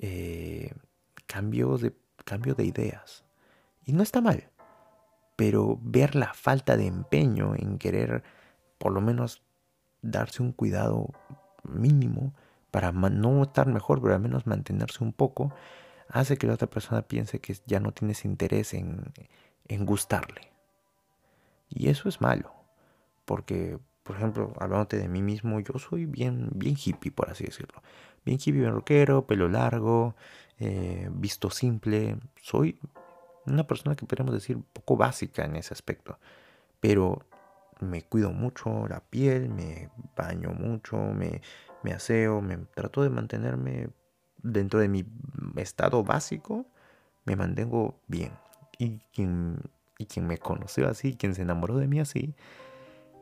eh, 0.00 0.72
cambio, 1.26 1.76
de, 1.76 1.92
cambio 2.24 2.54
de 2.54 2.64
ideas. 2.64 3.24
Y 3.84 3.92
no 3.92 4.02
está 4.02 4.22
mal, 4.22 4.48
pero 5.36 5.78
ver 5.82 6.14
la 6.14 6.32
falta 6.32 6.78
de 6.78 6.86
empeño 6.86 7.54
en 7.56 7.76
querer 7.76 8.22
por 8.78 8.90
lo 8.90 9.02
menos 9.02 9.42
darse 10.00 10.42
un 10.42 10.52
cuidado 10.52 11.10
mínimo 11.62 12.32
para 12.70 12.90
no 12.90 13.42
estar 13.42 13.66
mejor, 13.66 14.00
pero 14.00 14.14
al 14.14 14.20
menos 14.20 14.46
mantenerse 14.46 15.04
un 15.04 15.12
poco, 15.12 15.52
hace 16.08 16.36
que 16.36 16.46
la 16.46 16.54
otra 16.54 16.68
persona 16.68 17.02
piense 17.02 17.40
que 17.40 17.56
ya 17.66 17.80
no 17.80 17.92
tienes 17.92 18.24
interés 18.24 18.74
en, 18.74 19.12
en 19.68 19.86
gustarle. 19.86 20.52
Y 21.68 21.88
eso 21.88 22.08
es 22.08 22.20
malo, 22.20 22.52
porque, 23.24 23.78
por 24.02 24.16
ejemplo, 24.16 24.52
hablándote 24.60 24.98
de 24.98 25.08
mí 25.08 25.22
mismo, 25.22 25.58
yo 25.60 25.78
soy 25.78 26.06
bien, 26.06 26.50
bien 26.54 26.76
hippie, 26.82 27.10
por 27.10 27.30
así 27.30 27.44
decirlo. 27.44 27.82
Bien 28.24 28.38
hippie, 28.38 28.60
bien 28.60 28.72
rockero, 28.72 29.26
pelo 29.26 29.48
largo, 29.48 30.14
eh, 30.58 31.08
visto 31.12 31.50
simple. 31.50 32.16
Soy 32.40 32.78
una 33.46 33.66
persona 33.66 33.96
que 33.96 34.06
podríamos 34.06 34.34
decir 34.34 34.58
poco 34.72 34.96
básica 34.96 35.44
en 35.44 35.56
ese 35.56 35.74
aspecto. 35.74 36.18
Pero 36.80 37.20
me 37.80 38.02
cuido 38.02 38.32
mucho 38.32 38.86
la 38.88 39.00
piel, 39.00 39.48
me 39.48 39.90
baño 40.16 40.50
mucho, 40.50 40.96
me, 40.96 41.42
me 41.82 41.92
aseo, 41.92 42.40
me 42.40 42.58
trato 42.58 43.02
de 43.02 43.10
mantenerme 43.10 43.90
dentro 44.52 44.80
de 44.80 44.88
mi 44.88 45.04
estado 45.56 46.04
básico, 46.04 46.66
me 47.26 47.36
mantengo 47.36 48.00
bien. 48.06 48.32
Y 48.78 49.00
quien, 49.12 49.60
me 50.22 50.38
conoció 50.38 50.88
así, 50.88 51.14
quien 51.14 51.34
se 51.34 51.42
enamoró 51.42 51.76
de 51.76 51.88
mí 51.88 52.00
así, 52.00 52.34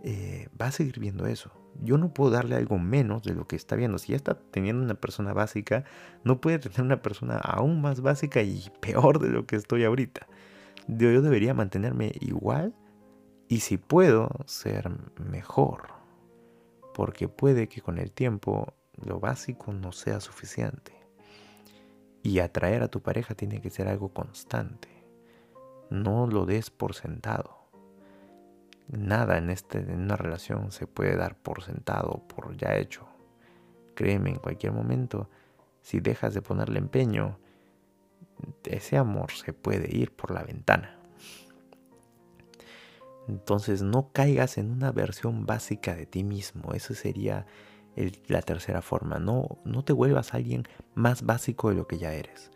eh, 0.02 0.48
va 0.60 0.66
a 0.66 0.72
seguir 0.72 1.00
viendo 1.00 1.26
eso. 1.26 1.50
Yo 1.80 1.98
no 1.98 2.12
puedo 2.12 2.30
darle 2.30 2.54
algo 2.54 2.78
menos 2.78 3.22
de 3.22 3.34
lo 3.34 3.48
que 3.48 3.56
está 3.56 3.74
viendo. 3.74 3.98
Si 3.98 4.12
ya 4.12 4.16
está 4.16 4.34
teniendo 4.34 4.82
una 4.82 4.94
persona 4.94 5.32
básica, 5.32 5.84
no 6.22 6.40
puede 6.40 6.58
tener 6.58 6.82
una 6.82 7.02
persona 7.02 7.36
aún 7.38 7.80
más 7.80 8.00
básica 8.00 8.42
y 8.42 8.70
peor 8.80 9.18
de 9.18 9.30
lo 9.30 9.46
que 9.46 9.56
estoy 9.56 9.84
ahorita. 9.84 10.26
Yo 10.86 11.22
debería 11.22 11.54
mantenerme 11.54 12.12
igual 12.20 12.74
y 13.48 13.60
si 13.60 13.78
puedo 13.78 14.30
ser 14.46 14.90
mejor. 15.18 15.88
Porque 16.94 17.26
puede 17.26 17.68
que 17.68 17.80
con 17.80 17.98
el 17.98 18.12
tiempo 18.12 18.74
lo 19.04 19.18
básico 19.18 19.72
no 19.72 19.90
sea 19.90 20.20
suficiente. 20.20 21.03
Y 22.24 22.38
atraer 22.38 22.82
a 22.82 22.88
tu 22.88 23.02
pareja 23.02 23.34
tiene 23.34 23.60
que 23.60 23.68
ser 23.68 23.86
algo 23.86 24.08
constante. 24.08 24.88
No 25.90 26.26
lo 26.26 26.46
des 26.46 26.70
por 26.70 26.94
sentado. 26.94 27.68
Nada 28.88 29.36
en, 29.36 29.50
este, 29.50 29.78
en 29.78 30.00
una 30.00 30.16
relación 30.16 30.72
se 30.72 30.86
puede 30.86 31.16
dar 31.16 31.36
por 31.36 31.62
sentado, 31.62 32.24
por 32.26 32.56
ya 32.56 32.76
hecho. 32.76 33.06
Créeme, 33.94 34.30
en 34.30 34.38
cualquier 34.38 34.72
momento, 34.72 35.28
si 35.82 36.00
dejas 36.00 36.32
de 36.32 36.40
ponerle 36.40 36.78
empeño, 36.78 37.38
ese 38.64 38.96
amor 38.96 39.30
se 39.32 39.52
puede 39.52 39.94
ir 39.94 40.10
por 40.10 40.30
la 40.30 40.42
ventana. 40.44 40.98
Entonces 43.28 43.82
no 43.82 44.12
caigas 44.12 44.56
en 44.56 44.70
una 44.70 44.92
versión 44.92 45.44
básica 45.44 45.94
de 45.94 46.06
ti 46.06 46.24
mismo. 46.24 46.72
Esa 46.72 46.94
sería 46.94 47.44
la 48.26 48.42
tercera 48.42 48.82
forma. 48.82 49.18
No, 49.18 49.58
no 49.64 49.84
te 49.84 49.92
vuelvas 49.92 50.34
alguien 50.34 50.64
más 50.94 51.22
básico 51.22 51.68
de 51.70 51.76
lo 51.76 51.86
que 51.86 51.98
ya 51.98 52.12
eres. 52.12 52.50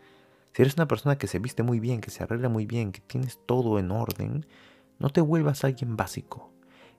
Si 0.53 0.61
eres 0.61 0.75
una 0.75 0.87
persona 0.87 1.17
que 1.17 1.27
se 1.27 1.39
viste 1.39 1.63
muy 1.63 1.79
bien, 1.79 2.01
que 2.01 2.11
se 2.11 2.23
arregla 2.23 2.49
muy 2.49 2.65
bien, 2.65 2.91
que 2.91 3.01
tienes 3.01 3.39
todo 3.45 3.79
en 3.79 3.91
orden, 3.91 4.45
no 4.97 5.09
te 5.09 5.21
vuelvas 5.21 5.63
alguien 5.63 5.95
básico. 5.95 6.51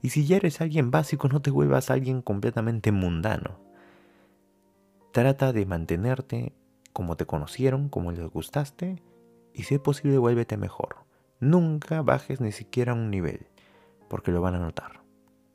Y 0.02 0.10
si 0.10 0.26
ya 0.26 0.36
eres 0.36 0.60
alguien 0.60 0.90
básico, 0.90 1.28
no 1.28 1.42
te 1.42 1.50
vuelvas 1.50 1.90
alguien 1.90 2.22
completamente 2.22 2.92
mundano. 2.92 3.60
Trata 5.12 5.52
de 5.52 5.66
mantenerte 5.66 6.54
como 6.92 7.16
te 7.16 7.26
conocieron, 7.26 7.88
como 7.88 8.12
les 8.12 8.26
gustaste, 8.30 9.02
y 9.52 9.64
si 9.64 9.74
es 9.74 9.80
posible, 9.80 10.18
vuélvete 10.18 10.56
mejor. 10.56 10.96
Nunca 11.40 12.02
bajes 12.02 12.40
ni 12.40 12.52
siquiera 12.52 12.94
un 12.94 13.10
nivel, 13.10 13.48
porque 14.08 14.30
lo 14.30 14.40
van 14.40 14.54
a 14.54 14.58
notar. 14.58 15.02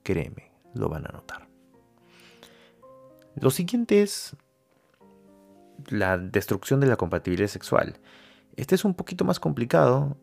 Créeme, 0.04 0.52
lo 0.74 0.90
van 0.90 1.06
a 1.08 1.12
notar. 1.12 1.48
Lo 3.36 3.52
siguiente 3.52 4.02
es 4.02 4.36
la 5.90 6.18
destrucción 6.18 6.80
de 6.80 6.88
la 6.88 6.96
compatibilidad 6.96 7.50
sexual. 7.50 8.00
Este 8.56 8.76
es 8.76 8.86
un 8.86 8.94
poquito 8.94 9.26
más 9.26 9.40
complicado, 9.40 10.18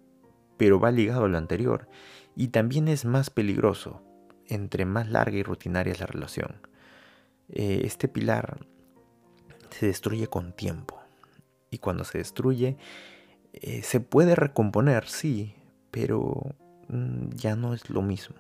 pero 0.57 0.81
va 0.81 0.91
ligado 0.91 1.25
a 1.25 1.29
lo 1.29 1.39
anterior, 1.39 1.89
y 2.35 2.49
también 2.49 2.89
es 2.89 3.05
más 3.05 3.31
peligroso 3.31 4.03
entre 4.49 4.85
más 4.85 5.09
larga 5.11 5.37
y 5.37 5.43
rutinaria 5.43 5.93
es 5.93 6.01
la 6.01 6.07
relación. 6.07 6.57
Eh, 7.49 7.83
este 7.85 8.09
pilar 8.09 8.67
se 9.71 9.87
destruye 9.87 10.27
con 10.27 10.53
tiempo, 10.53 11.01
y 11.71 11.79
cuando 11.79 12.05
se 12.05 12.19
destruye, 12.19 12.77
eh, 13.53 13.83
se 13.83 14.01
puede 14.01 14.35
recomponer, 14.35 15.07
sí, 15.07 15.55
pero 15.91 16.55
mm, 16.89 17.31
ya 17.35 17.57
no 17.57 17.75
es 17.75 17.91
lo 17.91 18.03
mismo. 18.03 18.37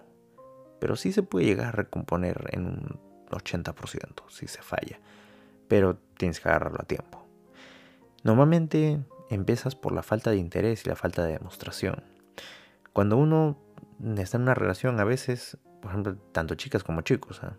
Pero 0.80 0.96
sí 0.96 1.12
se 1.12 1.22
puede 1.22 1.46
llegar 1.46 1.66
a 1.68 1.72
recomponer 1.72 2.48
en 2.52 2.66
un 2.66 3.11
80% 3.38 4.28
si 4.28 4.46
se 4.46 4.62
falla, 4.62 4.98
pero 5.68 5.96
tienes 6.16 6.40
que 6.40 6.48
agarrarlo 6.48 6.78
a 6.80 6.86
tiempo. 6.86 7.26
Normalmente 8.22 9.00
empiezas 9.30 9.74
por 9.74 9.92
la 9.92 10.02
falta 10.02 10.30
de 10.30 10.36
interés 10.36 10.84
y 10.84 10.88
la 10.88 10.96
falta 10.96 11.24
de 11.24 11.32
demostración. 11.32 12.02
Cuando 12.92 13.16
uno 13.16 13.58
está 14.16 14.36
en 14.36 14.42
una 14.42 14.54
relación, 14.54 15.00
a 15.00 15.04
veces, 15.04 15.56
por 15.80 15.90
ejemplo, 15.90 16.16
tanto 16.32 16.54
chicas 16.54 16.84
como 16.84 17.00
chicos, 17.02 17.40
¿ah? 17.42 17.56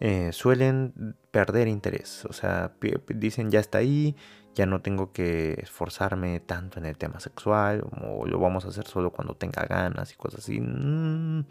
eh, 0.00 0.32
suelen 0.32 1.16
perder 1.30 1.68
interés. 1.68 2.24
O 2.26 2.32
sea, 2.32 2.72
dicen 3.08 3.50
ya 3.50 3.60
está 3.60 3.78
ahí, 3.78 4.16
ya 4.54 4.66
no 4.66 4.80
tengo 4.82 5.12
que 5.12 5.54
esforzarme 5.62 6.40
tanto 6.40 6.78
en 6.78 6.86
el 6.86 6.96
tema 6.96 7.20
sexual, 7.20 7.84
o 8.00 8.26
lo 8.26 8.38
vamos 8.38 8.64
a 8.64 8.68
hacer 8.68 8.86
solo 8.86 9.10
cuando 9.10 9.34
tenga 9.34 9.64
ganas 9.64 10.12
y 10.12 10.16
cosas 10.16 10.40
así. 10.40 10.60
Mm, 10.60 11.44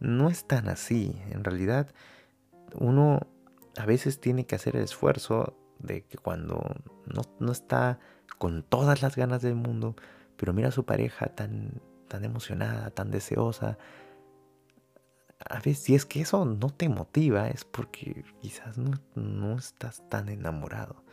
no 0.00 0.28
es 0.28 0.46
tan 0.46 0.68
así. 0.68 1.20
En 1.30 1.44
realidad, 1.44 1.88
uno 2.78 3.20
a 3.76 3.86
veces 3.86 4.20
tiene 4.20 4.46
que 4.46 4.54
hacer 4.54 4.76
el 4.76 4.82
esfuerzo 4.82 5.56
de 5.78 6.04
que 6.04 6.18
cuando 6.18 6.62
no, 7.38 7.52
está 7.52 7.98
con 8.38 8.62
todas 8.62 9.02
las 9.02 9.16
ganas 9.16 9.42
del 9.42 9.54
mundo, 9.54 9.96
pero 10.36 10.52
mira 10.52 10.68
a 10.68 10.72
su 10.72 10.84
pareja 10.84 11.26
tan, 11.26 11.80
tan 12.08 12.24
emocionada, 12.24 12.90
tan 12.90 13.10
deseosa, 13.10 13.78
a 15.48 15.56
veces 15.56 15.78
si 15.78 15.94
es 15.94 16.06
que 16.06 16.20
eso 16.20 16.44
no 16.44 16.70
te 16.70 16.88
motiva 16.88 17.48
es 17.48 17.64
porque 17.64 18.24
quizás 18.40 18.78
no, 18.78 18.92
no 19.14 19.58
estás 19.58 20.08
tan 20.08 20.28
enamorado. 20.28 21.04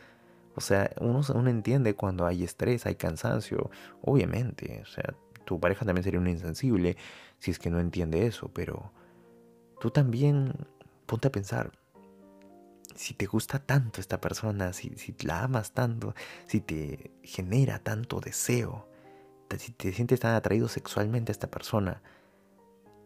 O 0.54 0.60
sea, 0.60 0.90
uno, 1.00 1.22
uno 1.34 1.50
entiende 1.50 1.94
cuando 1.94 2.26
hay 2.26 2.44
estrés, 2.44 2.86
hay 2.86 2.94
cansancio, 2.94 3.70
obviamente. 4.02 4.80
O 4.82 4.86
sea, 4.86 5.14
tu 5.44 5.60
pareja 5.60 5.84
también 5.84 6.04
sería 6.04 6.20
un 6.20 6.28
insensible 6.28 6.96
si 7.38 7.50
es 7.50 7.58
que 7.58 7.70
no 7.70 7.80
entiende 7.80 8.26
eso, 8.26 8.50
pero 8.52 8.92
tú 9.80 9.90
también 9.90 10.54
ponte 11.12 11.28
a 11.28 11.30
pensar, 11.32 11.70
si 12.94 13.12
te 13.12 13.26
gusta 13.26 13.58
tanto 13.58 14.00
esta 14.00 14.18
persona, 14.18 14.72
si, 14.72 14.96
la 15.24 15.42
amas 15.42 15.72
tanto, 15.72 16.14
si 16.46 16.62
te 16.62 17.10
genera 17.22 17.80
tanto 17.80 18.18
deseo, 18.18 18.88
si 19.58 19.72
te 19.72 19.92
sientes 19.92 20.20
tan 20.20 20.34
atraído 20.34 20.68
sexualmente 20.68 21.30
a 21.30 21.34
esta 21.34 21.50
persona, 21.50 22.00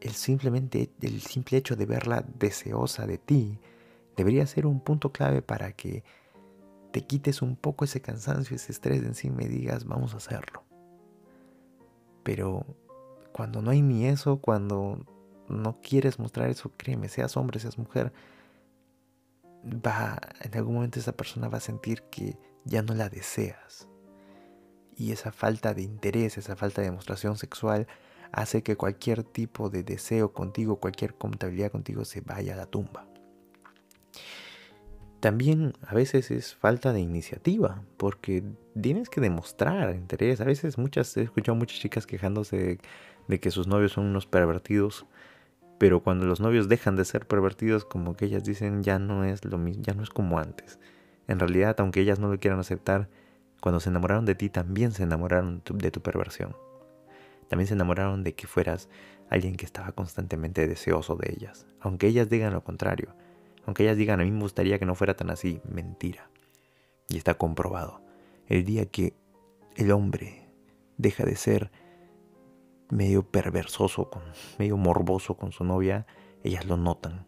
el, 0.01 0.13
simplemente, 0.13 0.93
el 1.03 1.21
simple 1.21 1.59
hecho 1.59 1.75
de 1.75 1.85
verla 1.85 2.25
deseosa 2.39 3.09
de 3.09 3.19
ti 3.19 3.59
debería 4.17 4.47
ser 4.47 4.67
un 4.67 4.79
punto 4.79 5.11
clave 5.11 5.43
para 5.43 5.73
que 5.73 6.05
te 6.93 7.01
quites 7.01 7.43
un 7.43 7.57
poco 7.57 7.87
ese 7.87 8.01
cansancio, 8.01 8.55
ese 8.55 8.71
estrés 8.71 9.01
de 9.01 9.09
encima 9.09 9.43
y 9.43 9.49
digas, 9.49 9.85
vamos 9.85 10.15
a 10.15 10.19
hacerlo. 10.19 10.63
Pero 12.23 12.65
cuando 13.33 13.63
no 13.63 13.73
hay 13.73 13.83
ni 13.83 14.07
eso, 14.07 14.37
cuando 14.37 15.05
no 15.49 15.81
quieres 15.81 16.19
mostrar 16.19 16.49
eso, 16.51 16.73
créeme, 16.77 17.09
seas 17.09 17.37
hombre, 17.37 17.61
seas 17.61 17.79
mujer, 17.79 18.13
va, 19.65 20.19
en 20.41 20.57
algún 20.57 20.75
momento 20.75 20.99
esa 20.99 21.13
persona 21.13 21.49
va 21.49 21.59
a 21.59 21.61
sentir 21.61 22.03
que 22.11 22.39
ya 22.65 22.83
no 22.83 22.95
la 22.95 23.09
deseas. 23.09 23.89
Y 24.97 25.13
esa 25.13 25.33
falta 25.33 25.75
de 25.75 25.83
interés, 25.83 26.39
esa 26.39 26.57
falta 26.57 26.81
de 26.81 26.89
demostración 26.89 27.37
sexual 27.37 27.87
hace 28.33 28.63
que 28.63 28.77
cualquier 28.77 29.23
tipo 29.23 29.69
de 29.69 29.83
deseo 29.83 30.33
contigo, 30.33 30.77
cualquier 30.77 31.15
contabilidad 31.15 31.71
contigo 31.71 32.05
se 32.05 32.21
vaya 32.23 32.55
a 32.55 32.57
la 32.57 32.67
tumba. 32.67 33.07
También 35.21 35.73
a 35.87 35.95
veces 35.95 36.31
es 36.31 36.55
falta 36.55 36.93
de 36.93 37.01
iniciativa, 37.01 37.83
porque 37.97 38.45
tienes 38.81 39.09
que 39.09 39.21
demostrar 39.21 39.95
interés. 39.95 40.41
A 40.41 40.45
veces 40.45 40.79
muchas, 40.79 41.17
he 41.17 41.23
escuchado 41.23 41.57
muchas 41.57 41.81
chicas 41.81 42.07
quejándose 42.07 42.79
de 43.27 43.41
que 43.41 43.51
sus 43.51 43.67
novios 43.67 43.93
son 43.93 44.07
unos 44.07 44.27
pervertidos 44.27 45.07
pero 45.79 46.03
cuando 46.03 46.27
los 46.27 46.41
novios 46.41 46.69
dejan 46.69 46.97
de 46.97 47.05
ser 47.05 47.27
pervertidos, 47.27 47.85
como 47.85 48.17
que 48.17 48.27
ellas 48.27 48.45
dicen 48.45 48.83
ya 48.83 48.99
no 48.99 49.25
es 49.25 49.45
lo 49.45 49.59
mismo, 49.59 49.83
ya 49.83 49.95
no 49.95 50.03
es 50.03 50.11
como 50.11 50.39
antes. 50.39 50.79
En 51.29 51.39
realidad, 51.39 51.77
aunque 51.79 52.01
ellas 52.01 52.19
no 52.19 52.29
lo 52.29 52.39
quieran 52.39 52.61
aceptar, 52.61 53.09
cuando 53.61 53.81
se 53.81 53.91
enamoraron 53.91 54.25
de 54.25 54.35
ti 54.35 54.49
también 54.49 54.93
se 54.93 55.03
enamoraron 55.03 55.63
de 55.73 55.91
tu 55.91 56.01
perversión. 56.01 56.57
También 57.49 57.67
se 57.67 57.75
enamoraron 57.75 58.23
de 58.25 58.35
que 58.35 58.47
fueras 58.47 58.89
alguien 59.29 59.57
que 59.57 59.65
estaba 59.65 59.93
constantemente 59.93 60.67
deseoso 60.67 61.17
de 61.17 61.33
ellas. 61.33 61.67
Aunque 61.81 62.07
ellas 62.07 62.29
digan 62.29 62.53
lo 62.53 62.63
contrario, 62.65 63.15
aunque 63.65 63.83
ellas 63.83 63.97
digan 63.97 64.21
a 64.21 64.25
mí 64.25 64.31
me 64.31 64.41
gustaría 64.41 64.79
que 64.79 64.87
no 64.87 64.95
fuera 64.95 65.15
tan 65.15 65.31
así, 65.31 65.61
mentira. 65.69 66.31
Y 67.09 67.17
está 67.17 67.35
comprobado. 67.35 68.01
El 68.47 68.65
día 68.65 68.87
que 68.87 69.15
el 69.77 69.91
hombre 69.91 70.49
deja 70.97 71.25
de 71.25 71.37
ser 71.37 71.71
medio 72.91 73.23
perversoso, 73.29 74.11
con, 74.11 74.23
medio 74.59 74.77
morboso 74.77 75.37
con 75.37 75.53
su 75.53 75.65
novia, 75.65 76.07
ellas 76.43 76.67
lo 76.67 76.77
notan 76.77 77.27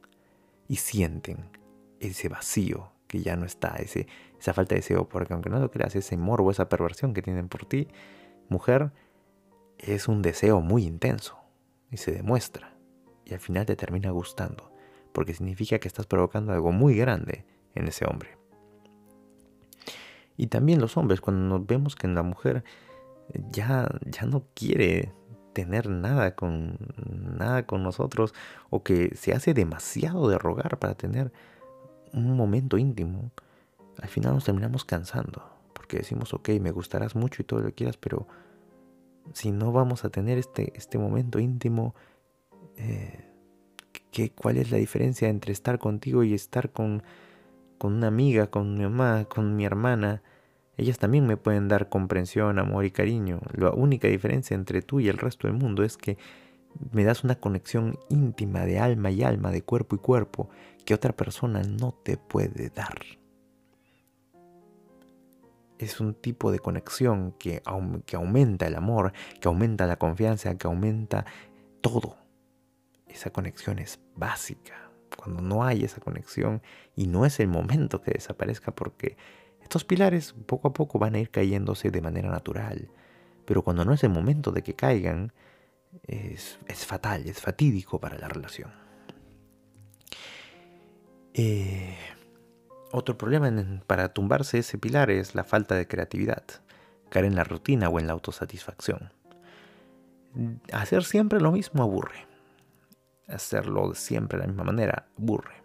y 0.68 0.76
sienten 0.76 1.50
ese 2.00 2.28
vacío 2.28 2.92
que 3.06 3.22
ya 3.22 3.36
no 3.36 3.46
está, 3.46 3.76
ese, 3.76 4.06
esa 4.38 4.52
falta 4.52 4.74
de 4.74 4.80
deseo, 4.80 5.08
porque 5.08 5.32
aunque 5.32 5.50
no 5.50 5.58
lo 5.58 5.70
creas, 5.70 5.96
ese 5.96 6.16
morbo, 6.16 6.50
esa 6.50 6.68
perversión 6.68 7.14
que 7.14 7.22
tienen 7.22 7.48
por 7.48 7.64
ti, 7.64 7.88
mujer, 8.48 8.92
es 9.78 10.08
un 10.08 10.22
deseo 10.22 10.60
muy 10.60 10.84
intenso 10.84 11.38
y 11.90 11.96
se 11.96 12.12
demuestra 12.12 12.76
y 13.24 13.34
al 13.34 13.40
final 13.40 13.66
te 13.66 13.76
termina 13.76 14.10
gustando, 14.10 14.72
porque 15.12 15.34
significa 15.34 15.78
que 15.78 15.88
estás 15.88 16.06
provocando 16.06 16.52
algo 16.52 16.72
muy 16.72 16.96
grande 16.96 17.44
en 17.74 17.88
ese 17.88 18.04
hombre. 18.06 18.38
Y 20.36 20.46
también 20.46 20.80
los 20.80 20.96
hombres, 20.96 21.20
cuando 21.20 21.58
nos 21.58 21.66
vemos 21.66 21.96
que 21.96 22.08
la 22.08 22.22
mujer 22.22 22.64
ya, 23.50 23.88
ya 24.06 24.26
no 24.26 24.44
quiere 24.54 25.12
tener 25.52 25.88
nada 25.88 26.34
con, 26.34 26.78
nada 27.38 27.66
con 27.66 27.82
nosotros 27.82 28.34
o 28.70 28.82
que 28.82 29.14
se 29.16 29.32
hace 29.32 29.54
demasiado 29.54 30.28
de 30.28 30.38
rogar 30.38 30.78
para 30.78 30.94
tener 30.94 31.32
un 32.12 32.36
momento 32.36 32.78
íntimo, 32.78 33.30
al 34.00 34.08
final 34.08 34.34
nos 34.34 34.44
terminamos 34.44 34.84
cansando. 34.84 35.42
Porque 35.72 35.98
decimos, 35.98 36.34
ok, 36.34 36.50
me 36.60 36.70
gustarás 36.70 37.14
mucho 37.14 37.42
y 37.42 37.44
todo 37.44 37.60
lo 37.60 37.66
que 37.66 37.74
quieras, 37.74 37.96
pero 37.96 38.26
si 39.32 39.50
no 39.50 39.72
vamos 39.72 40.04
a 40.04 40.10
tener 40.10 40.38
este, 40.38 40.72
este 40.76 40.98
momento 40.98 41.38
íntimo, 41.38 41.94
eh, 42.76 43.24
¿qué, 44.10 44.30
¿cuál 44.30 44.56
es 44.56 44.70
la 44.70 44.78
diferencia 44.78 45.28
entre 45.28 45.52
estar 45.52 45.78
contigo 45.78 46.22
y 46.24 46.34
estar 46.34 46.70
con, 46.70 47.02
con 47.78 47.94
una 47.94 48.08
amiga, 48.08 48.48
con 48.48 48.74
mi 48.74 48.84
mamá, 48.84 49.26
con 49.26 49.56
mi 49.56 49.64
hermana? 49.64 50.22
Ellas 50.78 50.98
también 50.98 51.26
me 51.26 51.36
pueden 51.36 51.66
dar 51.66 51.88
comprensión, 51.88 52.60
amor 52.60 52.84
y 52.84 52.92
cariño. 52.92 53.40
La 53.52 53.70
única 53.70 54.06
diferencia 54.06 54.54
entre 54.54 54.80
tú 54.80 55.00
y 55.00 55.08
el 55.08 55.18
resto 55.18 55.48
del 55.48 55.56
mundo 55.56 55.82
es 55.82 55.96
que 55.96 56.16
me 56.92 57.02
das 57.02 57.24
una 57.24 57.34
conexión 57.34 57.98
íntima 58.08 58.64
de 58.64 58.78
alma 58.78 59.10
y 59.10 59.24
alma, 59.24 59.50
de 59.50 59.62
cuerpo 59.62 59.96
y 59.96 59.98
cuerpo, 59.98 60.48
que 60.84 60.94
otra 60.94 61.12
persona 61.16 61.62
no 61.64 61.90
te 61.90 62.16
puede 62.16 62.70
dar. 62.70 62.96
Es 65.78 65.98
un 65.98 66.14
tipo 66.14 66.52
de 66.52 66.60
conexión 66.60 67.32
que, 67.32 67.60
aumenta 67.64 68.68
el 68.68 68.76
amor, 68.76 69.12
que 69.40 69.48
aumenta 69.48 69.84
la 69.84 69.98
confianza, 69.98 70.56
que 70.56 70.68
aumenta 70.68 71.26
todo. 71.80 72.16
Esa 73.08 73.30
conexión 73.30 73.80
es 73.80 73.98
básica. 74.14 74.90
Cuando 75.16 75.42
no 75.42 75.64
hay 75.64 75.82
esa 75.82 76.00
conexión 76.00 76.62
y 76.94 77.08
no 77.08 77.26
es 77.26 77.40
el 77.40 77.48
momento 77.48 78.00
que 78.00 78.12
desaparezca 78.12 78.72
porque 78.72 79.16
estos 79.68 79.84
pilares 79.84 80.34
poco 80.46 80.68
a 80.68 80.72
poco 80.72 80.98
van 80.98 81.14
a 81.14 81.18
ir 81.18 81.30
cayéndose 81.30 81.90
de 81.90 82.00
manera 82.00 82.30
natural, 82.30 82.88
pero 83.44 83.62
cuando 83.62 83.84
no 83.84 83.92
es 83.92 84.02
el 84.02 84.08
momento 84.08 84.50
de 84.50 84.62
que 84.62 84.72
caigan, 84.72 85.34
es, 86.04 86.58
fatal, 86.86 87.26
es 87.26 87.42
fatídico 87.42 88.00
para 88.00 88.16
la 88.16 88.28
relación. 88.28 88.72
Eh, 91.34 91.98
otro 92.92 93.18
problema 93.18 93.52
para 93.86 94.14
tumbarse 94.14 94.60
ese 94.60 94.78
pilar 94.78 95.10
es 95.10 95.34
la 95.34 95.44
falta 95.44 95.74
de 95.74 95.86
creatividad, 95.86 96.44
caer 97.10 97.26
en 97.26 97.34
la 97.34 97.44
rutina 97.44 97.90
o 97.90 98.00
en 98.00 98.06
la 98.06 98.14
autosatisfacción. 98.14 99.12
Hacer 100.72 101.04
siempre 101.04 101.42
lo 101.42 101.52
mismo 101.52 101.82
aburre. 101.82 102.26
Hacerlo 103.26 103.94
siempre 103.94 104.38
de 104.38 104.44
la 104.44 104.48
misma 104.48 104.64
manera 104.64 105.08
aburre. 105.18 105.62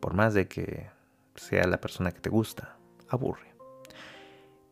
Por 0.00 0.14
más 0.14 0.32
de 0.32 0.48
que 0.48 0.88
sea 1.34 1.66
la 1.66 1.78
persona 1.78 2.12
que 2.12 2.20
te 2.20 2.30
gusta 2.30 2.78
aburre. 3.12 3.54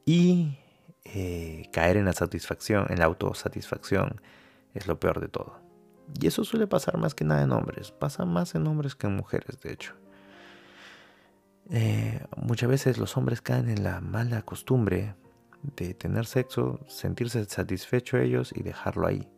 Y 0.05 0.59
eh, 1.05 1.69
caer 1.73 1.97
en 1.97 2.05
la 2.05 2.13
satisfacción, 2.13 2.87
en 2.91 2.99
la 2.99 3.07
autosatisfacción, 3.07 4.21
es 4.75 4.87
lo 4.87 4.99
peor 4.99 5.21
de 5.21 5.29
todo. 5.29 5.61
Y 6.19 6.27
eso 6.27 6.45
suele 6.45 6.67
pasar 6.67 6.99
más 6.99 7.15
que 7.15 7.25
nada 7.25 7.43
en 7.43 7.53
hombres. 7.53 7.93
Pasa 7.93 8.25
más 8.25 8.55
en 8.55 8.67
hombres 8.67 8.95
que 8.95 9.07
en 9.07 9.17
mujeres, 9.17 9.61
de 9.61 9.73
hecho. 9.73 9.95
Eh, 11.71 12.25
muchas 12.37 12.69
veces 12.69 12.99
los 12.99 13.17
hombres 13.17 13.41
caen 13.41 13.69
en 13.69 13.85
la 13.85 14.01
mala 14.01 14.43
costumbre 14.43 15.15
de 15.63 15.95
tener 15.95 16.27
sexo, 16.27 16.81
sentirse 16.89 17.45
satisfecho 17.45 18.19
ellos 18.19 18.53
y 18.55 18.63
dejarlo 18.63 19.07
ahí. 19.07 19.29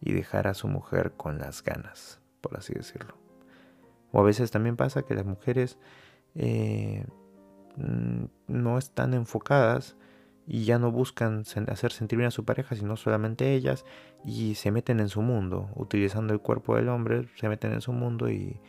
Y 0.00 0.12
dejar 0.12 0.46
a 0.48 0.54
su 0.54 0.68
mujer 0.68 1.12
con 1.16 1.38
las 1.38 1.62
ganas, 1.62 2.20
por 2.42 2.58
así 2.58 2.74
decirlo. 2.74 3.16
O 4.12 4.20
a 4.20 4.22
veces 4.22 4.50
también 4.50 4.76
pasa 4.76 5.02
que 5.02 5.14
las 5.14 5.24
mujeres 5.24 5.78
eh, 6.34 7.06
no 7.76 8.78
están 8.78 9.14
enfocadas 9.14 9.96
y 10.46 10.64
ya 10.64 10.78
no 10.78 10.92
buscan 10.92 11.44
hacer 11.68 11.92
sentir 11.92 12.18
bien 12.18 12.28
a 12.28 12.30
su 12.30 12.44
pareja, 12.44 12.76
sino 12.76 12.96
solamente 12.96 13.54
ellas, 13.54 13.84
y 14.24 14.54
se 14.54 14.70
meten 14.70 15.00
en 15.00 15.08
su 15.08 15.20
mundo, 15.20 15.70
utilizando 15.74 16.32
el 16.32 16.40
cuerpo 16.40 16.76
del 16.76 16.88
hombre, 16.88 17.28
se 17.34 17.48
meten 17.48 17.72
en 17.72 17.80
su 17.80 17.92
mundo 17.92 18.30
y, 18.30 18.60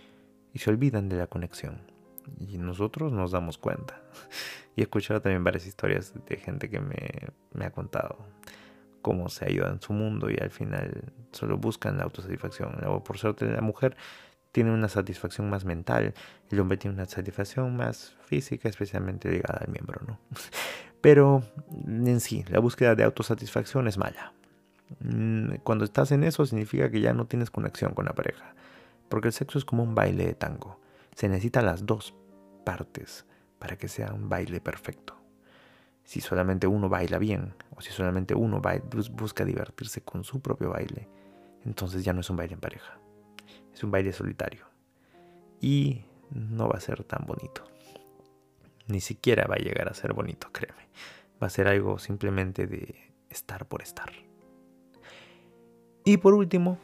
se 0.55 0.71
olvidan 0.71 1.07
de 1.07 1.17
la 1.17 1.27
conexión. 1.27 1.81
Y 2.39 2.57
nosotros 2.57 3.13
nos 3.13 3.31
damos 3.31 3.57
cuenta. 3.57 4.01
Y 4.75 4.81
he 4.81 4.83
escuchado 4.83 5.21
también 5.21 5.43
varias 5.43 5.65
historias 5.65 6.13
de 6.27 6.37
gente 6.37 6.69
que 6.69 6.79
me, 6.79 7.65
ha 7.65 7.71
contado 7.71 8.17
cómo 9.01 9.27
se 9.27 9.45
ha 9.45 9.47
en 9.49 9.81
su 9.81 9.91
mundo 9.91 10.29
y 10.29 10.37
al 10.39 10.51
final 10.51 11.13
solo 11.31 11.57
buscan 11.57 11.97
la 11.97 12.03
autosatisfacción. 12.03 12.75
por 13.03 13.17
suerte 13.17 13.51
la 13.51 13.61
mujer 13.61 13.97
tiene 14.57 14.71
una 14.71 14.89
satisfacción 14.89 15.51
más 15.51 15.65
mental, 15.65 16.15
el 16.49 16.59
hombre 16.59 16.77
tiene 16.77 16.95
una 16.95 17.05
satisfacción 17.05 17.77
más 17.77 18.15
física, 18.25 18.67
especialmente 18.67 19.29
ligada 19.29 19.59
al 19.63 19.71
miembro, 19.71 20.01
¿no? 20.07 20.17
Pero 20.99 21.43
en 21.85 22.19
sí, 22.19 22.43
la 22.49 22.57
búsqueda 22.57 22.95
de 22.95 23.03
autosatisfacción 23.03 23.87
es 23.87 23.99
mala. 23.99 24.33
Mm, 24.99 25.57
cuando 25.63 25.85
estás 25.85 26.11
en 26.11 26.23
eso 26.23 26.43
significa 26.47 26.89
que 26.89 27.01
ya 27.01 27.13
no 27.13 27.27
tienes 27.27 27.51
conexión 27.51 27.93
con 27.93 28.05
la 28.05 28.13
pareja, 28.13 28.55
porque 29.09 29.27
el 29.27 29.33
sexo 29.35 29.59
es 29.59 29.63
como 29.63 29.83
un 29.83 29.93
baile 29.93 30.25
de 30.25 30.33
tango. 30.33 30.81
Se 31.13 31.29
necesitan 31.29 31.67
las 31.67 31.85
dos 31.85 32.15
partes 32.65 33.27
para 33.59 33.77
que 33.77 33.87
sea 33.87 34.11
un 34.11 34.27
baile 34.27 34.59
perfecto. 34.59 35.21
Si 36.03 36.19
solamente 36.19 36.65
uno 36.65 36.89
baila 36.89 37.19
bien, 37.19 37.53
o 37.75 37.81
si 37.81 37.91
solamente 37.91 38.33
uno 38.33 38.59
busca 39.11 39.45
divertirse 39.45 40.01
con 40.01 40.23
su 40.23 40.41
propio 40.41 40.71
baile, 40.71 41.07
entonces 41.63 42.03
ya 42.03 42.11
no 42.11 42.21
es 42.21 42.29
un 42.31 42.37
baile 42.37 42.55
en 42.55 42.59
pareja 42.59 42.97
es 43.77 43.83
un 43.83 43.91
baile 43.91 44.11
solitario. 44.11 44.65
Y 45.61 46.03
no 46.31 46.67
va 46.67 46.77
a 46.77 46.81
ser 46.81 47.03
tan 47.03 47.25
bonito. 47.25 47.63
Ni 48.87 49.01
siquiera 49.01 49.45
va 49.47 49.55
a 49.55 49.59
llegar 49.59 49.87
a 49.87 49.93
ser 49.93 50.13
bonito, 50.13 50.49
créeme. 50.51 50.87
Va 51.41 51.47
a 51.47 51.51
ser 51.51 51.67
algo 51.67 51.99
simplemente 51.99 52.65
de 52.65 52.95
estar 53.29 53.67
por 53.67 53.83
estar. 53.83 54.11
Y 56.03 56.17
por 56.17 56.33
último, 56.33 56.79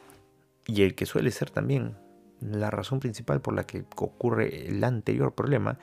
y 0.66 0.82
el 0.82 0.94
que 0.94 1.06
suele 1.06 1.30
ser 1.30 1.50
también 1.50 1.96
la 2.40 2.70
razón 2.70 3.00
principal 3.00 3.40
por 3.40 3.54
la 3.54 3.66
que 3.66 3.84
ocurre 3.96 4.68
el 4.68 4.84
anterior 4.84 5.34
problema, 5.34 5.78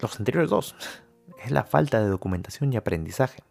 los 0.00 0.18
anteriores 0.18 0.48
dos, 0.48 0.76
es 1.44 1.50
la 1.50 1.64
falta 1.64 2.00
de 2.00 2.08
documentación 2.08 2.72
y 2.72 2.76
aprendizaje. 2.76 3.42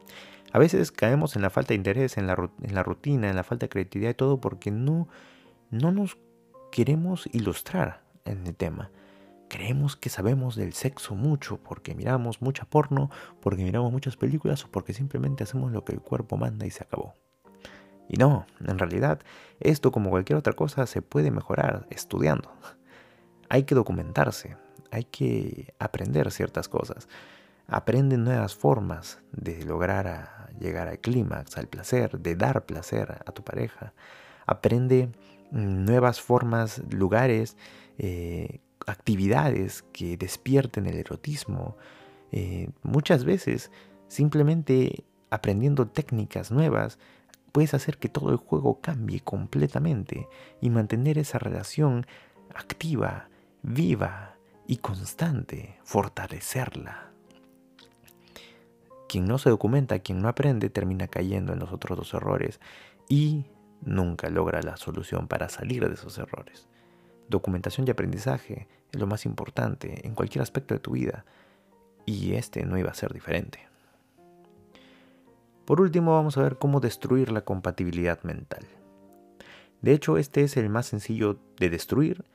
A 0.51 0.59
veces 0.59 0.91
caemos 0.91 1.35
en 1.35 1.43
la 1.43 1.49
falta 1.49 1.69
de 1.69 1.75
interés, 1.75 2.17
en 2.17 2.25
la, 2.25 2.35
rutina, 2.35 3.29
en 3.29 3.35
la 3.35 3.43
falta 3.43 3.65
de 3.65 3.69
creatividad 3.69 4.11
y 4.11 4.15
todo 4.15 4.41
porque 4.41 4.71
no, 4.71 5.07
no 5.69 5.91
nos 5.91 6.17
queremos 6.71 7.29
ilustrar 7.33 8.01
en 8.25 8.47
el 8.47 8.55
tema. 8.55 8.89
Creemos 9.49 9.97
que 9.97 10.09
sabemos 10.09 10.55
del 10.55 10.73
sexo 10.73 11.13
mucho 11.13 11.57
porque 11.57 11.93
miramos 11.93 12.41
mucha 12.41 12.63
porno, 12.63 13.11
porque 13.41 13.63
miramos 13.63 13.91
muchas 13.91 14.15
películas 14.15 14.63
o 14.63 14.69
porque 14.69 14.93
simplemente 14.93 15.43
hacemos 15.43 15.73
lo 15.73 15.83
que 15.83 15.91
el 15.91 15.99
cuerpo 15.99 16.37
manda 16.37 16.65
y 16.65 16.71
se 16.71 16.83
acabó. 16.83 17.15
Y 18.07 18.17
no, 18.17 18.45
en 18.65 18.79
realidad, 18.79 19.19
esto 19.59 19.91
como 19.91 20.09
cualquier 20.09 20.39
otra 20.39 20.53
cosa 20.53 20.85
se 20.87 21.01
puede 21.01 21.31
mejorar 21.31 21.85
estudiando. 21.89 22.51
Hay 23.49 23.63
que 23.63 23.75
documentarse, 23.75 24.55
hay 24.91 25.03
que 25.03 25.73
aprender 25.79 26.31
ciertas 26.31 26.69
cosas. 26.69 27.09
Aprende 27.67 28.17
nuevas 28.17 28.55
formas 28.55 29.19
de 29.31 29.63
lograr 29.65 30.49
llegar 30.59 30.87
al 30.87 30.99
clímax, 30.99 31.57
al 31.57 31.67
placer, 31.67 32.19
de 32.19 32.35
dar 32.35 32.65
placer 32.65 33.21
a 33.25 33.31
tu 33.31 33.43
pareja. 33.43 33.93
Aprende 34.45 35.09
nuevas 35.51 36.21
formas, 36.21 36.81
lugares, 36.89 37.57
eh, 37.97 38.59
actividades 38.87 39.83
que 39.93 40.17
despierten 40.17 40.87
el 40.87 40.95
erotismo. 40.95 41.77
Eh, 42.31 42.69
muchas 42.81 43.25
veces 43.25 43.71
simplemente 44.07 45.03
aprendiendo 45.29 45.87
técnicas 45.87 46.51
nuevas 46.51 46.97
puedes 47.51 47.73
hacer 47.73 47.97
que 47.97 48.09
todo 48.09 48.31
el 48.31 48.37
juego 48.37 48.79
cambie 48.81 49.19
completamente 49.19 50.27
y 50.61 50.69
mantener 50.69 51.17
esa 51.17 51.37
relación 51.37 52.05
activa, 52.55 53.29
viva 53.61 54.35
y 54.67 54.77
constante, 54.77 55.77
fortalecerla. 55.83 57.11
Quien 59.07 59.25
no 59.25 59.37
se 59.37 59.49
documenta, 59.49 59.99
quien 59.99 60.21
no 60.21 60.29
aprende, 60.29 60.69
termina 60.69 61.07
cayendo 61.07 61.51
en 61.51 61.59
los 61.59 61.73
otros 61.73 61.97
dos 61.97 62.13
errores 62.13 62.61
y 63.09 63.45
nunca 63.81 64.29
logra 64.29 64.61
la 64.61 64.77
solución 64.77 65.27
para 65.27 65.49
salir 65.49 65.87
de 65.87 65.93
esos 65.93 66.17
errores. 66.17 66.67
Documentación 67.29 67.87
y 67.87 67.91
aprendizaje 67.91 68.67
es 68.91 68.99
lo 68.99 69.07
más 69.07 69.25
importante 69.25 70.05
en 70.05 70.15
cualquier 70.15 70.41
aspecto 70.41 70.73
de 70.73 70.79
tu 70.79 70.91
vida 70.91 71.25
y 72.05 72.33
este 72.33 72.65
no 72.65 72.77
iba 72.77 72.91
a 72.91 72.95
ser 72.95 73.13
diferente. 73.13 73.59
Por 75.65 75.79
último 75.79 76.13
vamos 76.13 76.37
a 76.37 76.43
ver 76.43 76.57
cómo 76.57 76.79
destruir 76.79 77.31
la 77.31 77.41
compatibilidad 77.41 78.21
mental. 78.23 78.65
De 79.81 79.93
hecho 79.93 80.17
este 80.17 80.43
es 80.43 80.57
el 80.57 80.69
más 80.69 80.87
sencillo 80.87 81.39
de 81.57 81.69
destruir 81.69 82.25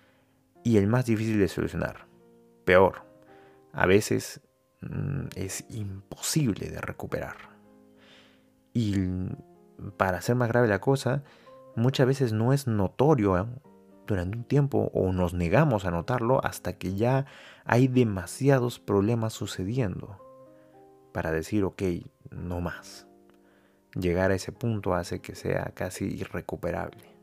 y 0.65 0.79
el 0.79 0.87
más 0.87 1.07
difícil 1.07 1.39
de 1.39 1.49
solucionar. 1.49 2.07
Peor, 2.65 3.05
a 3.73 3.87
veces 3.87 4.41
mm, 4.81 5.27
es 5.37 5.65
imposible 5.69 6.71
de 6.71 6.81
recuperar. 6.81 7.37
Y 8.73 8.95
para 9.97 10.19
hacer 10.19 10.37
más 10.37 10.49
grave 10.49 10.69
la 10.69 10.81
cosa, 10.81 11.23
muchas 11.75 12.07
veces 12.07 12.33
no 12.33 12.53
es 12.53 12.67
notorio 12.67 13.39
¿eh? 13.39 13.47
durante 14.07 14.39
un 14.39 14.45
tiempo 14.45 14.91
o 14.95 15.13
nos 15.13 15.35
negamos 15.35 15.85
a 15.85 15.91
notarlo 15.91 16.45
hasta 16.45 16.75
que 16.75 16.95
ya 16.95 17.27
hay 17.65 17.89
demasiados 17.89 18.79
problemas 18.79 19.33
sucediendo. 19.33 20.21
para 21.13 21.33
decir, 21.33 21.65
ok, 21.65 21.83
no 22.31 22.61
más. 22.61 23.07
Llegar 23.95 24.31
a 24.31 24.35
ese 24.35 24.53
punto 24.53 24.93
hace 24.95 25.21
que 25.21 25.35
sea 25.35 25.73
casi 25.75 26.05
irrecuperable. 26.05 27.17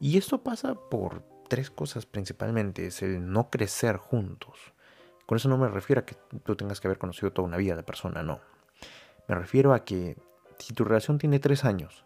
Y 0.00 0.18
esto 0.18 0.42
pasa 0.42 0.74
por 0.74 1.22
tres 1.48 1.70
cosas 1.70 2.04
principalmente. 2.04 2.86
Es 2.86 3.00
el 3.00 3.32
no 3.32 3.48
crecer 3.48 3.96
juntos. 3.96 4.74
Con 5.24 5.36
eso 5.36 5.48
no 5.48 5.56
me 5.56 5.68
refiero 5.68 6.00
a 6.00 6.04
que 6.04 6.16
tú 6.44 6.56
tengas 6.56 6.80
que 6.80 6.88
haber 6.88 6.98
conocido 6.98 7.32
toda 7.32 7.48
una 7.48 7.56
vida 7.56 7.74
de 7.74 7.82
persona, 7.82 8.22
no. 8.22 8.40
Me 9.28 9.34
refiero 9.34 9.72
a 9.72 9.84
que 9.84 10.18
si 10.60 10.74
tu 10.74 10.84
relación 10.84 11.18
tiene 11.18 11.38
tres 11.38 11.64
años 11.64 12.04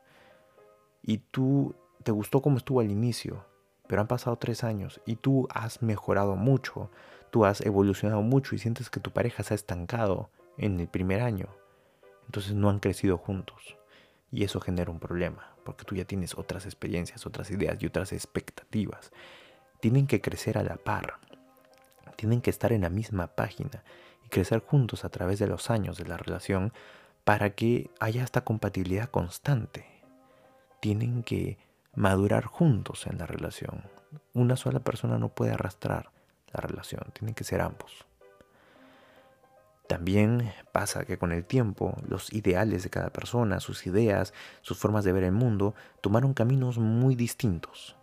y 1.02 1.18
tú 1.18 1.74
te 2.02 2.12
gustó 2.12 2.40
como 2.40 2.58
estuvo 2.58 2.80
al 2.80 2.90
inicio, 2.90 3.44
pero 3.86 4.00
han 4.00 4.08
pasado 4.08 4.36
tres 4.36 4.64
años 4.64 5.00
y 5.06 5.16
tú 5.16 5.46
has 5.50 5.82
mejorado 5.82 6.36
mucho, 6.36 6.90
tú 7.30 7.44
has 7.44 7.60
evolucionado 7.60 8.22
mucho 8.22 8.54
y 8.54 8.58
sientes 8.58 8.90
que 8.90 9.00
tu 9.00 9.10
pareja 9.10 9.42
se 9.42 9.54
ha 9.54 9.56
estancado 9.56 10.30
en 10.56 10.80
el 10.80 10.88
primer 10.88 11.20
año, 11.20 11.48
entonces 12.26 12.54
no 12.54 12.70
han 12.70 12.80
crecido 12.80 13.18
juntos. 13.18 13.76
Y 14.30 14.42
eso 14.42 14.60
genera 14.60 14.90
un 14.90 14.98
problema, 14.98 15.54
porque 15.64 15.84
tú 15.84 15.94
ya 15.94 16.04
tienes 16.04 16.36
otras 16.36 16.64
experiencias, 16.64 17.24
otras 17.24 17.50
ideas 17.50 17.80
y 17.80 17.86
otras 17.86 18.12
expectativas. 18.12 19.12
Tienen 19.80 20.08
que 20.08 20.20
crecer 20.20 20.58
a 20.58 20.64
la 20.64 20.76
par, 20.76 21.18
tienen 22.16 22.40
que 22.40 22.50
estar 22.50 22.72
en 22.72 22.82
la 22.82 22.90
misma 22.90 23.28
página 23.28 23.84
y 24.24 24.28
crecer 24.28 24.60
juntos 24.60 25.04
a 25.04 25.08
través 25.10 25.38
de 25.38 25.46
los 25.46 25.70
años 25.70 25.98
de 25.98 26.06
la 26.06 26.16
relación 26.16 26.72
para 27.24 27.50
que 27.50 27.90
haya 28.00 28.22
esta 28.22 28.44
compatibilidad 28.44 29.10
constante. 29.10 29.86
Tienen 30.80 31.22
que 31.22 31.58
madurar 31.94 32.44
juntos 32.44 33.06
en 33.06 33.18
la 33.18 33.26
relación. 33.26 33.84
Una 34.34 34.56
sola 34.56 34.80
persona 34.80 35.18
no 35.18 35.30
puede 35.30 35.52
arrastrar 35.52 36.10
la 36.52 36.60
relación, 36.60 37.02
tienen 37.12 37.34
que 37.34 37.44
ser 37.44 37.60
ambos. 37.60 38.06
También 39.88 40.52
pasa 40.72 41.04
que 41.04 41.18
con 41.18 41.32
el 41.32 41.44
tiempo 41.44 41.96
los 42.08 42.32
ideales 42.32 42.82
de 42.82 42.90
cada 42.90 43.10
persona, 43.10 43.60
sus 43.60 43.86
ideas, 43.86 44.32
sus 44.62 44.78
formas 44.78 45.04
de 45.04 45.12
ver 45.12 45.24
el 45.24 45.32
mundo, 45.32 45.74
tomaron 46.00 46.32
caminos 46.32 46.78
muy 46.78 47.14
distintos. 47.14 47.96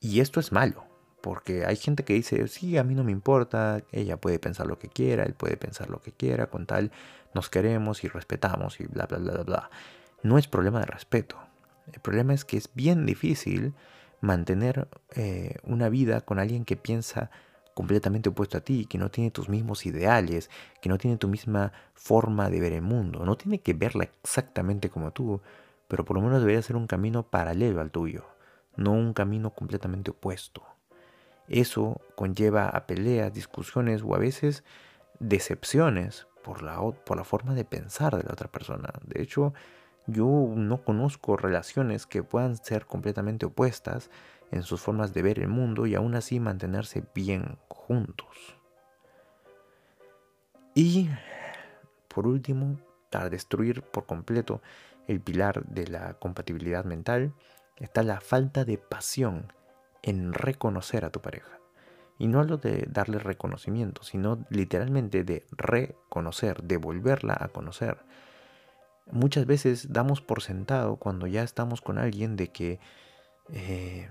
Y 0.00 0.20
esto 0.20 0.38
es 0.38 0.52
malo, 0.52 0.84
porque 1.24 1.64
hay 1.64 1.76
gente 1.76 2.04
que 2.04 2.12
dice, 2.12 2.48
sí, 2.48 2.76
a 2.76 2.84
mí 2.84 2.94
no 2.94 3.02
me 3.02 3.10
importa, 3.10 3.82
ella 3.92 4.18
puede 4.18 4.38
pensar 4.38 4.66
lo 4.66 4.78
que 4.78 4.90
quiera, 4.90 5.22
él 5.22 5.32
puede 5.32 5.56
pensar 5.56 5.88
lo 5.88 6.02
que 6.02 6.12
quiera, 6.12 6.48
con 6.48 6.66
tal 6.66 6.92
nos 7.32 7.48
queremos 7.48 8.04
y 8.04 8.08
respetamos 8.08 8.78
y 8.78 8.86
bla, 8.88 9.06
bla, 9.06 9.16
bla, 9.16 9.32
bla, 9.32 9.42
bla. 9.42 9.70
No 10.22 10.36
es 10.36 10.48
problema 10.48 10.80
de 10.80 10.84
respeto. 10.84 11.38
El 11.90 12.00
problema 12.00 12.34
es 12.34 12.44
que 12.44 12.58
es 12.58 12.68
bien 12.74 13.06
difícil 13.06 13.72
mantener 14.20 14.86
eh, 15.16 15.56
una 15.62 15.88
vida 15.88 16.20
con 16.20 16.38
alguien 16.38 16.66
que 16.66 16.76
piensa 16.76 17.30
completamente 17.72 18.28
opuesto 18.28 18.58
a 18.58 18.60
ti, 18.60 18.84
que 18.84 18.98
no 18.98 19.10
tiene 19.10 19.30
tus 19.30 19.48
mismos 19.48 19.86
ideales, 19.86 20.50
que 20.82 20.90
no 20.90 20.98
tiene 20.98 21.16
tu 21.16 21.28
misma 21.28 21.72
forma 21.94 22.50
de 22.50 22.60
ver 22.60 22.74
el 22.74 22.82
mundo. 22.82 23.24
No 23.24 23.38
tiene 23.38 23.60
que 23.60 23.72
verla 23.72 24.04
exactamente 24.04 24.90
como 24.90 25.10
tú, 25.12 25.40
pero 25.88 26.04
por 26.04 26.18
lo 26.18 26.22
menos 26.22 26.40
debería 26.40 26.60
ser 26.60 26.76
un 26.76 26.86
camino 26.86 27.22
paralelo 27.22 27.80
al 27.80 27.90
tuyo, 27.90 28.26
no 28.76 28.92
un 28.92 29.14
camino 29.14 29.54
completamente 29.54 30.10
opuesto. 30.10 30.73
Eso 31.48 32.00
conlleva 32.14 32.68
a 32.68 32.86
peleas, 32.86 33.32
discusiones 33.32 34.02
o 34.02 34.14
a 34.14 34.18
veces 34.18 34.64
decepciones 35.20 36.26
por 36.42 36.62
la, 36.62 36.78
por 36.80 37.16
la 37.16 37.24
forma 37.24 37.54
de 37.54 37.64
pensar 37.64 38.16
de 38.16 38.22
la 38.22 38.32
otra 38.32 38.48
persona. 38.48 38.92
De 39.04 39.22
hecho, 39.22 39.54
yo 40.06 40.26
no 40.26 40.84
conozco 40.84 41.36
relaciones 41.36 42.06
que 42.06 42.22
puedan 42.22 42.56
ser 42.56 42.86
completamente 42.86 43.46
opuestas 43.46 44.10
en 44.50 44.62
sus 44.62 44.80
formas 44.80 45.12
de 45.14 45.22
ver 45.22 45.38
el 45.38 45.48
mundo 45.48 45.86
y 45.86 45.94
aún 45.94 46.14
así 46.14 46.40
mantenerse 46.40 47.04
bien 47.14 47.58
juntos. 47.68 48.56
Y 50.74 51.08
por 52.08 52.26
último, 52.26 52.78
para 53.10 53.30
destruir 53.30 53.82
por 53.82 54.06
completo 54.06 54.60
el 55.06 55.20
pilar 55.20 55.64
de 55.66 55.86
la 55.86 56.14
compatibilidad 56.14 56.84
mental, 56.84 57.32
está 57.76 58.02
la 58.02 58.20
falta 58.20 58.64
de 58.64 58.78
pasión 58.78 59.52
en 60.04 60.34
reconocer 60.34 61.04
a 61.04 61.10
tu 61.10 61.20
pareja. 61.20 61.58
Y 62.18 62.28
no 62.28 62.38
hablo 62.38 62.58
de 62.58 62.86
darle 62.88 63.18
reconocimiento, 63.18 64.04
sino 64.04 64.46
literalmente 64.50 65.24
de 65.24 65.46
reconocer, 65.50 66.62
de 66.62 66.76
volverla 66.76 67.36
a 67.40 67.48
conocer. 67.48 67.98
Muchas 69.10 69.46
veces 69.46 69.92
damos 69.92 70.20
por 70.20 70.42
sentado 70.42 70.96
cuando 70.96 71.26
ya 71.26 71.42
estamos 71.42 71.80
con 71.80 71.98
alguien 71.98 72.36
de 72.36 72.48
que 72.52 72.78
eh, 73.52 74.08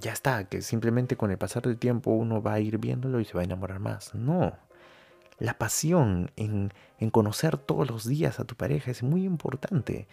ya 0.00 0.12
está, 0.12 0.44
que 0.48 0.62
simplemente 0.62 1.16
con 1.16 1.30
el 1.30 1.38
pasar 1.38 1.64
del 1.64 1.78
tiempo 1.78 2.12
uno 2.12 2.40
va 2.40 2.54
a 2.54 2.60
ir 2.60 2.78
viéndolo 2.78 3.20
y 3.20 3.24
se 3.24 3.34
va 3.34 3.42
a 3.42 3.44
enamorar 3.44 3.80
más. 3.80 4.14
No. 4.14 4.56
La 5.38 5.58
pasión 5.58 6.30
en, 6.36 6.72
en 6.98 7.10
conocer 7.10 7.58
todos 7.58 7.90
los 7.90 8.06
días 8.06 8.38
a 8.38 8.44
tu 8.44 8.54
pareja 8.54 8.92
es 8.92 9.02
muy 9.02 9.24
importante. 9.24 10.06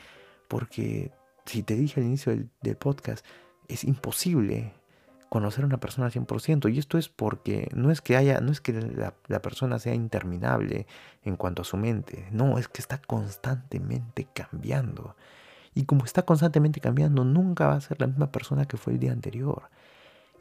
Porque 0.47 1.11
si 1.45 1.61
te 1.61 1.75
dije 1.75 2.01
al 2.01 2.07
inicio 2.07 2.31
del, 2.31 2.49
del 2.61 2.75
podcast, 2.75 3.25
es 3.67 3.83
imposible 3.83 4.73
conocer 5.29 5.63
a 5.63 5.67
una 5.67 5.79
persona 5.79 6.07
al 6.07 6.11
100%. 6.11 6.73
Y 6.73 6.79
esto 6.79 6.97
es 6.97 7.09
porque 7.09 7.69
no 7.73 7.91
es 7.91 8.01
que 8.01 8.17
haya, 8.17 8.41
no 8.41 8.51
es 8.51 8.61
que 8.61 8.73
la, 8.73 9.13
la, 9.27 9.41
persona 9.41 9.79
sea 9.79 9.93
interminable 9.93 10.87
en 11.23 11.35
cuanto 11.35 11.61
a 11.61 11.65
su 11.65 11.77
mente. 11.77 12.27
No, 12.31 12.57
es 12.57 12.67
que 12.67 12.81
está 12.81 12.99
constantemente 12.99 14.27
cambiando. 14.33 15.15
Y 15.73 15.85
como 15.85 16.05
está 16.05 16.23
constantemente 16.23 16.81
cambiando, 16.81 17.23
nunca 17.23 17.67
va 17.67 17.75
a 17.75 17.81
ser 17.81 18.01
la 18.01 18.07
misma 18.07 18.31
persona 18.31 18.65
que 18.65 18.77
fue 18.77 18.93
el 18.93 18.99
día 18.99 19.11
anterior. 19.11 19.69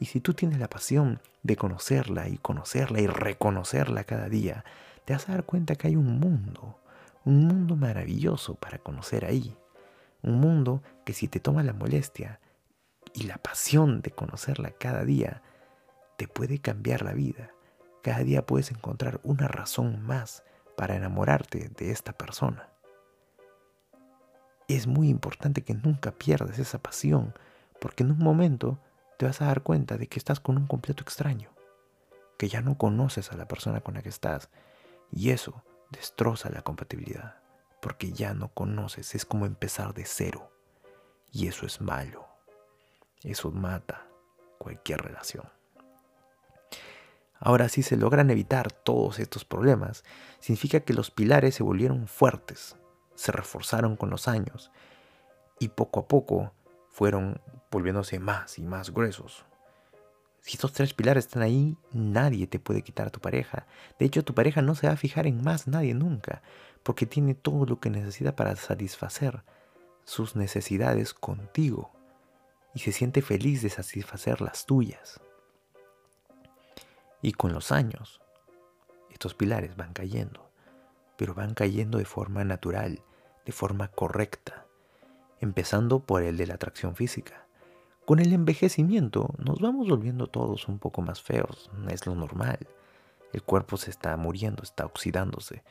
Y 0.00 0.06
si 0.06 0.20
tú 0.20 0.34
tienes 0.34 0.58
la 0.58 0.68
pasión 0.68 1.20
de 1.42 1.56
conocerla 1.56 2.28
y 2.28 2.38
conocerla 2.38 3.00
y 3.00 3.06
reconocerla 3.06 4.04
cada 4.04 4.28
día, 4.28 4.64
te 5.04 5.12
vas 5.12 5.28
a 5.28 5.32
dar 5.32 5.44
cuenta 5.44 5.74
que 5.74 5.88
hay 5.88 5.96
un 5.96 6.18
mundo, 6.18 6.78
un 7.24 7.46
mundo 7.46 7.76
maravilloso 7.76 8.54
para 8.54 8.78
conocer 8.78 9.24
ahí. 9.24 9.56
Un 10.22 10.40
mundo 10.40 10.82
que 11.04 11.12
si 11.12 11.28
te 11.28 11.40
toma 11.40 11.62
la 11.62 11.72
molestia 11.72 12.40
y 13.14 13.24
la 13.24 13.38
pasión 13.38 14.02
de 14.02 14.10
conocerla 14.10 14.70
cada 14.72 15.04
día 15.04 15.42
te 16.16 16.28
puede 16.28 16.60
cambiar 16.60 17.02
la 17.02 17.12
vida. 17.12 17.50
Cada 18.02 18.20
día 18.20 18.44
puedes 18.44 18.70
encontrar 18.70 19.20
una 19.22 19.48
razón 19.48 20.02
más 20.02 20.42
para 20.76 20.96
enamorarte 20.96 21.68
de 21.76 21.90
esta 21.90 22.12
persona. 22.12 22.70
Es 24.68 24.86
muy 24.86 25.08
importante 25.08 25.62
que 25.62 25.74
nunca 25.74 26.12
pierdas 26.12 26.58
esa 26.58 26.78
pasión, 26.82 27.34
porque 27.80 28.02
en 28.02 28.12
un 28.12 28.18
momento 28.18 28.78
te 29.18 29.26
vas 29.26 29.40
a 29.40 29.46
dar 29.46 29.62
cuenta 29.62 29.96
de 29.96 30.08
que 30.08 30.18
estás 30.18 30.40
con 30.40 30.56
un 30.56 30.66
completo 30.66 31.02
extraño, 31.02 31.50
que 32.36 32.48
ya 32.48 32.60
no 32.60 32.78
conoces 32.78 33.32
a 33.32 33.36
la 33.36 33.48
persona 33.48 33.80
con 33.80 33.94
la 33.94 34.02
que 34.02 34.08
estás, 34.08 34.50
y 35.10 35.30
eso 35.30 35.64
destroza 35.90 36.50
la 36.50 36.62
compatibilidad, 36.62 37.40
porque 37.80 38.12
ya 38.12 38.34
no 38.34 38.48
conoces, 38.48 39.14
es 39.14 39.24
como 39.24 39.46
empezar 39.46 39.94
de 39.94 40.04
cero, 40.04 40.52
y 41.32 41.48
eso 41.48 41.66
es 41.66 41.80
malo. 41.80 42.28
Eso 43.22 43.50
mata 43.50 44.06
cualquier 44.58 45.00
relación. 45.00 45.44
Ahora, 47.40 47.68
si 47.68 47.82
se 47.82 47.96
logran 47.96 48.30
evitar 48.30 48.72
todos 48.72 49.18
estos 49.18 49.44
problemas, 49.44 50.04
significa 50.40 50.80
que 50.80 50.92
los 50.92 51.10
pilares 51.10 51.54
se 51.54 51.62
volvieron 51.62 52.08
fuertes, 52.08 52.76
se 53.14 53.30
reforzaron 53.32 53.96
con 53.96 54.10
los 54.10 54.26
años 54.26 54.72
y 55.60 55.68
poco 55.68 56.00
a 56.00 56.08
poco 56.08 56.52
fueron 56.90 57.40
volviéndose 57.70 58.18
más 58.18 58.58
y 58.58 58.62
más 58.62 58.90
gruesos. 58.90 59.44
Si 60.40 60.54
estos 60.54 60.72
tres 60.72 60.94
pilares 60.94 61.26
están 61.26 61.42
ahí, 61.42 61.76
nadie 61.92 62.46
te 62.46 62.58
puede 62.58 62.82
quitar 62.82 63.08
a 63.08 63.10
tu 63.10 63.20
pareja. 63.20 63.66
De 63.98 64.06
hecho, 64.06 64.24
tu 64.24 64.34
pareja 64.34 64.62
no 64.62 64.74
se 64.74 64.86
va 64.86 64.94
a 64.94 64.96
fijar 64.96 65.26
en 65.26 65.42
más 65.42 65.68
nadie 65.68 65.94
nunca, 65.94 66.42
porque 66.82 67.06
tiene 67.06 67.34
todo 67.34 67.66
lo 67.66 67.80
que 67.80 67.90
necesita 67.90 68.34
para 68.34 68.56
satisfacer 68.56 69.42
sus 70.04 70.36
necesidades 70.36 71.12
contigo 71.12 71.97
y 72.78 72.80
se 72.80 72.92
siente 72.92 73.22
feliz 73.22 73.62
de 73.62 73.70
satisfacer 73.70 74.40
las 74.40 74.64
tuyas. 74.64 75.20
Y 77.20 77.32
con 77.32 77.52
los 77.52 77.72
años, 77.72 78.20
estos 79.10 79.34
pilares 79.34 79.76
van 79.76 79.92
cayendo, 79.92 80.48
pero 81.16 81.34
van 81.34 81.54
cayendo 81.54 81.98
de 81.98 82.04
forma 82.04 82.44
natural, 82.44 83.02
de 83.44 83.50
forma 83.50 83.88
correcta, 83.88 84.64
empezando 85.40 85.98
por 85.98 86.22
el 86.22 86.36
de 86.36 86.46
la 86.46 86.54
atracción 86.54 86.94
física. 86.94 87.48
Con 88.04 88.20
el 88.20 88.32
envejecimiento 88.32 89.34
nos 89.38 89.58
vamos 89.58 89.88
volviendo 89.88 90.28
todos 90.28 90.68
un 90.68 90.78
poco 90.78 91.02
más 91.02 91.20
feos, 91.20 91.72
es 91.90 92.06
lo 92.06 92.14
normal. 92.14 92.60
El 93.32 93.42
cuerpo 93.42 93.76
se 93.76 93.90
está 93.90 94.16
muriendo, 94.16 94.62
está 94.62 94.86
oxidándose. 94.86 95.64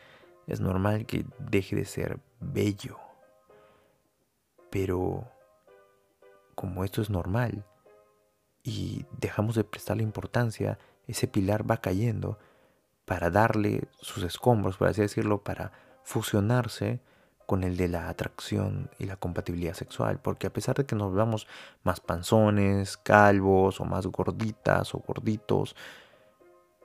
Es 0.45 0.59
normal 0.59 1.05
que 1.05 1.25
deje 1.39 1.77
de 1.77 1.85
ser 1.85 2.19
bello. 2.41 2.97
Pero 4.69 5.31
como 6.57 6.83
esto 6.83 7.03
es 7.03 7.11
normal 7.11 7.63
y 8.63 9.05
dejamos 9.19 9.53
de 9.53 9.63
prestarle 9.63 10.01
importancia, 10.01 10.79
ese 11.05 11.27
pilar 11.27 11.69
va 11.69 11.77
cayendo 11.77 12.39
para 13.05 13.29
darle 13.29 13.87
sus 14.01 14.23
escombros, 14.23 14.75
por 14.75 14.87
así 14.87 15.01
decirlo, 15.01 15.43
para 15.43 15.71
fusionarse 16.03 16.99
con 17.45 17.63
el 17.63 17.77
de 17.77 17.89
la 17.89 18.09
atracción 18.09 18.89
y 18.97 19.05
la 19.05 19.17
compatibilidad 19.17 19.75
sexual, 19.75 20.19
porque 20.19 20.47
a 20.47 20.51
pesar 20.51 20.75
de 20.75 20.87
que 20.87 20.95
nos 20.95 21.13
veamos 21.13 21.47
más 21.83 21.99
panzones, 21.99 22.97
calvos 22.97 23.79
o 23.79 23.85
más 23.85 24.07
gorditas 24.07 24.95
o 24.95 24.97
gorditos, 24.97 25.75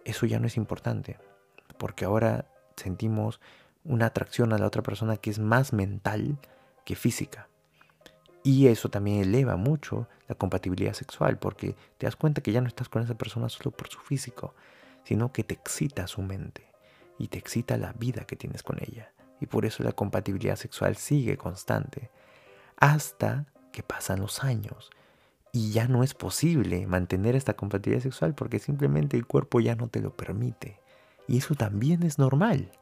eso 0.04 0.26
ya 0.26 0.38
no 0.38 0.48
es 0.48 0.58
importante, 0.58 1.18
porque 1.78 2.04
ahora 2.04 2.44
sentimos 2.76 3.40
una 3.84 4.04
atracción 4.04 4.52
a 4.52 4.58
la 4.58 4.66
otra 4.66 4.82
persona 4.82 5.16
que 5.16 5.30
es 5.30 5.38
más 5.38 5.72
mental 5.72 6.38
que 6.84 6.94
física. 6.94 7.48
Y 8.42 8.66
eso 8.66 8.90
también 8.90 9.20
eleva 9.20 9.56
mucho 9.56 10.08
la 10.28 10.34
compatibilidad 10.34 10.94
sexual, 10.94 11.38
porque 11.38 11.76
te 11.98 12.06
das 12.06 12.16
cuenta 12.16 12.42
que 12.42 12.52
ya 12.52 12.60
no 12.60 12.68
estás 12.68 12.88
con 12.88 13.02
esa 13.02 13.14
persona 13.14 13.48
solo 13.48 13.70
por 13.70 13.88
su 13.88 14.00
físico, 14.00 14.54
sino 15.04 15.32
que 15.32 15.44
te 15.44 15.54
excita 15.54 16.06
su 16.06 16.22
mente 16.22 16.66
y 17.18 17.28
te 17.28 17.38
excita 17.38 17.76
la 17.76 17.92
vida 17.92 18.24
que 18.24 18.36
tienes 18.36 18.62
con 18.62 18.78
ella. 18.80 19.12
Y 19.40 19.46
por 19.46 19.64
eso 19.64 19.82
la 19.82 19.92
compatibilidad 19.92 20.56
sexual 20.56 20.96
sigue 20.96 21.36
constante, 21.36 22.10
hasta 22.76 23.46
que 23.72 23.82
pasan 23.82 24.20
los 24.20 24.42
años 24.42 24.90
y 25.52 25.70
ya 25.70 25.86
no 25.86 26.02
es 26.02 26.14
posible 26.14 26.86
mantener 26.86 27.36
esta 27.36 27.54
compatibilidad 27.54 28.02
sexual 28.02 28.34
porque 28.34 28.58
simplemente 28.58 29.16
el 29.16 29.26
cuerpo 29.26 29.60
ya 29.60 29.76
no 29.76 29.88
te 29.88 30.00
lo 30.00 30.16
permite. 30.16 30.80
Y 31.28 31.38
eso 31.38 31.54
también 31.54 32.02
es 32.02 32.18
normal. 32.18 32.72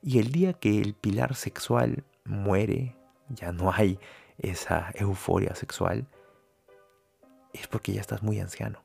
Y 0.00 0.20
el 0.20 0.30
día 0.30 0.52
que 0.52 0.80
el 0.80 0.94
pilar 0.94 1.34
sexual 1.34 2.04
muere, 2.24 2.96
ya 3.28 3.52
no 3.52 3.72
hay 3.72 3.98
esa 4.38 4.90
euforia 4.94 5.54
sexual, 5.54 6.06
es 7.52 7.68
porque 7.68 7.92
ya 7.92 8.00
estás 8.00 8.22
muy 8.22 8.40
anciano. 8.40 8.82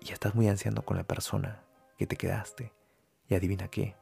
Ya 0.00 0.14
estás 0.14 0.34
muy 0.34 0.48
anciano 0.48 0.82
con 0.82 0.96
la 0.96 1.04
persona 1.04 1.62
que 1.98 2.06
te 2.06 2.16
quedaste. 2.16 2.72
Y 3.28 3.34
adivina 3.34 3.68
qué. 3.68 3.94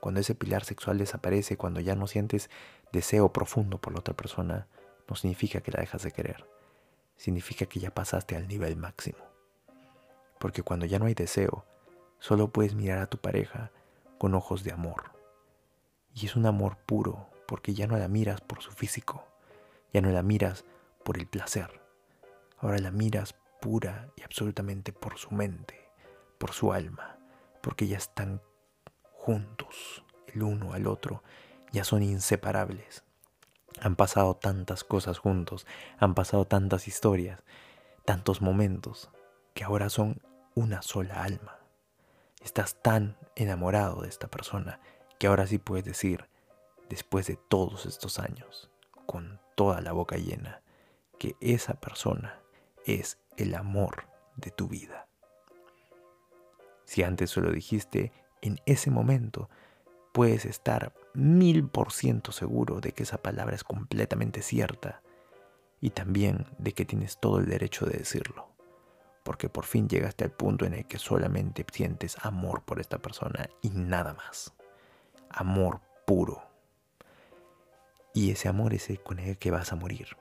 Cuando 0.00 0.20
ese 0.20 0.34
pilar 0.34 0.64
sexual 0.64 0.98
desaparece, 0.98 1.56
cuando 1.56 1.80
ya 1.80 1.96
no 1.96 2.06
sientes 2.06 2.50
deseo 2.92 3.32
profundo 3.32 3.80
por 3.80 3.92
la 3.92 4.00
otra 4.00 4.14
persona, 4.14 4.68
no 5.08 5.16
significa 5.16 5.60
que 5.60 5.72
la 5.72 5.80
dejas 5.80 6.02
de 6.02 6.12
querer. 6.12 6.46
Significa 7.16 7.66
que 7.66 7.80
ya 7.80 7.92
pasaste 7.92 8.36
al 8.36 8.46
nivel 8.46 8.76
máximo. 8.76 9.18
Porque 10.38 10.62
cuando 10.62 10.86
ya 10.86 10.98
no 10.98 11.06
hay 11.06 11.14
deseo, 11.14 11.64
solo 12.18 12.48
puedes 12.52 12.74
mirar 12.74 12.98
a 12.98 13.06
tu 13.06 13.18
pareja 13.18 13.70
con 14.18 14.34
ojos 14.34 14.62
de 14.62 14.72
amor. 14.72 15.12
Y 16.14 16.26
es 16.26 16.36
un 16.36 16.46
amor 16.46 16.76
puro, 16.86 17.28
porque 17.46 17.74
ya 17.74 17.86
no 17.86 17.96
la 17.96 18.08
miras 18.08 18.40
por 18.40 18.62
su 18.62 18.70
físico, 18.70 19.26
ya 19.92 20.00
no 20.00 20.10
la 20.10 20.22
miras 20.22 20.64
por 21.04 21.18
el 21.18 21.26
placer, 21.26 21.80
ahora 22.58 22.78
la 22.78 22.90
miras 22.90 23.34
pura 23.60 24.10
y 24.16 24.22
absolutamente 24.22 24.92
por 24.92 25.18
su 25.18 25.30
mente, 25.30 25.90
por 26.38 26.52
su 26.52 26.72
alma, 26.72 27.18
porque 27.62 27.86
ya 27.86 27.96
están 27.96 28.42
juntos, 29.12 30.04
el 30.26 30.42
uno 30.42 30.74
al 30.74 30.86
otro, 30.86 31.22
ya 31.72 31.84
son 31.84 32.02
inseparables. 32.02 33.04
Han 33.80 33.96
pasado 33.96 34.36
tantas 34.36 34.84
cosas 34.84 35.18
juntos, 35.18 35.66
han 35.98 36.14
pasado 36.14 36.46
tantas 36.46 36.86
historias, 36.86 37.42
tantos 38.04 38.40
momentos, 38.40 39.10
que 39.54 39.64
ahora 39.64 39.88
son 39.88 40.20
una 40.54 40.82
sola 40.82 41.22
alma. 41.24 41.58
Estás 42.42 42.80
tan 42.82 43.16
enamorado 43.34 44.02
de 44.02 44.08
esta 44.08 44.28
persona 44.28 44.80
que 45.18 45.26
ahora 45.26 45.46
sí 45.46 45.58
puedes 45.58 45.84
decir, 45.84 46.28
después 46.88 47.26
de 47.26 47.36
todos 47.36 47.86
estos 47.86 48.18
años, 48.18 48.70
con 49.06 49.40
toda 49.54 49.80
la 49.80 49.92
boca 49.92 50.16
llena, 50.16 50.62
que 51.18 51.36
esa 51.40 51.74
persona 51.74 52.40
es 52.84 53.18
el 53.36 53.54
amor 53.54 54.06
de 54.36 54.50
tu 54.50 54.68
vida. 54.68 55.08
Si 56.84 57.02
antes 57.02 57.30
solo 57.30 57.50
dijiste 57.50 58.12
en 58.42 58.60
ese 58.66 58.90
momento, 58.90 59.48
puedes 60.12 60.44
estar 60.44 60.94
mil 61.14 61.68
por 61.68 61.92
ciento 61.92 62.32
seguro 62.32 62.80
de 62.80 62.92
que 62.92 63.04
esa 63.04 63.18
palabra 63.18 63.54
es 63.54 63.64
completamente 63.64 64.42
cierta 64.42 65.02
y 65.80 65.90
también 65.90 66.46
de 66.58 66.72
que 66.72 66.84
tienes 66.84 67.18
todo 67.18 67.38
el 67.38 67.46
derecho 67.46 67.86
de 67.86 67.98
decirlo, 67.98 68.48
porque 69.22 69.48
por 69.48 69.64
fin 69.64 69.88
llegaste 69.88 70.24
al 70.24 70.30
punto 70.30 70.66
en 70.66 70.74
el 70.74 70.86
que 70.86 70.98
solamente 70.98 71.64
sientes 71.72 72.16
amor 72.24 72.62
por 72.64 72.80
esta 72.80 72.98
persona 72.98 73.48
y 73.62 73.70
nada 73.70 74.14
más. 74.14 74.54
Amor 75.30 75.80
puro. 76.06 76.53
Y 78.14 78.30
ese 78.30 78.48
amor 78.48 78.72
es 78.72 78.88
con 79.02 79.18
el 79.18 79.36
que 79.38 79.50
vas 79.50 79.72
a 79.72 79.76
morir. 79.76 80.16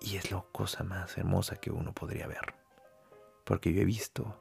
Y 0.00 0.16
es 0.16 0.30
la 0.30 0.42
cosa 0.52 0.84
más 0.84 1.18
hermosa 1.18 1.56
que 1.56 1.72
uno 1.72 1.92
podría 1.92 2.28
ver. 2.28 2.54
Porque 3.44 3.72
yo 3.72 3.82
he 3.82 3.84
visto 3.84 4.40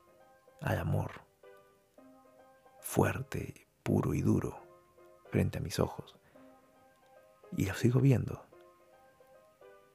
al 0.62 0.78
amor 0.78 1.24
fuerte, 2.80 3.68
puro 3.82 4.14
y 4.14 4.22
duro 4.22 4.62
frente 5.32 5.58
a 5.58 5.62
mis 5.62 5.80
ojos. 5.80 6.16
Y 7.58 7.66
lo 7.66 7.74
sigo 7.74 8.00
viendo 8.00 8.46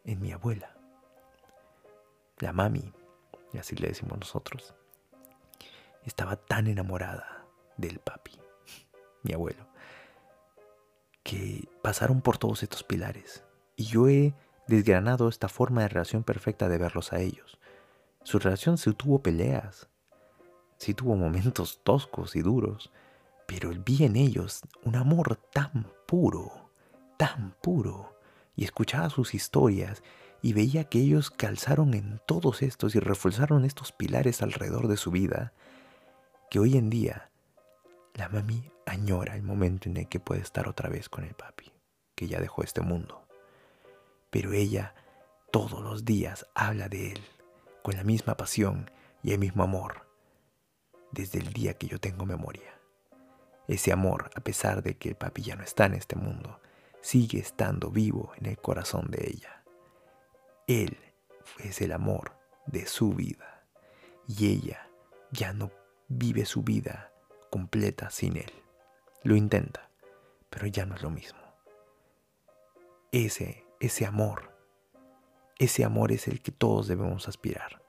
en 0.05 0.21
mi 0.21 0.33
abuela, 0.33 0.77
la 2.39 2.53
mami, 2.53 2.93
y 3.53 3.59
así 3.59 3.77
le 3.77 3.89
decimos 3.89 4.19
nosotros. 4.19 4.75
Estaba 6.03 6.35
tan 6.35 6.67
enamorada 6.67 7.47
del 7.77 8.01
papi, 8.01 8.37
mi 9.23 9.33
abuelo, 9.33 9.67
que 11.25 11.69
pasaron 11.83 12.21
por 12.21 12.39
todos 12.39 12.63
estos 12.63 12.85
pilares. 12.85 13.43
Y 13.75 13.85
yo 13.85 14.09
he 14.09 14.35
desgranado 14.69 15.29
esta 15.29 15.49
forma 15.49 15.83
de 15.83 15.89
relación 15.89 16.23
perfecta 16.23 16.69
de 16.69 16.79
verlos 16.79 17.13
a 17.13 17.19
ellos. 17.19 17.59
Su 18.23 18.39
relación 18.39 18.79
se 18.79 18.93
tuvo 18.93 19.23
peleas, 19.23 19.89
sí 20.79 20.95
tuvo 20.95 21.17
momentos 21.17 21.81
toscos 21.85 22.37
y 22.37 22.43
duros, 22.43 22.93
pero 23.47 23.71
vi 23.85 24.05
en 24.05 24.17
ellos 24.17 24.61
un 24.85 24.97
amor 24.97 25.37
tan 25.53 25.89
puro, 26.07 26.71
tan 27.19 27.57
puro, 27.61 28.17
y 28.55 28.65
escuchaba 28.65 29.11
sus 29.11 29.35
historias 29.35 30.03
y 30.41 30.53
veía 30.53 30.85
que 30.85 31.01
ellos 31.01 31.31
calzaron 31.31 31.95
en 31.95 32.21
todos 32.27 32.63
estos 32.63 32.95
y 32.95 33.01
reforzaron 33.01 33.65
estos 33.65 33.93
pilares 33.93 34.43
alrededor 34.43 34.89
de 34.89 34.97
su 34.97 35.11
vida, 35.11 35.53
que 36.51 36.59
hoy 36.59 36.77
en 36.77 36.91
día 36.91 37.31
la 38.15 38.29
mami 38.29 38.71
añora 38.87 39.37
el 39.37 39.43
momento 39.43 39.89
en 39.89 39.97
el 39.97 40.09
que 40.09 40.21
puede 40.21 40.41
estar 40.41 40.69
otra 40.69 40.89
vez 40.89 41.09
con 41.09 41.25
el 41.25 41.35
papi, 41.35 41.73
que 42.15 42.27
ya 42.27 42.41
dejó 42.41 42.63
este 42.63 42.81
mundo. 42.81 43.27
Pero 44.31 44.53
ella 44.53 44.95
todos 45.51 45.83
los 45.83 46.05
días 46.05 46.47
habla 46.55 46.89
de 46.89 47.13
él, 47.13 47.21
con 47.83 47.97
la 47.97 48.05
misma 48.05 48.37
pasión 48.37 48.91
y 49.23 49.33
el 49.33 49.39
mismo 49.39 49.63
amor, 49.63 50.07
desde 51.13 51.39
el 51.39 51.53
día 51.53 51.75
que 51.75 51.87
yo 51.87 52.01
tengo 52.01 52.27
memoria. 52.27 52.81
Ese 53.69 53.93
amor, 53.93 54.31
a 54.35 54.41
pesar 54.41 54.83
de 54.83 54.97
que 54.97 55.11
el 55.11 55.15
papi 55.15 55.43
ya 55.43 55.57
no 55.57 55.63
está 55.63 55.87
en 55.87 55.95
este 55.95 56.17
mundo, 56.17 56.61
sigue 57.01 57.39
estando 57.39 57.91
vivo 57.91 58.33
en 58.37 58.47
el 58.47 58.59
corazón 58.59 59.11
de 59.11 59.29
ella. 59.29 59.63
Él 60.67 60.99
es 61.59 61.81
el 61.81 61.93
amor 61.93 62.37
de 62.67 62.87
su 62.87 63.13
vida 63.13 63.65
y 64.27 64.49
ella 64.49 64.89
ya 65.31 65.53
no 65.53 65.71
vive 66.09 66.47
su 66.47 66.63
vida 66.63 67.13
completa 67.51 68.11
sin 68.11 68.37
él. 68.37 68.64
Lo 69.25 69.37
intenta, 69.37 69.89
pero 70.51 70.67
ya 70.67 70.85
no 70.85 70.95
es 70.95 71.03
lo 71.03 71.09
mismo. 71.09 71.41
Ese, 73.11 73.65
ese 73.81 74.05
amor, 74.05 74.55
ese 75.59 75.83
amor 75.83 76.13
es 76.13 76.29
el 76.29 76.43
que 76.43 76.53
todos 76.53 76.89
debemos 76.89 77.27
aspirar. 77.27 77.81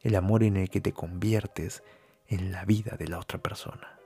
El 0.00 0.14
amor 0.14 0.42
en 0.42 0.56
el 0.56 0.70
que 0.70 0.80
te 0.80 0.94
conviertes 0.94 1.82
en 2.28 2.50
la 2.50 2.64
vida 2.64 2.96
de 2.96 3.08
la 3.08 3.18
otra 3.18 3.42
persona 3.42 4.00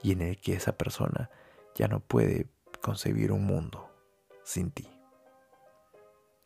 y 0.00 0.12
en 0.12 0.22
el 0.22 0.40
que 0.40 0.54
esa 0.54 0.78
persona 0.78 1.28
ya 1.74 1.88
no 1.88 1.98
puede 1.98 2.46
concebir 2.80 3.32
un 3.32 3.44
mundo 3.44 3.90
sin 4.44 4.70
ti. 4.70 4.88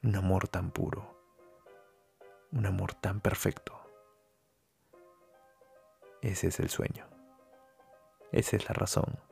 Un 0.02 0.16
amor 0.16 0.48
tan 0.48 0.70
puro, 0.70 1.22
un 2.50 2.64
amor 2.64 2.94
tan 2.94 3.20
perfecto. 3.20 3.78
Ese 6.22 6.46
es 6.46 6.60
el 6.60 6.70
sueño. 6.70 7.06
Esa 8.32 8.56
es 8.56 8.66
la 8.66 8.72
razón 8.72 9.29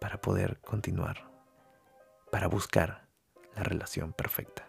para 0.00 0.20
poder 0.20 0.60
continuar, 0.60 1.30
para 2.32 2.48
buscar 2.48 3.06
la 3.54 3.62
relación 3.62 4.12
perfecta. 4.12 4.66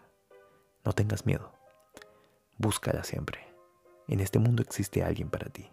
No 0.83 0.93
tengas 0.93 1.25
miedo, 1.25 1.53
búscala 2.57 3.03
siempre. 3.03 3.47
En 4.07 4.19
este 4.19 4.39
mundo 4.39 4.61
existe 4.61 5.03
alguien 5.03 5.29
para 5.29 5.49
ti 5.49 5.71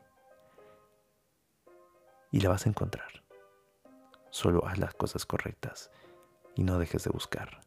y 2.30 2.40
la 2.40 2.50
vas 2.50 2.66
a 2.66 2.68
encontrar. 2.68 3.24
Solo 4.30 4.66
haz 4.66 4.78
las 4.78 4.94
cosas 4.94 5.26
correctas 5.26 5.90
y 6.54 6.62
no 6.62 6.78
dejes 6.78 7.04
de 7.04 7.10
buscar. 7.10 7.60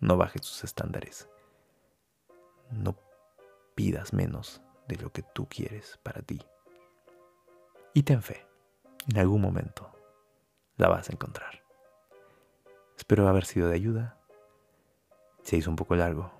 No 0.00 0.16
bajes 0.16 0.42
tus 0.42 0.64
estándares. 0.64 1.28
No 2.70 2.96
pidas 3.74 4.12
menos 4.12 4.60
de 4.88 4.96
lo 4.96 5.12
que 5.12 5.22
tú 5.22 5.48
quieres 5.48 5.98
para 6.02 6.22
ti. 6.22 6.44
Y 7.94 8.02
ten 8.02 8.22
fe. 8.22 8.46
En 9.08 9.18
algún 9.18 9.40
momento 9.40 9.97
la 10.78 10.88
vas 10.88 11.10
a 11.10 11.12
encontrar. 11.12 11.62
Espero 12.96 13.28
haber 13.28 13.44
sido 13.44 13.68
de 13.68 13.74
ayuda. 13.74 14.16
Se 15.42 15.56
hizo 15.56 15.70
un 15.70 15.76
poco 15.76 15.94
largo, 15.94 16.30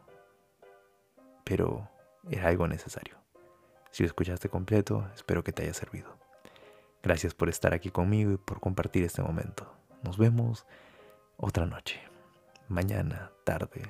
pero 1.44 1.88
era 2.30 2.48
algo 2.48 2.66
necesario. 2.66 3.16
Si 3.90 4.02
lo 4.02 4.06
escuchaste 4.06 4.48
completo, 4.48 5.08
espero 5.14 5.44
que 5.44 5.52
te 5.52 5.62
haya 5.62 5.74
servido. 5.74 6.16
Gracias 7.02 7.34
por 7.34 7.48
estar 7.48 7.74
aquí 7.74 7.90
conmigo 7.90 8.32
y 8.32 8.36
por 8.36 8.60
compartir 8.60 9.04
este 9.04 9.22
momento. 9.22 9.72
Nos 10.02 10.18
vemos 10.18 10.66
otra 11.36 11.66
noche, 11.66 12.00
mañana, 12.68 13.32
tarde, 13.44 13.82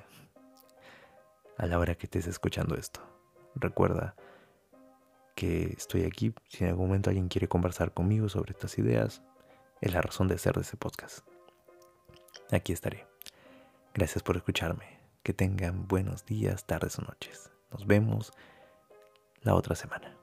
a 1.57 1.67
la 1.67 1.79
hora 1.79 1.95
que 1.95 2.07
estés 2.07 2.27
escuchando 2.27 2.75
esto. 2.75 3.01
Recuerda 3.55 4.15
que 5.35 5.75
estoy 5.77 6.05
aquí 6.05 6.35
si 6.49 6.65
en 6.65 6.71
algún 6.71 6.87
momento 6.87 7.11
alguien 7.11 7.29
quiere 7.29 7.49
conversar 7.49 7.93
conmigo 7.93 8.29
sobre 8.29 8.53
estas 8.53 8.79
ideas. 8.79 9.23
Es 9.81 9.93
la 9.93 10.03
razón 10.03 10.29
de 10.29 10.39
ser 10.39 10.55
de 10.55 10.63
ese 10.63 10.77
podcast. 10.77 11.27
Aquí 12.51 12.73
estaré. 12.73 13.07
Gracias 13.95 14.23
por 14.23 14.37
escucharme. 14.37 14.99
Que 15.23 15.33
tengan 15.33 15.87
buenos 15.87 16.25
días, 16.25 16.65
tardes 16.65 16.99
o 16.99 17.03
noches. 17.03 17.51
Nos 17.71 17.87
vemos 17.87 18.33
la 19.43 19.55
otra 19.55 19.75
semana. 19.75 20.18